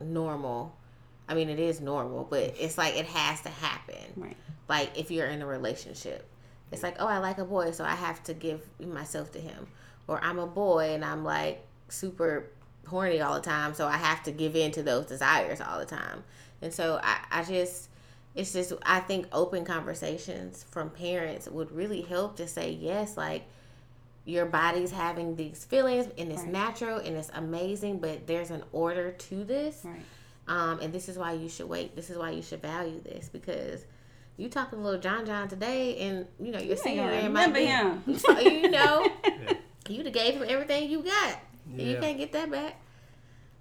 normal. 0.00 0.74
I 1.28 1.34
mean, 1.34 1.48
it 1.48 1.58
is 1.58 1.80
normal, 1.80 2.26
but 2.28 2.54
it's 2.58 2.78
like 2.78 2.96
it 2.96 3.06
has 3.06 3.42
to 3.42 3.50
happen. 3.50 4.12
right 4.16 4.36
Like 4.68 4.98
if 4.98 5.10
you're 5.10 5.26
in 5.26 5.42
a 5.42 5.46
relationship, 5.46 6.26
it's 6.70 6.82
like, 6.82 6.96
oh, 6.98 7.06
I 7.06 7.18
like 7.18 7.38
a 7.38 7.44
boy, 7.44 7.70
so 7.70 7.84
I 7.84 7.94
have 7.94 8.22
to 8.24 8.34
give 8.34 8.60
myself 8.80 9.32
to 9.32 9.38
him. 9.38 9.66
Or 10.06 10.22
I'm 10.22 10.38
a 10.38 10.46
boy 10.46 10.94
and 10.94 11.04
I'm 11.04 11.24
like 11.24 11.64
super 11.88 12.50
horny 12.86 13.20
all 13.20 13.34
the 13.34 13.40
time, 13.40 13.74
so 13.74 13.86
I 13.86 13.96
have 13.96 14.22
to 14.24 14.32
give 14.32 14.56
in 14.56 14.72
to 14.72 14.82
those 14.82 15.06
desires 15.06 15.60
all 15.60 15.78
the 15.78 15.86
time. 15.86 16.24
And 16.62 16.72
so 16.72 17.00
I, 17.02 17.18
I 17.30 17.44
just, 17.44 17.88
it's 18.34 18.52
just, 18.52 18.72
I 18.82 19.00
think 19.00 19.26
open 19.32 19.64
conversations 19.64 20.64
from 20.70 20.90
parents 20.90 21.48
would 21.48 21.70
really 21.72 22.02
help 22.02 22.36
to 22.36 22.48
say, 22.48 22.70
yes, 22.70 23.16
like 23.16 23.44
your 24.28 24.44
body's 24.46 24.90
having 24.90 25.34
these 25.36 25.64
feelings 25.64 26.06
and 26.18 26.30
it's 26.30 26.42
Right. 26.42 26.52
natural 26.52 26.98
and 26.98 27.16
it's 27.16 27.30
amazing, 27.34 27.98
but 27.98 28.26
there's 28.26 28.50
an 28.50 28.62
order 28.72 29.10
to 29.12 29.44
this 29.44 29.80
right 29.84 30.02
Um, 30.46 30.80
and 30.80 30.92
this 30.92 31.08
is 31.08 31.16
why 31.18 31.32
you 31.32 31.48
should 31.48 31.68
wait. 31.68 31.94
This 31.96 32.08
is 32.10 32.16
why 32.18 32.30
you 32.30 32.42
should 32.42 32.60
value 32.62 33.00
this 33.02 33.28
because 33.28 33.84
you 34.36 34.48
talking 34.48 34.78
to 34.78 34.84
little 34.84 35.00
John 35.00 35.26
John 35.26 35.48
today, 35.48 35.98
and 35.98 36.26
you 36.38 36.52
know 36.52 36.58
you're 36.58 36.76
ain't 36.86 36.96
year 36.96 37.04
gonna 37.10 37.22
remember 37.24 37.58
him. 37.58 38.02
You 38.42 38.70
know, 38.70 39.06
Yeah. 39.24 39.54
you 39.88 40.02
would 40.04 40.12
gave 40.12 40.34
him 40.34 40.44
everything 40.48 40.90
you 40.90 41.02
got. 41.02 41.38
and 41.70 41.80
You 41.82 41.96
can't 41.98 42.16
get 42.18 42.32
that 42.32 42.50
back. 42.50 42.76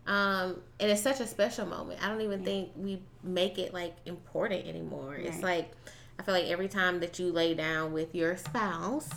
Um, 0.05 0.61
and 0.79 0.89
it's 0.91 1.01
such 1.01 1.19
a 1.19 1.27
special 1.27 1.65
moment. 1.65 2.01
I 2.03 2.07
don't 2.09 2.21
even 2.21 2.43
think 2.43 2.69
we 2.77 3.01
make 3.23 3.57
it 3.57 3.73
like 3.73 3.95
important 4.05 4.65
anymore. 4.67 5.15
It's 5.15 5.41
like 5.41 5.71
I 6.19 6.23
feel 6.23 6.33
like 6.33 6.45
every 6.45 6.67
time 6.69 6.99
that 7.01 7.19
you 7.19 7.31
lay 7.31 7.53
down 7.53 7.91
with 7.91 8.15
your 8.15 8.37
spouse 8.37 9.09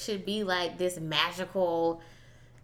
should 0.00 0.24
be 0.24 0.42
like 0.44 0.78
this 0.78 0.98
magical 0.98 2.00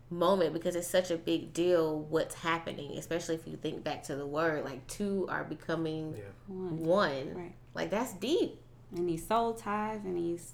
moment 0.08 0.52
because 0.52 0.76
it's 0.76 0.86
such 0.86 1.10
a 1.10 1.16
big 1.16 1.52
deal 1.52 2.00
what's 2.00 2.34
happening, 2.36 2.96
especially 2.96 3.34
if 3.34 3.46
you 3.46 3.56
think 3.56 3.82
back 3.82 4.02
to 4.04 4.14
the 4.16 4.26
word 4.26 4.64
like 4.64 4.86
two 4.86 5.26
are 5.28 5.44
becoming 5.44 6.14
Yeah. 6.16 6.22
One. 6.46 6.78
one. 6.84 7.34
Right. 7.34 7.54
Like 7.74 7.90
that's 7.90 8.12
deep. 8.14 8.60
And 8.94 9.08
these 9.08 9.26
soul 9.26 9.54
ties 9.54 10.04
and 10.04 10.16
these 10.16 10.52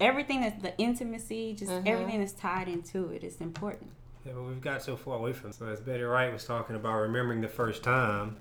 everything 0.00 0.40
that's 0.42 0.60
the 0.62 0.76
intimacy, 0.78 1.54
just 1.54 1.70
Mhm. 1.70 1.86
everything 1.86 2.20
that's 2.20 2.32
tied 2.32 2.68
into 2.68 3.08
it 3.10 3.24
is 3.24 3.40
important. 3.40 3.90
Yeah, 4.24 4.32
but 4.34 4.42
we've 4.42 4.60
got 4.60 4.82
so 4.82 4.96
far 4.96 5.16
away 5.16 5.32
from. 5.32 5.52
So 5.52 5.66
as 5.66 5.80
Betty 5.80 6.02
Wright 6.02 6.32
was 6.32 6.44
talking 6.44 6.76
about 6.76 6.94
remembering 7.00 7.40
the 7.40 7.48
first 7.48 7.82
time, 7.82 8.36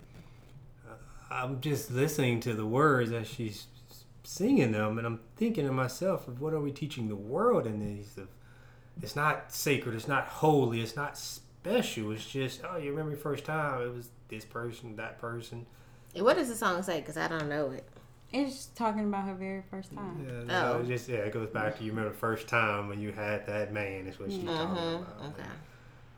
uh, 0.88 0.94
I'm 1.32 1.62
just 1.62 1.92
listening 1.92 2.40
to 2.42 2.54
the 2.54 2.66
words 2.66 3.12
as 3.12 3.28
she's 3.28 3.68
singing 4.28 4.74
them, 4.74 4.98
and 4.98 5.08
I'm 5.08 5.22
thinking 5.38 5.66
to 5.66 5.72
myself, 5.72 6.28
of 6.28 6.42
what 6.42 6.54
are 6.54 6.60
we 6.60 6.72
teaching 6.72 7.08
the 7.08 7.16
world 7.16 7.66
in 7.66 7.80
these? 7.80 8.18
Of, 8.18 8.28
it's 9.02 9.16
not 9.16 9.54
sacred, 9.54 9.96
it's 9.96 10.08
not 10.08 10.28
holy, 10.28 10.82
it's 10.82 10.96
not 10.98 11.18
special. 11.18 12.12
It's 12.12 12.26
just, 12.26 12.62
oh, 12.70 12.78
you 12.78 12.90
remember 12.90 13.12
your 13.12 13.20
first 13.20 13.46
time? 13.46 13.82
It 13.82 13.94
was 13.94 14.10
this 14.28 14.44
person, 14.44 14.98
that 14.98 15.20
person. 15.20 15.66
And 16.14 16.26
what 16.26 16.36
does 16.36 16.50
the 16.50 16.56
song 16.56 16.84
say? 16.84 17.00
Because 17.00 17.16
I 17.16 17.28
don't 17.30 17.48
know 17.48 17.72
it. 17.72 17.88
It's 18.34 18.54
just 18.54 18.76
talking 18.76 19.06
about 19.06 19.26
her 19.28 19.36
very 19.36 19.64
first 19.72 19.96
time. 19.96 20.26
Yeah, 20.28 20.42
Oh. 20.42 20.74
no, 20.74 20.82
it 20.82 20.88
just 20.88 21.08
yeah, 21.08 21.20
it 21.20 21.32
goes 21.32 21.48
back 21.50 21.78
to 21.78 21.84
you 21.86 21.92
remember 21.92 22.12
the 22.12 22.18
first 22.18 22.50
time 22.50 22.90
when 22.90 23.00
you 23.00 23.14
had 23.14 23.46
that 23.48 23.72
man. 23.72 24.08
Is 24.08 24.20
what 24.20 24.30
she's 24.30 24.44
talking 24.44 24.58
Mm-hmm. 24.76 24.96
about. 25.04 25.34
Okay. 25.40 25.50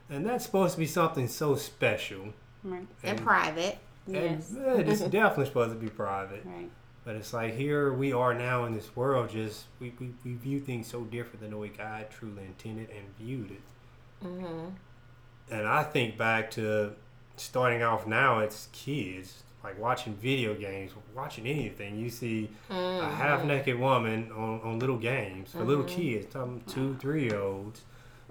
And 0.10 0.26
that's 0.26 0.44
supposed 0.46 0.74
to 0.74 0.80
be 0.80 0.88
something 0.88 1.28
so 1.28 1.56
special. 1.56 2.34
Right. 2.64 2.88
And 3.04 3.22
private. 3.22 3.78
And, 4.08 4.16
Yes. 4.16 4.52
yeah, 4.56 4.74
it's 4.78 5.02
definitely 5.02 5.46
supposed 5.46 5.74
to 5.74 5.78
be 5.80 5.90
private. 5.90 6.42
Right. 6.46 6.72
But 7.10 7.16
it's 7.16 7.34
like 7.34 7.56
here 7.56 7.92
we 7.92 8.14
are 8.14 8.36
now 8.36 8.66
in 8.66 8.76
this 8.76 8.96
world, 8.96 9.32
just 9.32 9.64
we, 9.80 9.92
we, 10.00 10.12
we 10.24 10.36
view 10.36 10.60
things 10.60 10.86
so 10.86 11.02
different 11.06 11.40
than 11.42 11.50
the 11.50 11.58
way 11.58 11.70
God 11.70 12.06
truly 12.12 12.44
intended 12.46 12.92
and 12.92 13.04
viewed 13.18 13.50
it. 13.50 13.62
Mm-hmm. 14.24 14.66
And 15.50 15.68
I 15.68 15.82
think 15.82 16.20
back 16.20 16.52
to 16.52 16.92
starting 17.36 17.82
off 17.82 18.06
now, 18.06 18.42
it's 18.42 18.68
kids, 18.74 19.42
like 19.64 19.80
watching 19.80 20.14
video 20.18 20.54
games, 20.54 20.92
watching 21.16 21.48
anything. 21.48 21.98
You 21.98 22.12
see 22.12 22.52
Mm-hmm. 22.70 23.04
a 23.04 23.10
half 23.10 23.44
naked 23.44 23.80
woman 23.80 24.32
on, 24.32 24.62
on 24.62 24.78
little 24.78 24.98
games 24.98 25.54
for 25.54 25.64
little 25.64 25.86
Mhm. 25.86 25.88
kids, 25.88 26.32
talking 26.32 26.62
two, 26.68 26.96
three 27.00 27.24
year 27.24 27.40
olds. 27.40 27.82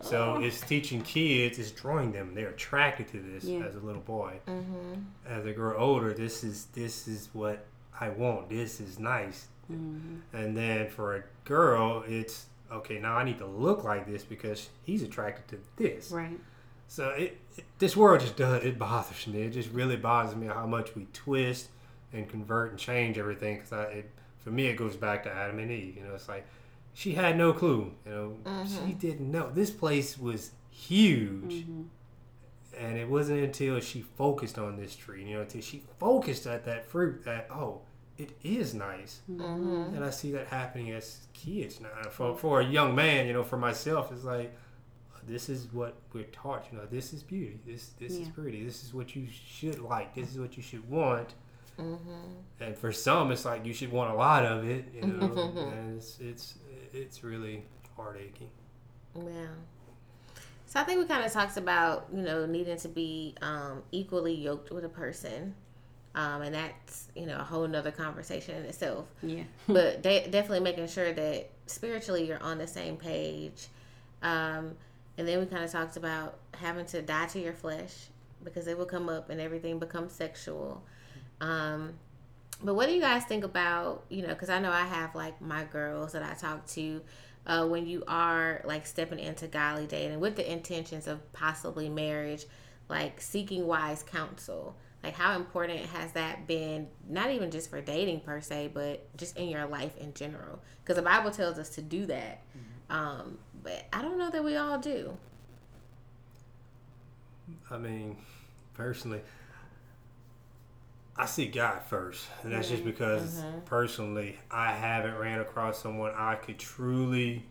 So 0.02 0.36
Oh. 0.38 0.40
it's 0.40 0.60
teaching 0.60 1.02
kids, 1.02 1.58
it's 1.58 1.72
drawing 1.72 2.12
them. 2.12 2.32
They're 2.32 2.50
attracted 2.50 3.08
to 3.08 3.18
this 3.18 3.42
Yeah. 3.42 3.64
as 3.64 3.74
a 3.74 3.80
little 3.80 4.02
boy. 4.02 4.34
Mm-hmm. 4.46 5.00
As 5.26 5.42
they 5.42 5.52
grow 5.52 5.76
older, 5.76 6.14
this 6.14 6.44
is 6.44 6.66
this 6.66 7.08
is 7.08 7.28
what 7.32 7.64
I 8.00 8.08
want. 8.10 8.48
This 8.48 8.80
is 8.80 8.98
nice. 8.98 9.46
hmm 9.66 10.16
And 10.32 10.56
then 10.56 10.88
for 10.88 11.16
a 11.16 11.22
girl, 11.44 12.04
it's 12.06 12.46
okay. 12.72 12.98
Now 12.98 13.16
I 13.16 13.24
need 13.24 13.38
to 13.38 13.46
look 13.46 13.84
like 13.84 14.06
this 14.06 14.24
because 14.24 14.68
he's 14.84 15.02
attracted 15.02 15.48
to 15.48 15.58
this. 15.82 16.10
Right. 16.10 16.38
So 16.88 17.10
it, 17.10 17.38
it 17.56 17.64
this 17.78 17.96
world 17.96 18.20
just 18.20 18.36
does 18.36 18.62
it 18.64 18.78
bothers 18.78 19.26
me. 19.26 19.42
It 19.42 19.50
just 19.50 19.70
really 19.72 19.96
bothers 19.96 20.34
me 20.36 20.46
how 20.46 20.66
much 20.66 20.94
we 20.96 21.06
twist 21.12 21.68
and 22.12 22.28
convert 22.28 22.70
and 22.70 22.78
change 22.78 23.18
everything. 23.18 23.56
Because 23.56 23.72
I, 23.72 23.82
it, 23.84 24.10
for 24.38 24.50
me, 24.50 24.66
it 24.66 24.76
goes 24.76 24.96
back 24.96 25.24
to 25.24 25.32
Adam 25.32 25.58
and 25.58 25.70
Eve. 25.70 25.96
You 25.98 26.04
know, 26.04 26.14
it's 26.14 26.28
like 26.28 26.46
she 26.94 27.12
had 27.12 27.36
no 27.36 27.52
clue. 27.52 27.92
You 28.06 28.12
know, 28.12 28.36
she 28.66 28.92
Mhm. 28.94 28.98
didn't 29.00 29.30
know 29.30 29.50
this 29.50 29.70
place 29.70 30.18
was 30.18 30.52
huge. 30.70 31.64
hmm 31.64 31.82
And 32.78 32.96
it 32.96 33.08
wasn't 33.08 33.40
until 33.42 33.80
she 33.80 34.02
focused 34.02 34.56
on 34.58 34.76
this 34.76 34.94
tree, 34.94 35.24
you 35.24 35.34
know, 35.34 35.40
until 35.42 35.60
she 35.60 35.82
focused 35.98 36.46
at 36.46 36.64
that 36.66 36.86
fruit 36.88 37.24
that, 37.24 37.48
oh, 37.50 37.80
it 38.18 38.32
is 38.42 38.74
nice. 38.74 39.20
Mm-hmm. 39.30 39.94
And 39.94 40.04
I 40.04 40.10
see 40.10 40.32
that 40.32 40.48
happening 40.48 40.90
as 40.90 41.26
kids 41.32 41.80
now. 41.80 42.10
For, 42.10 42.36
for 42.36 42.60
a 42.60 42.64
young 42.64 42.94
man, 42.94 43.26
you 43.26 43.32
know, 43.32 43.44
for 43.44 43.56
myself, 43.56 44.10
it's 44.12 44.24
like, 44.24 44.52
this 45.28 45.48
is 45.48 45.72
what 45.72 45.94
we're 46.12 46.24
taught. 46.24 46.66
You 46.72 46.78
know, 46.78 46.86
this 46.86 47.12
is 47.12 47.22
beauty. 47.22 47.60
This 47.66 47.90
this 47.98 48.12
is 48.12 48.28
pretty. 48.28 48.64
This 48.64 48.82
is 48.82 48.94
what 48.94 49.14
you 49.14 49.26
should 49.30 49.78
like. 49.78 50.14
This 50.14 50.30
is 50.30 50.38
what 50.38 50.56
you 50.56 50.62
should 50.62 50.88
want. 50.88 51.34
Mm-hmm. 51.78 52.62
And 52.64 52.76
for 52.76 52.90
some, 52.90 53.30
it's 53.30 53.44
like 53.44 53.64
you 53.64 53.74
should 53.74 53.92
want 53.92 54.10
a 54.10 54.14
lot 54.14 54.44
of 54.44 54.68
it. 54.68 54.86
You 54.94 55.02
know, 55.02 55.52
and 55.54 55.96
it's 55.98 56.18
it's 56.18 56.54
it's 56.92 57.22
really 57.22 57.64
heartaching. 57.96 58.48
Yeah. 59.14 59.48
So 60.66 60.80
I 60.80 60.84
think 60.84 61.00
we 61.00 61.06
kind 61.06 61.24
of 61.24 61.32
talked 61.32 61.56
about 61.56 62.08
you 62.12 62.22
know 62.22 62.46
needing 62.46 62.78
to 62.78 62.88
be 62.88 63.34
um, 63.42 63.82
equally 63.92 64.34
yoked 64.34 64.70
with 64.70 64.84
a 64.84 64.88
person, 64.88 65.54
um, 66.18 66.42
and 66.42 66.52
that's 66.52 67.06
you 67.14 67.26
know 67.26 67.38
a 67.38 67.44
whole 67.44 67.66
nother 67.68 67.92
conversation 67.92 68.56
in 68.56 68.64
itself. 68.64 69.06
Yeah. 69.22 69.44
but 69.68 70.02
de- 70.02 70.26
definitely 70.28 70.60
making 70.60 70.88
sure 70.88 71.12
that 71.12 71.48
spiritually 71.66 72.26
you're 72.26 72.42
on 72.42 72.58
the 72.58 72.66
same 72.66 72.96
page. 72.96 73.68
Um, 74.20 74.72
and 75.16 75.28
then 75.28 75.38
we 75.38 75.46
kind 75.46 75.62
of 75.62 75.70
talked 75.70 75.96
about 75.96 76.38
having 76.54 76.86
to 76.86 77.02
die 77.02 77.26
to 77.26 77.40
your 77.40 77.52
flesh 77.52 78.08
because 78.42 78.66
it 78.66 78.76
will 78.76 78.84
come 78.84 79.08
up 79.08 79.30
and 79.30 79.40
everything 79.40 79.78
becomes 79.78 80.12
sexual. 80.12 80.82
Um, 81.40 81.94
but 82.64 82.74
what 82.74 82.88
do 82.88 82.94
you 82.94 83.00
guys 83.00 83.24
think 83.24 83.44
about, 83.44 84.04
you 84.08 84.22
know, 84.22 84.28
because 84.28 84.50
I 84.50 84.58
know 84.58 84.72
I 84.72 84.86
have 84.86 85.14
like 85.14 85.40
my 85.40 85.62
girls 85.64 86.12
that 86.12 86.24
I 86.24 86.34
talk 86.34 86.66
to 86.68 87.00
uh, 87.46 87.64
when 87.66 87.86
you 87.86 88.02
are 88.08 88.60
like 88.64 88.86
stepping 88.86 89.20
into 89.20 89.46
godly 89.46 89.86
dating 89.86 90.18
with 90.18 90.34
the 90.34 90.50
intentions 90.50 91.06
of 91.06 91.32
possibly 91.32 91.88
marriage, 91.88 92.46
like 92.88 93.20
seeking 93.20 93.68
wise 93.68 94.02
counsel. 94.02 94.74
Like, 95.02 95.14
how 95.14 95.36
important 95.36 95.86
has 95.86 96.12
that 96.12 96.46
been, 96.46 96.88
not 97.08 97.30
even 97.30 97.50
just 97.50 97.70
for 97.70 97.80
dating 97.80 98.20
per 98.20 98.40
se, 98.40 98.70
but 98.74 99.06
just 99.16 99.36
in 99.36 99.48
your 99.48 99.64
life 99.66 99.96
in 99.96 100.12
general? 100.12 100.58
Because 100.82 100.96
the 100.96 101.02
Bible 101.02 101.30
tells 101.30 101.58
us 101.58 101.68
to 101.70 101.82
do 101.82 102.06
that. 102.06 102.42
Um, 102.90 103.38
but 103.62 103.86
I 103.92 104.02
don't 104.02 104.18
know 104.18 104.30
that 104.30 104.42
we 104.42 104.56
all 104.56 104.78
do. 104.78 105.16
I 107.70 107.78
mean, 107.78 108.16
personally, 108.74 109.20
I 111.16 111.26
see 111.26 111.46
God 111.46 111.82
first, 111.82 112.26
and 112.42 112.52
that's 112.52 112.68
just 112.68 112.84
because 112.84 113.42
Mhm. 113.42 113.64
personally 113.64 114.38
I 114.50 114.72
haven't 114.72 115.16
ran 115.16 115.40
across 115.40 115.78
someone 115.82 116.12
I 116.14 116.36
could 116.36 116.58
truly 116.58 117.44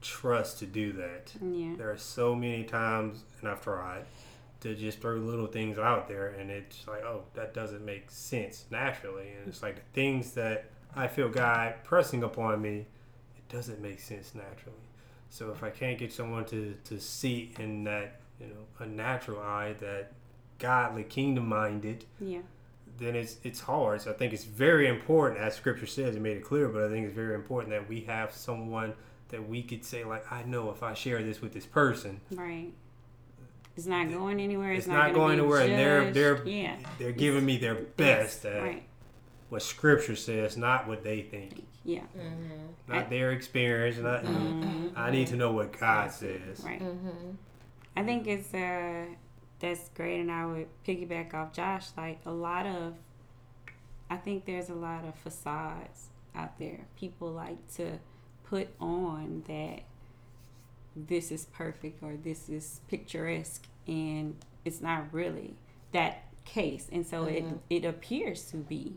trust 0.00 0.58
to 0.60 0.66
do 0.66 0.92
that. 0.92 1.34
Yeah. 1.40 1.74
There 1.76 1.90
are 1.90 1.98
so 1.98 2.34
many 2.34 2.64
times, 2.64 3.24
and 3.40 3.48
I've 3.50 3.60
tried 3.62 4.04
to 4.66 4.74
just 4.74 5.00
throw 5.00 5.16
little 5.16 5.46
things 5.46 5.78
out 5.78 6.08
there, 6.08 6.28
and 6.28 6.50
it's 6.50 6.86
like, 6.88 7.02
oh, 7.04 7.22
that 7.34 7.54
doesn't 7.54 7.84
make 7.84 8.10
sense 8.10 8.64
naturally, 8.70 9.28
and 9.38 9.48
it's 9.48 9.62
like 9.62 9.76
the 9.76 9.82
things 9.92 10.32
that 10.32 10.70
I 10.94 11.06
feel 11.08 11.28
God 11.28 11.74
pressing 11.84 12.22
upon 12.22 12.60
me, 12.62 12.86
it 13.36 13.48
doesn't 13.48 13.80
make 13.80 14.00
sense 14.00 14.34
naturally. 14.34 14.76
So 15.28 15.50
if 15.50 15.62
I 15.62 15.70
can't 15.70 15.98
get 15.98 16.12
someone 16.12 16.44
to 16.46 16.74
to 16.84 16.98
see 17.00 17.52
in 17.58 17.84
that, 17.84 18.20
you 18.40 18.46
know, 18.46 18.64
a 18.84 18.86
natural 18.86 19.40
eye 19.40 19.74
that 19.80 20.12
godly, 20.58 21.04
kingdom 21.04 21.48
minded, 21.48 22.04
Yeah. 22.20 22.40
then 22.98 23.14
it's 23.14 23.36
it's 23.44 23.60
hard. 23.60 24.00
So 24.02 24.10
I 24.10 24.14
think 24.14 24.32
it's 24.32 24.44
very 24.44 24.88
important, 24.88 25.40
as 25.40 25.54
Scripture 25.54 25.86
says, 25.86 26.16
it 26.16 26.22
made 26.22 26.36
it 26.38 26.44
clear. 26.44 26.68
But 26.68 26.84
I 26.84 26.88
think 26.88 27.06
it's 27.06 27.14
very 27.14 27.34
important 27.34 27.70
that 27.70 27.88
we 27.88 28.00
have 28.02 28.32
someone 28.32 28.94
that 29.28 29.48
we 29.48 29.62
could 29.62 29.84
say, 29.84 30.04
like, 30.04 30.30
I 30.32 30.44
know 30.44 30.70
if 30.70 30.82
I 30.82 30.94
share 30.94 31.22
this 31.22 31.40
with 31.42 31.52
this 31.52 31.66
person, 31.66 32.20
Right. 32.30 32.72
It's 33.76 33.86
not 33.86 34.10
going 34.10 34.40
anywhere. 34.40 34.72
It's, 34.72 34.86
it's 34.86 34.88
not 34.88 35.12
gonna 35.12 35.14
going 35.14 35.38
anywhere, 35.38 35.60
and 35.60 35.72
they're 35.78 36.12
they're 36.12 36.46
yeah. 36.48 36.76
they're 36.98 37.12
giving 37.12 37.44
me 37.44 37.58
their 37.58 37.74
best 37.74 38.44
at 38.46 38.62
Right. 38.62 38.82
what 39.50 39.62
Scripture 39.62 40.16
says, 40.16 40.56
not 40.56 40.88
what 40.88 41.04
they 41.04 41.20
think, 41.22 41.66
Yeah. 41.84 42.00
Mm-hmm. 42.18 42.92
not 42.92 43.10
their 43.10 43.32
experience. 43.32 43.98
Not 43.98 44.24
Mhm. 44.24 44.96
I 44.96 45.10
need 45.10 45.26
to 45.28 45.36
know 45.36 45.52
what 45.52 45.78
God 45.78 46.10
says. 46.10 46.62
Right. 46.64 46.80
Mm-hmm. 46.80 47.32
I 47.96 48.02
think 48.02 48.26
it's 48.26 48.52
uh 48.54 49.06
that's 49.58 49.88
great, 49.90 50.20
and 50.20 50.30
I 50.30 50.46
would 50.46 50.68
piggyback 50.86 51.34
off 51.34 51.52
Josh. 51.52 51.88
Like 51.96 52.20
a 52.26 52.30
lot 52.30 52.66
of, 52.66 52.94
I 54.10 54.16
think 54.16 54.44
there's 54.44 54.68
a 54.70 54.74
lot 54.74 55.04
of 55.04 55.14
facades 55.16 56.08
out 56.34 56.58
there. 56.58 56.86
People 56.98 57.30
like 57.32 57.66
to 57.74 57.98
put 58.44 58.68
on 58.80 59.44
that 59.48 59.80
this 60.96 61.30
is 61.30 61.44
perfect 61.46 62.02
or 62.02 62.16
this 62.16 62.48
is 62.48 62.80
picturesque, 62.88 63.66
and 63.86 64.36
it's 64.64 64.80
not 64.80 65.12
really 65.12 65.54
that 65.92 66.24
case. 66.44 66.88
And 66.90 67.06
so 67.06 67.26
Mhm. 67.26 67.58
it 67.70 67.82
it 67.82 67.84
appears 67.84 68.44
to 68.50 68.56
be 68.56 68.96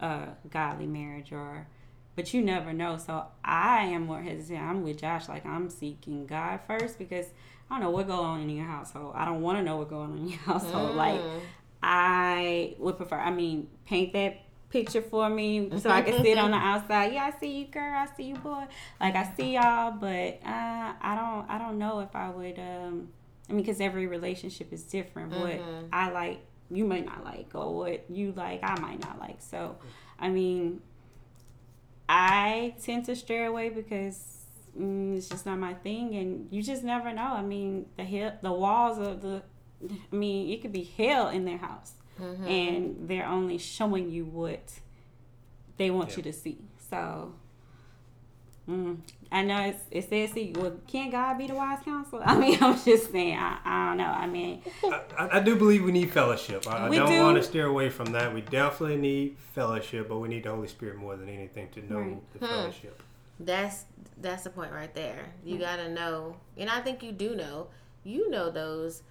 a 0.00 0.28
godly 0.50 0.86
marriage 0.86 1.32
or 1.32 1.68
but 2.16 2.32
you 2.32 2.40
never 2.42 2.72
know. 2.72 2.96
So 2.96 3.26
I 3.44 3.82
am 3.86 4.06
more 4.06 4.22
hesitant. 4.22 4.62
I'm 4.62 4.82
with 4.82 4.98
Josh. 4.98 5.28
Like 5.28 5.44
I'm 5.44 5.68
seeking 5.68 6.26
God 6.26 6.60
first 6.66 6.98
because 6.98 7.26
I 7.70 7.74
don't 7.74 7.80
know 7.80 7.90
what 7.90 8.06
going 8.06 8.20
on 8.24 8.40
in 8.40 8.50
your 8.50 8.64
household. 8.66 9.12
I 9.14 9.24
don't 9.26 9.42
want 9.42 9.58
to 9.58 9.62
know 9.64 9.76
what 9.76 9.90
going 9.90 10.12
on 10.12 10.18
in 10.18 10.28
your 10.28 10.38
household. 10.50 10.92
Mm. 10.92 10.96
Like 10.96 11.20
I 11.82 12.74
would 12.78 12.96
prefer. 12.96 13.16
I 13.16 13.30
mean, 13.30 13.68
paint 13.84 14.12
that 14.14 14.40
picture 14.70 15.02
for 15.02 15.28
me 15.28 15.70
so 15.78 15.90
I 15.90 16.02
can 16.02 16.22
sit 16.22 16.38
on 16.38 16.50
the 16.50 16.56
outside. 16.56 17.12
Yeah, 17.12 17.30
I 17.34 17.38
see 17.38 17.58
you, 17.58 17.66
girl. 17.66 17.94
I 17.94 18.08
see 18.16 18.24
you, 18.24 18.36
boy. 18.36 18.64
Like 19.00 19.14
I 19.14 19.32
see 19.36 19.54
y'all, 19.54 19.92
but 19.92 20.40
uh, 20.44 20.92
I 21.00 21.16
don't. 21.16 21.50
I 21.50 21.58
don't 21.58 21.78
know 21.78 22.00
if 22.00 22.14
I 22.14 22.30
would. 22.30 22.58
Um, 22.58 23.08
I 23.48 23.52
mean, 23.52 23.62
because 23.62 23.80
every 23.80 24.06
relationship 24.06 24.72
is 24.72 24.82
different. 24.82 25.32
What 25.32 25.60
I 25.92 26.10
like, 26.10 26.40
you 26.70 26.84
might 26.84 27.06
not 27.06 27.24
like, 27.24 27.50
or 27.54 27.76
what 27.76 28.04
you 28.10 28.32
like, 28.32 28.60
I 28.62 28.78
might 28.80 29.00
not 29.00 29.20
like. 29.20 29.40
So, 29.40 29.76
I 30.18 30.28
mean, 30.30 30.80
I 32.08 32.74
tend 32.82 33.04
to 33.06 33.14
stray 33.16 33.44
away 33.44 33.68
because 33.68 34.46
mm, 34.78 35.16
it's 35.16 35.28
just 35.28 35.46
not 35.46 35.58
my 35.58 35.74
thing, 35.74 36.14
and 36.16 36.48
you 36.50 36.62
just 36.62 36.82
never 36.82 37.12
know. 37.12 37.22
I 37.22 37.42
mean, 37.42 37.86
the 37.96 38.04
hill, 38.04 38.32
the 38.42 38.52
walls 38.52 38.98
of 38.98 39.22
the, 39.22 39.42
I 40.12 40.16
mean, 40.16 40.50
it 40.50 40.62
could 40.62 40.72
be 40.72 40.82
hell 40.96 41.28
in 41.28 41.44
their 41.44 41.58
house, 41.58 41.92
Mm-hmm. 42.20 42.46
and 42.46 43.08
they're 43.08 43.26
only 43.26 43.58
showing 43.58 44.10
you 44.10 44.24
what 44.24 44.80
they 45.76 45.90
want 45.90 46.10
Yeah. 46.10 46.16
you 46.16 46.22
to 46.24 46.32
see. 46.32 46.58
So. 46.90 47.34
Mm, 48.68 48.98
I 49.30 49.42
know 49.42 49.60
it's, 49.66 49.82
it 49.92 50.08
says, 50.08 50.32
see, 50.32 50.52
well, 50.56 50.72
can 50.88 51.10
God 51.10 51.38
be 51.38 51.46
the 51.46 51.54
wise 51.54 51.78
counselor? 51.84 52.22
I 52.26 52.36
mean, 52.36 52.58
I'm 52.60 52.76
just 52.82 53.12
saying, 53.12 53.38
I, 53.38 53.58
I 53.64 53.88
don't 53.88 53.98
know. 53.98 54.04
I 54.04 54.26
mean, 54.26 54.62
I, 54.84 55.02
I- 55.16 55.36
I 55.36 55.40
do 55.40 55.54
believe 55.56 55.84
we 55.84 55.92
need 55.92 56.10
fellowship. 56.10 56.66
I, 56.66 56.86
I 56.86 56.88
We 56.88 56.96
don't 56.96 57.08
do. 57.08 57.22
want 57.22 57.36
to 57.36 57.44
steer 57.44 57.66
away 57.66 57.90
from 57.90 58.06
that. 58.12 58.34
We 58.34 58.40
definitely 58.40 58.96
need 58.96 59.36
fellowship, 59.54 60.08
but 60.08 60.18
we 60.18 60.28
need 60.28 60.44
the 60.44 60.50
Holy 60.50 60.68
Spirit 60.68 60.96
more 60.96 61.16
than 61.16 61.28
anything 61.28 61.68
to 61.70 61.92
know 61.92 62.00
Right. 62.00 62.32
the 62.32 62.38
hmm. 62.40 62.46
fellowship. 62.46 63.02
That's 63.38 63.84
that's 64.18 64.44
the 64.44 64.50
point 64.50 64.72
right 64.72 64.92
there. 64.94 65.26
You 65.44 65.56
hmm. 65.56 65.60
gotta 65.60 65.90
know, 65.90 66.36
and 66.56 66.70
I 66.70 66.80
think 66.80 67.02
you 67.02 67.12
do 67.12 67.36
know. 67.36 67.68
You 68.02 68.30
know 68.30 68.50
those 68.50 69.02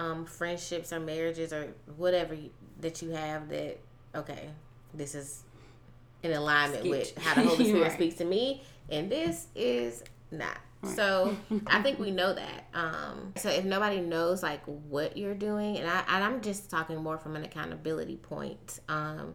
um, 0.00 0.24
friendships 0.24 0.92
or 0.92 1.00
marriages 1.00 1.52
or 1.52 1.68
whatever 1.96 2.34
you, 2.34 2.50
that 2.80 3.02
you 3.02 3.10
have 3.10 3.48
that 3.50 3.78
okay, 4.14 4.48
this 4.94 5.14
is 5.14 5.42
in 6.22 6.32
alignment 6.32 6.88
with 6.88 7.16
how 7.18 7.34
the 7.34 7.42
Holy 7.42 7.64
Spirit 7.68 7.82
Right. 7.82 7.92
speaks 7.92 8.14
to 8.16 8.24
me, 8.24 8.62
and 8.88 9.10
this 9.10 9.46
is 9.54 10.02
not. 10.30 10.58
So 10.94 11.36
I 11.66 11.82
think 11.82 11.98
we 11.98 12.10
know 12.20 12.32
that. 12.32 12.64
Um, 12.72 13.34
so 13.36 13.50
if 13.50 13.66
nobody 13.66 14.00
knows 14.00 14.42
like 14.42 14.62
what 14.64 15.18
you're 15.18 15.34
doing, 15.34 15.76
and 15.76 15.86
I 15.88 16.02
and 16.08 16.24
I'm 16.24 16.40
just 16.40 16.70
talking 16.70 16.96
more 17.02 17.18
from 17.18 17.36
an 17.36 17.44
accountability 17.44 18.16
point. 18.16 18.80
Um, 18.88 19.34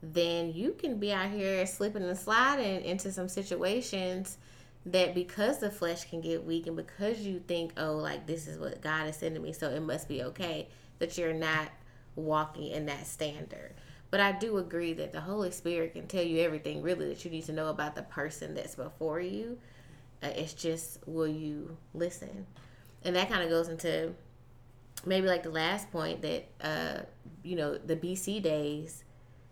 then 0.00 0.52
you 0.52 0.72
can 0.78 0.98
be 0.98 1.12
out 1.12 1.28
here 1.28 1.66
slipping 1.66 2.04
and 2.04 2.16
sliding 2.16 2.82
into 2.84 3.10
some 3.10 3.28
situations 3.28 4.38
that 4.86 5.14
because 5.14 5.58
the 5.58 5.70
flesh 5.70 6.08
can 6.08 6.20
get 6.20 6.44
weak 6.44 6.66
and 6.66 6.76
because 6.76 7.20
you 7.20 7.40
think, 7.46 7.72
oh, 7.76 7.94
like 7.96 8.26
this 8.26 8.46
is 8.46 8.58
what 8.58 8.80
God 8.80 9.08
is 9.08 9.16
sending 9.16 9.42
me, 9.42 9.52
so 9.52 9.70
it 9.70 9.80
must 9.80 10.08
be 10.08 10.22
okay, 10.22 10.68
that 10.98 11.18
you're 11.18 11.34
not 11.34 11.68
walking 12.16 12.68
in 12.68 12.86
that 12.86 13.06
standard. 13.06 13.74
But 14.10 14.20
I 14.20 14.32
do 14.32 14.56
agree 14.56 14.94
that 14.94 15.12
the 15.12 15.20
Holy 15.20 15.50
Spirit 15.50 15.92
can 15.92 16.06
tell 16.06 16.22
you 16.22 16.40
everything 16.40 16.82
really 16.82 17.08
that 17.08 17.24
you 17.24 17.30
need 17.30 17.44
to 17.44 17.52
know 17.52 17.68
about 17.68 17.94
the 17.94 18.02
person 18.02 18.54
that's 18.54 18.74
before 18.74 19.20
you. 19.20 19.58
Uh, 20.22 20.28
it's 20.28 20.54
just, 20.54 20.98
will 21.06 21.28
you 21.28 21.76
listen? 21.92 22.46
And 23.04 23.14
that 23.16 23.28
kind 23.28 23.42
of 23.42 23.50
goes 23.50 23.68
into 23.68 24.14
maybe 25.04 25.26
like 25.26 25.42
the 25.42 25.50
last 25.50 25.90
point 25.92 26.22
that, 26.22 26.46
uh, 26.62 27.02
you 27.42 27.56
know, 27.56 27.76
the 27.76 27.96
BC 27.96 28.42
days 28.42 29.04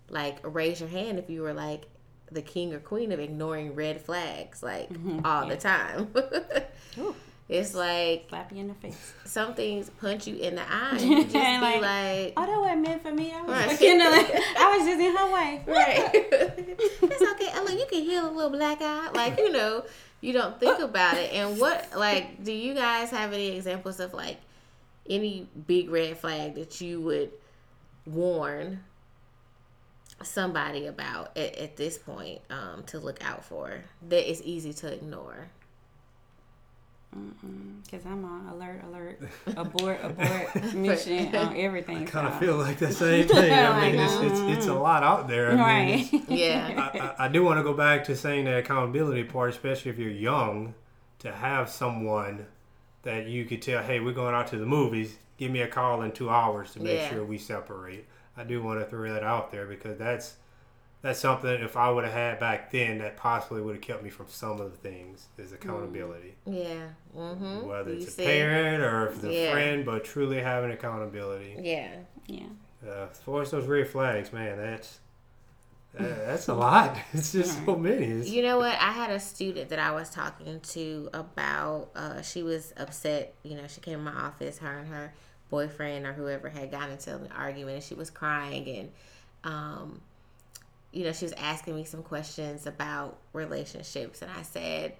like 0.09 0.39
raise 0.43 0.81
your 0.81 0.89
hand 0.89 1.19
if 1.19 1.29
you 1.29 1.43
were 1.43 1.53
like 1.53 1.87
the 2.31 2.43
king 2.43 2.75
or 2.75 2.81
queen 2.81 3.13
of 3.13 3.21
ignoring 3.21 3.75
red 3.75 4.01
flags 4.01 4.63
like 4.63 4.89
mm-hmm. 4.91 5.25
all 5.25 5.47
the 5.47 5.57
time. 5.57 6.09
It's 7.49 7.75
like 7.75 8.27
slap 8.29 8.51
you 8.51 8.59
in 8.59 8.67
the 8.69 8.75
face. 8.75 9.13
some 9.25 9.55
things 9.55 9.89
punch 10.01 10.27
you 10.27 10.35
in 10.35 10.57
the 10.57 10.63
eye. 10.69 10.99
You 10.99 11.23
just 11.23 11.33
be 11.33 11.39
Like, 11.39 11.77
oh, 11.77 11.81
like, 11.81 12.33
Oh, 12.37 12.47
that 12.47 12.61
wasn't 12.61 12.81
meant 12.83 13.03
for 13.03 13.13
me. 13.13 13.33
I 13.33 13.41
was, 13.43 13.51
Right. 13.51 13.69
looking 13.71 14.01
at- 14.01 14.43
I 14.59 14.77
was 14.77 14.87
just 14.89 15.01
in 15.01 15.17
her 15.17 15.33
way. 15.33 15.63
right. 15.65 16.11
it's 16.13 17.23
okay. 17.23 17.49
Ella. 17.53 17.73
you 17.73 17.87
can 17.89 18.03
heal 18.03 18.29
a 18.29 18.33
little 18.33 18.51
black 18.51 18.79
eye. 18.81 19.11
Like 19.15 19.39
you 19.39 19.53
know, 19.53 19.85
you 20.21 20.33
don't 20.33 20.59
think 20.59 20.81
about 20.81 21.17
it. 21.19 21.33
And 21.33 21.61
what 21.61 21.89
like 21.97 22.43
do 22.43 22.53
you 22.53 22.75
guys 22.75 23.11
have 23.11 23.33
any 23.33 23.57
examples 23.57 24.01
of 24.01 24.13
like 24.13 24.39
any 25.09 25.47
big 25.69 25.89
red 25.89 26.19
flag 26.19 26.57
that 26.57 26.81
you 26.81 27.01
would 27.01 27.31
warn 28.07 28.81
somebody 30.23 30.87
about 30.87 31.37
at, 31.37 31.57
at 31.57 31.77
this 31.77 31.99
point 31.99 32.41
um, 32.51 32.83
to 32.87 32.99
look 32.99 33.23
out 33.25 33.45
for 33.45 33.83
that 34.09 34.29
is 34.31 34.43
easy 34.43 34.73
to 34.75 34.93
ignore? 34.93 35.49
Because 37.83 38.05
I'm 38.05 38.25
on 38.27 38.47
alert, 38.53 38.83
alert, 38.89 39.21
abort, 39.57 40.01
abort, 40.03 40.75
mission, 40.75 41.35
on 41.35 41.57
everything. 41.57 42.05
Kind 42.05 42.27
of 42.27 42.39
feel 42.39 42.57
like 42.57 42.79
the 42.79 42.93
same 42.93 43.27
thing. 43.27 43.53
I 43.53 43.91
mean, 43.91 43.99
it's, 44.01 44.15
Like, 44.17 44.31
it's, 44.31 44.41
it's 44.59 44.67
a 44.67 44.75
lot 44.75 45.03
out 45.03 45.27
there. 45.27 45.53
I 45.53 45.55
mean, 45.55 45.59
Right. 45.61 46.13
it's- 46.13 46.23
Yeah. 46.29 46.91
I, 46.93 46.99
I, 46.99 47.25
I 47.27 47.29
do 47.29 47.43
want 47.43 47.59
to 47.59 47.63
go 47.63 47.73
back 47.73 48.05
to 48.05 48.17
saying 48.17 48.45
the 48.45 48.59
accountability 48.59 49.25
part, 49.25 49.51
especially 49.51 49.93
if 49.93 49.99
you're 49.99 50.11
young, 50.11 50.75
to 51.21 51.33
have 51.33 51.71
someone 51.71 52.45
that 53.05 53.27
you 53.27 53.47
could 53.47 53.63
tell, 53.63 53.83
hey, 53.83 54.01
we're 54.01 54.13
going 54.13 54.35
out 54.35 54.49
to 54.49 54.59
the 54.59 54.67
movies. 54.67 55.17
Give 55.39 55.51
me 55.51 55.63
a 55.63 55.69
call 55.69 56.03
in 56.03 56.13
two 56.13 56.29
hours 56.29 56.73
to 56.73 56.81
make 56.83 56.99
Yeah. 56.99 57.09
sure 57.11 57.25
we 57.25 57.39
separate. 57.39 58.07
I 58.37 58.45
do 58.45 58.63
want 58.63 58.81
to 58.81 58.87
throw 58.87 59.13
that 59.13 59.23
out 59.23 59.51
there 59.51 59.67
because 59.67 59.99
that's 59.99 60.37
that's 61.03 61.21
something 61.21 61.63
if 61.63 61.77
I 61.77 61.91
would 61.91 62.05
have 62.05 62.13
had 62.13 62.41
back 62.41 62.71
then 62.71 62.99
that 62.99 63.17
possibly 63.17 63.63
would 63.63 63.77
have 63.77 63.83
kept 63.83 64.03
me 64.03 64.11
from 64.11 64.27
some 64.29 64.61
of 64.61 64.73
the 64.73 64.77
things 64.79 65.27
is 65.39 65.53
accountability. 65.53 66.35
Yeah. 66.47 66.89
Mm-hmm. 67.17 67.67
Whether 67.67 67.93
You 67.95 68.03
it's 68.03 68.15
a 68.19 68.23
parent 68.23 68.83
or 68.83 69.09
if 69.09 69.15
it's 69.17 69.25
a 69.25 69.33
Yeah. 69.33 69.53
friend, 69.53 69.85
but 69.87 70.05
truly 70.05 70.41
having 70.41 70.71
accountability. 70.73 71.57
Yeah. 71.61 71.91
yeah. 72.27 72.47
Uh, 72.87 73.07
as 73.11 73.19
far 73.19 73.43
as 73.43 73.51
those 73.51 73.67
red 73.67 73.89
flags, 73.89 74.33
man, 74.33 74.59
that's 74.59 75.01
that, 75.95 76.27
that's 76.27 76.49
a 76.49 76.55
lot. 76.55 76.97
It's 77.13 77.33
just 77.33 77.65
so 77.65 77.77
many. 77.77 78.05
It's, 78.07 78.29
You 78.29 78.43
know 78.43 78.59
what? 78.59 78.73
I 78.75 78.91
had 78.93 79.11
a 79.11 79.21
student 79.21 79.71
that 79.71 79.79
I 79.79 79.93
was 79.93 80.11
talking 80.11 80.61
to 80.61 81.09
about. 81.15 81.91
Uh, 81.95 82.21
she 82.23 82.43
was 82.43 82.75
upset. 82.77 83.35
You 83.43 83.57
know, 83.57 83.67
she 83.67 83.81
came 83.81 83.99
to 84.05 84.11
my 84.11 84.19
office. 84.21 84.59
Her 84.59 84.79
and 84.79 84.89
her 84.89 85.15
boyfriend 85.57 86.07
or 86.07 86.13
whoever 86.13 86.49
had 86.49 86.71
gotten 86.71 86.93
into 86.93 87.15
an 87.15 87.29
argument, 87.37 87.77
and 87.77 87.85
she 87.85 87.95
was 87.95 88.11
crying. 88.11 88.69
And, 88.69 88.93
um, 89.45 90.01
you 90.93 91.05
know, 91.05 91.13
she 91.13 91.25
was 91.25 91.33
asking 91.35 91.75
me 91.75 91.85
some 91.85 92.03
questions 92.03 92.67
about 92.67 93.19
relationships, 93.33 94.23
and 94.23 94.31
I 94.31 94.43
said, 94.43 94.97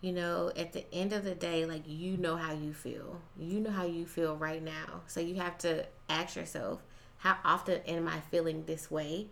you 0.00 0.12
know, 0.12 0.50
at 0.56 0.72
the 0.72 0.84
end 0.94 1.12
of 1.12 1.24
the 1.24 1.34
day, 1.34 1.66
like 1.66 1.82
you 1.86 2.16
know 2.16 2.36
how 2.36 2.52
you 2.52 2.72
feel. 2.72 3.20
You 3.38 3.60
know 3.60 3.70
how 3.70 3.84
you 3.84 4.06
feel 4.06 4.36
right 4.36 4.62
now. 4.62 5.02
So 5.08 5.20
you 5.20 5.34
have 5.34 5.58
to 5.58 5.84
ask 6.08 6.36
yourself, 6.36 6.80
how 7.18 7.36
often 7.44 7.82
am 7.86 8.08
I 8.08 8.20
feeling 8.30 8.64
this 8.64 8.90
way 8.90 9.26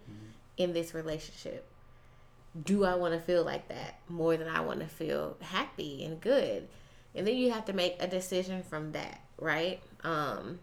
in 0.58 0.74
this 0.74 0.92
relationship? 0.92 1.66
do 2.64 2.84
I 2.84 2.94
want 2.94 3.14
to 3.14 3.20
feel 3.20 3.44
like 3.44 3.68
that 3.68 4.00
more 4.08 4.36
than 4.36 4.48
I 4.48 4.60
want 4.60 4.80
to 4.80 4.86
feel 4.86 5.36
happy 5.40 6.04
and 6.04 6.20
good? 6.20 6.68
And 7.14 7.26
then 7.26 7.36
you 7.36 7.50
have 7.52 7.64
to 7.66 7.72
make 7.72 7.96
a 8.00 8.06
decision 8.06 8.62
from 8.62 8.92
that, 8.92 9.20
right? 9.38 9.80
Um 10.04 10.58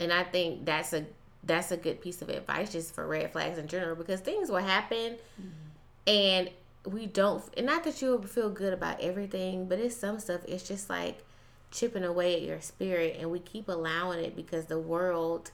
and 0.00 0.12
I 0.12 0.24
think 0.24 0.64
that's 0.64 0.92
a 0.92 1.06
that's 1.44 1.70
a 1.70 1.76
good 1.76 2.00
piece 2.00 2.22
of 2.22 2.28
advice 2.28 2.72
just 2.72 2.94
for 2.94 3.06
red 3.06 3.30
flags 3.32 3.58
in 3.58 3.68
general 3.68 3.94
because 3.96 4.20
things 4.20 4.48
will 4.50 4.58
happen 4.58 5.16
and 6.06 6.50
we 6.86 7.06
don't 7.06 7.42
and 7.56 7.66
not 7.66 7.84
that 7.84 8.00
you'll 8.00 8.22
feel 8.22 8.50
good 8.50 8.72
about 8.72 9.00
everything, 9.00 9.66
but 9.68 9.78
it's 9.78 9.96
some 9.96 10.18
stuff 10.18 10.40
it's 10.46 10.66
just 10.66 10.90
like 10.90 11.24
chipping 11.70 12.04
away 12.04 12.34
at 12.34 12.42
your 12.42 12.60
spirit 12.60 13.16
and 13.18 13.30
we 13.30 13.40
keep 13.40 13.68
allowing 13.68 14.24
it 14.24 14.36
because 14.36 14.66
the 14.66 14.78
world 14.78 15.50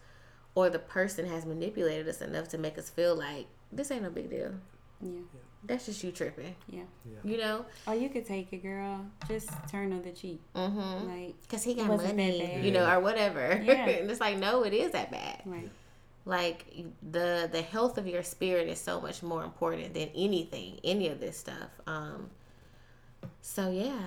or 0.54 0.68
the 0.68 0.78
person 0.78 1.26
has 1.26 1.46
manipulated 1.46 2.08
us 2.08 2.20
enough 2.20 2.48
to 2.48 2.58
make 2.58 2.76
us 2.76 2.90
feel 2.90 3.14
like 3.14 3.46
this 3.72 3.90
ain't 3.90 4.02
no 4.02 4.10
big 4.10 4.28
deal. 4.30 4.52
Yeah. 5.00 5.20
That's 5.64 5.86
just 5.86 6.02
you 6.02 6.10
tripping. 6.10 6.54
Yeah. 6.68 6.82
You 7.22 7.36
know? 7.36 7.66
Oh, 7.86 7.92
you 7.92 8.08
could 8.08 8.24
take 8.26 8.52
it, 8.52 8.62
girl. 8.62 9.04
Just 9.28 9.50
turn 9.70 9.92
on 9.92 10.02
the 10.02 10.10
cheek. 10.10 10.40
Mm-hmm. 10.54 11.08
Like, 11.08 11.34
Because 11.42 11.62
he 11.62 11.74
got 11.74 11.86
money, 11.86 12.40
bad. 12.40 12.64
you 12.64 12.72
know, 12.72 12.90
or 12.90 13.00
whatever. 13.00 13.60
Yeah. 13.62 13.72
and 13.88 14.10
it's 14.10 14.20
like, 14.20 14.38
no, 14.38 14.64
it 14.64 14.72
is 14.72 14.92
that 14.92 15.10
bad. 15.10 15.42
right. 15.44 15.70
Like 16.26 16.66
the 17.10 17.48
the 17.50 17.62
health 17.62 17.96
of 17.96 18.06
your 18.06 18.22
spirit 18.22 18.68
is 18.68 18.78
so 18.78 19.00
much 19.00 19.22
more 19.22 19.42
important 19.42 19.94
than 19.94 20.10
anything, 20.14 20.78
any 20.84 21.08
of 21.08 21.18
this 21.18 21.38
stuff. 21.38 21.70
Um 21.86 22.28
so 23.40 23.70
yeah. 23.70 24.00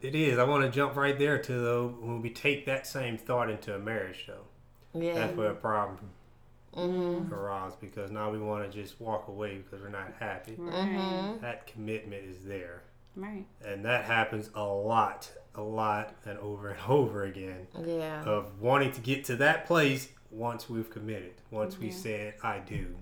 it 0.00 0.14
is. 0.16 0.36
I 0.38 0.44
want 0.44 0.64
to 0.64 0.70
jump 0.70 0.96
right 0.96 1.16
there 1.18 1.38
to 1.40 1.52
though 1.52 1.94
when 2.00 2.22
we 2.22 2.30
take 2.30 2.66
that 2.66 2.86
same 2.88 3.16
thought 3.16 3.50
into 3.50 3.74
a 3.74 3.78
marriage, 3.78 4.24
though. 4.26 5.00
Yeah. 5.00 5.14
That's 5.14 5.36
where 5.36 5.50
a 5.52 5.54
problem 5.54 5.98
Mm-hmm. 6.78 7.32
arises 7.34 7.76
because 7.80 8.10
now 8.10 8.30
we 8.30 8.38
want 8.38 8.70
to 8.70 8.82
just 8.82 9.00
walk 9.00 9.28
away 9.28 9.58
because 9.58 9.80
we're 9.82 9.88
not 9.90 10.12
happy. 10.18 10.52
Mm-hmm. 10.52 11.40
That 11.42 11.66
commitment 11.66 12.24
is 12.24 12.44
there, 12.44 12.82
Right. 13.16 13.44
and 13.64 13.84
that 13.84 14.04
happens 14.04 14.50
a 14.54 14.62
lot, 14.64 15.30
a 15.54 15.62
lot, 15.62 16.14
and 16.24 16.38
over 16.38 16.68
and 16.70 16.80
over 16.88 17.24
again. 17.24 17.66
Yeah. 17.84 18.22
of 18.24 18.60
wanting 18.60 18.92
to 18.92 19.00
get 19.00 19.24
to 19.26 19.36
that 19.36 19.66
place 19.66 20.08
once 20.30 20.68
we've 20.70 20.90
committed, 20.90 21.34
once 21.50 21.78
we 21.78 21.88
Yeah. 21.88 21.94
said 21.94 22.34
I 22.42 22.58
do. 22.60 22.94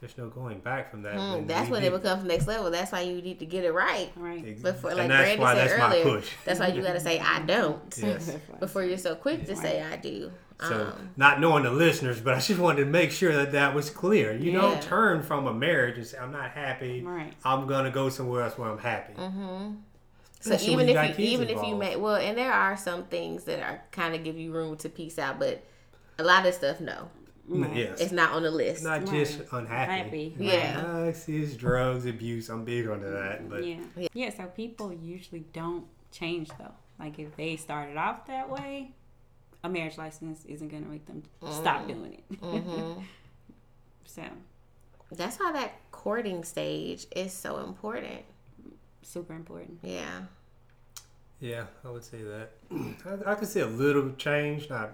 There's 0.00 0.16
no 0.16 0.28
going 0.28 0.60
back 0.60 0.90
from 0.90 1.02
that. 1.02 1.14
Mm, 1.14 1.32
when 1.32 1.46
that's 1.46 1.68
when 1.70 1.82
it 1.82 1.90
did- 1.90 2.00
becomes 2.02 2.24
next 2.24 2.46
level. 2.46 2.70
That's 2.70 2.92
why 2.92 3.00
you 3.00 3.20
need 3.20 3.38
to 3.40 3.46
get 3.46 3.64
it 3.64 3.72
right. 3.72 4.10
Right. 4.16 4.44
Ex- 4.46 4.62
Before, 4.62 4.90
and 4.90 4.98
like 5.00 5.08
that's 5.08 5.22
Brandy 5.24 5.42
why 5.42 5.54
said 5.54 5.68
that's 5.70 5.78
my 5.80 5.86
earlier, 6.00 6.04
push. 6.20 6.30
that's 6.44 6.60
why 6.60 6.68
you 6.68 6.82
got 6.82 6.92
to 6.94 7.00
say 7.00 7.18
I 7.20 7.40
don't 7.42 7.94
Yes. 8.02 8.36
before 8.60 8.84
you're 8.84 8.98
so 8.98 9.14
quick 9.14 9.46
to 9.46 9.56
say 9.56 9.82
I 9.82 9.96
do. 9.96 10.30
So, 10.60 10.86
Um, 10.96 11.10
not 11.16 11.40
knowing 11.40 11.62
the 11.62 11.70
listeners, 11.70 12.20
but 12.20 12.34
I 12.34 12.40
just 12.40 12.58
wanted 12.58 12.80
to 12.84 12.90
make 12.90 13.12
sure 13.12 13.32
that 13.32 13.52
that 13.52 13.74
was 13.74 13.90
clear. 13.90 14.32
You 14.34 14.50
Yeah. 14.52 14.60
don't 14.60 14.82
turn 14.82 15.22
from 15.22 15.46
a 15.46 15.54
marriage 15.54 15.96
and 15.98 16.04
say, 16.06 16.18
"I'm 16.18 16.32
not 16.32 16.50
happy. 16.50 17.00
Right. 17.04 17.32
I'm 17.44 17.68
gonna 17.68 17.90
go 17.92 18.08
somewhere 18.08 18.42
else 18.42 18.58
where 18.58 18.68
I'm 18.68 18.78
happy." 18.78 19.14
Mm-hmm. 19.14 19.74
so 20.40 20.52
Especially 20.52 20.72
even 20.74 20.86
when 20.86 20.88
you 20.94 21.00
if 21.00 21.08
you 21.10 21.14
kids 21.14 21.32
even 21.32 21.44
if 21.48 21.50
you 21.50 21.56
involved. 21.58 21.78
may 21.80 21.96
well, 21.96 22.16
and 22.16 22.36
there 22.36 22.52
are 22.52 22.76
some 22.76 23.04
things 23.04 23.44
that 23.44 23.60
are 23.60 23.80
kind 23.92 24.14
of 24.16 24.24
give 24.24 24.36
you 24.36 24.52
room 24.52 24.76
to 24.78 24.88
peace 24.88 25.18
out, 25.18 25.38
but 25.38 25.62
a 26.18 26.24
lot 26.24 26.44
of 26.46 26.52
stuff 26.54 26.80
no, 26.80 27.08
N- 27.50 27.72
Yes, 27.74 28.00
it's 28.00 28.12
not 28.12 28.32
on 28.32 28.42
the 28.42 28.50
list. 28.50 28.82
not 28.84 29.06
just 29.06 29.38
Right. 29.38 29.52
unhappy. 29.52 29.92
Happy. 29.92 30.34
Like, 30.38 30.52
Yeah. 30.52 30.84
"Ah, 30.86 31.02
it's, 31.04 31.28
it's 31.28 31.54
drugs, 31.56 32.04
abuse. 32.06 32.48
I'm 32.50 32.64
big 32.64 32.86
onto 32.88 33.10
that, 33.10 33.48
but 33.48 33.64
Yeah. 33.64 33.80
Yeah. 33.96 34.08
yeah. 34.12 34.30
So 34.30 34.46
people 34.46 34.92
usually 34.92 35.44
don't 35.52 35.86
change 36.12 36.50
though. 36.58 36.72
Like 36.98 37.18
if 37.18 37.34
they 37.36 37.56
started 37.56 37.96
off 37.96 38.26
that 38.26 38.50
way, 38.50 38.92
a 39.64 39.68
marriage 39.68 39.96
license 39.98 40.44
isn't 40.44 40.68
gonna 40.68 40.86
make 40.86 41.06
them 41.06 41.22
stop 41.50 41.86
doing 41.88 42.14
it. 42.30 42.38
hmm 42.40 43.00
so 44.04 44.22
That's 45.12 45.38
why 45.38 45.52
that 45.52 45.72
courting 45.90 46.44
stage 46.44 47.06
is 47.16 47.32
so 47.32 47.58
important. 47.60 48.22
super 49.02 49.32
important. 49.34 49.78
Yeah. 49.82 50.22
yeah, 51.40 51.64
I 51.84 51.90
would 51.90 52.04
say 52.04 52.18
that. 52.22 52.50
I, 53.26 53.32
I 53.32 53.34
could 53.36 53.48
see 53.48 53.60
a 53.60 53.66
little 53.66 54.10
change. 54.18 54.68
Not, 54.68 54.90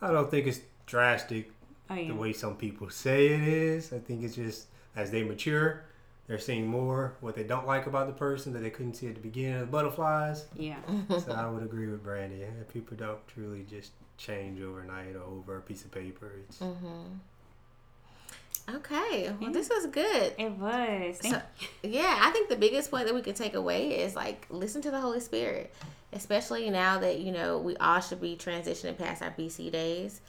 I 0.00 0.10
don't 0.10 0.30
think 0.30 0.46
it's 0.48 0.60
drastic 0.86 1.50
Oh 1.88 1.94
yeah. 1.94 2.08
the 2.08 2.14
way 2.14 2.32
some 2.32 2.56
people 2.56 2.90
say 2.90 3.26
it 3.28 3.42
is. 3.42 3.92
I 3.92 3.98
think 3.98 4.22
it's 4.22 4.34
just 4.34 4.66
as 4.96 5.10
they 5.10 5.22
mature, 5.22 5.84
they're 6.26 6.38
seeing 6.38 6.66
more 6.66 7.14
what 7.20 7.36
they 7.36 7.44
don't 7.44 7.66
like 7.66 7.86
about 7.86 8.06
the 8.08 8.12
person 8.12 8.52
that 8.54 8.60
they 8.60 8.70
couldn't 8.70 8.94
see 8.94 9.08
at 9.08 9.14
the 9.14 9.20
beginning 9.20 9.54
of 9.54 9.60
the 9.60 9.66
butterflies. 9.66 10.46
Yeah. 10.56 10.78
so 11.08 11.32
I 11.36 11.48
would 11.48 11.62
agree 11.62 11.86
with 11.86 12.02
Brandy. 12.02 12.38
Yeah, 12.38 12.48
people 12.72 12.96
don't 12.96 13.26
truly 13.28 13.64
just 13.68 13.92
change 14.18 14.60
overnight 14.60 15.14
or 15.14 15.22
over 15.22 15.58
a 15.58 15.60
piece 15.60 15.84
of 15.84 15.92
paper. 15.92 16.32
It's 16.48 16.58
Mm-hmm. 16.58 17.14
Okay. 18.74 19.32
Well, 19.40 19.52
this 19.52 19.68
was 19.68 19.86
good. 19.86 20.34
It 20.38 20.50
was. 20.50 21.18
Thank 21.18 21.34
So, 21.34 21.42
yeah, 21.84 22.18
I 22.20 22.30
think 22.32 22.48
the 22.48 22.56
biggest 22.56 22.90
point 22.90 23.06
that 23.06 23.14
we 23.14 23.22
can 23.22 23.34
take 23.34 23.54
away 23.54 24.00
is 24.00 24.16
like 24.16 24.46
listen 24.50 24.82
to 24.82 24.90
the 24.90 25.00
Holy 25.00 25.20
Spirit, 25.20 25.72
especially 26.12 26.68
now 26.70 26.98
that 26.98 27.20
you 27.20 27.30
know 27.30 27.58
we 27.58 27.76
all 27.76 28.00
should 28.00 28.20
be 28.20 28.36
transitioning 28.36 28.98
past 28.98 29.22
our 29.22 29.30
BC 29.30 29.70
days. 29.70 30.20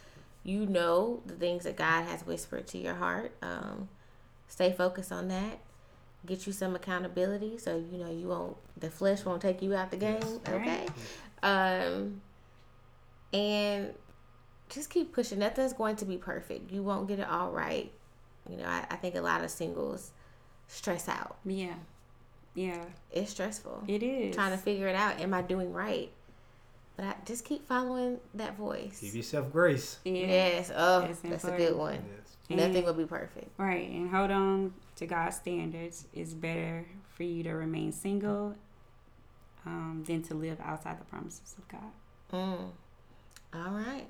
You 0.48 0.66
know 0.66 1.22
the 1.26 1.34
things 1.34 1.66
that 1.66 1.76
God 1.76 2.04
has 2.06 2.26
whispered 2.26 2.68
to 2.68 2.78
your 2.78 2.96
heart. 2.96 3.34
Um, 3.42 3.90
stay 4.48 4.72
focused 4.72 5.12
on 5.12 5.28
that. 5.28 5.60
Get 6.26 6.48
you 6.48 6.54
some 6.54 6.74
accountability, 6.74 7.58
so 7.58 7.76
you 7.76 7.98
know 7.98 8.10
you 8.10 8.30
won't. 8.30 8.56
The 8.78 8.90
flesh 8.90 9.26
won't 9.26 9.42
take 9.42 9.62
you 9.62 9.76
out 9.76 9.92
the 9.92 9.98
game. 9.98 10.22
Okay. 10.48 10.88
Um, 11.44 12.22
and 13.34 13.94
just 14.70 14.90
keep 14.90 15.12
pushing. 15.12 15.40
Nothing's 15.40 15.74
going 15.74 15.98
to 15.98 16.06
be 16.06 16.16
perfect. 16.16 16.72
You 16.72 16.82
won't 16.82 17.10
get 17.10 17.20
it 17.20 17.28
all 17.28 17.52
right. 17.52 17.92
You 18.50 18.56
know, 18.56 18.66
I, 18.66 18.86
I 18.90 18.96
think 18.96 19.16
a 19.16 19.22
lot 19.22 19.44
of 19.44 19.52
singles 19.52 20.12
stress 20.68 21.10
out. 21.10 21.38
yeah. 21.46 21.76
Yeah. 22.56 22.86
It's 23.12 23.32
stressful. 23.32 23.84
It 23.88 24.02
is. 24.02 24.34
Trying 24.34 24.52
to 24.52 24.58
figure 24.58 24.88
it 24.88 24.96
out. 24.96 25.20
Am 25.20 25.32
I 25.34 25.44
doing 25.44 25.72
right? 25.74 26.10
But 26.98 27.06
I 27.06 27.16
just 27.26 27.46
keep 27.46 27.68
following 27.68 28.18
that 28.34 28.58
voice. 28.58 29.00
give 29.02 29.16
yourself 29.16 29.52
grace. 29.52 30.00
yeah. 30.04 30.14
Yes. 30.14 30.72
Oh, 30.76 31.02
That's 31.02 31.20
that's, 31.20 31.46
a 31.46 31.52
good 31.52 31.76
one. 31.78 32.04
Yes. 32.50 32.58
Nothing 32.58 32.84
will 32.86 32.94
be 32.96 33.06
perfect. 33.06 33.52
Right. 33.60 33.88
And 33.90 34.10
hold 34.10 34.32
on 34.32 34.74
to 34.96 35.06
God's 35.06 35.36
standards. 35.36 36.06
It's 36.14 36.34
better 36.34 36.86
for 37.16 37.24
you 37.24 37.44
to 37.44 37.52
remain 37.52 37.92
single 37.92 38.56
um, 39.66 40.04
than 40.08 40.24
to 40.24 40.34
live 40.34 40.58
outside 40.64 41.00
the 41.00 41.06
promises 41.06 41.56
of 41.58 41.68
God. 41.68 41.92
Mm. 42.34 42.70
All 43.54 43.72
right. 43.72 44.08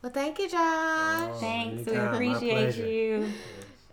Well, 0.00 0.12
thank 0.12 0.38
you, 0.38 0.48
Josh. 0.48 0.56
Oh, 0.56 1.36
Thanks. 1.40 1.84
We 1.86 1.92
anytime. 1.92 2.04
My 2.06 2.12
appreciate 2.14 2.50
pleasure. 2.52 2.86
you. 2.86 3.28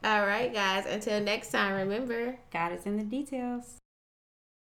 All 0.03 0.25
right, 0.25 0.53
guys. 0.53 0.85
Until 0.85 1.19
next 1.21 1.49
time, 1.51 1.73
remember. 1.73 2.37
God 2.53 2.71
is 2.73 2.85
in 2.85 2.97
the 2.97 3.03
details. 3.03 3.79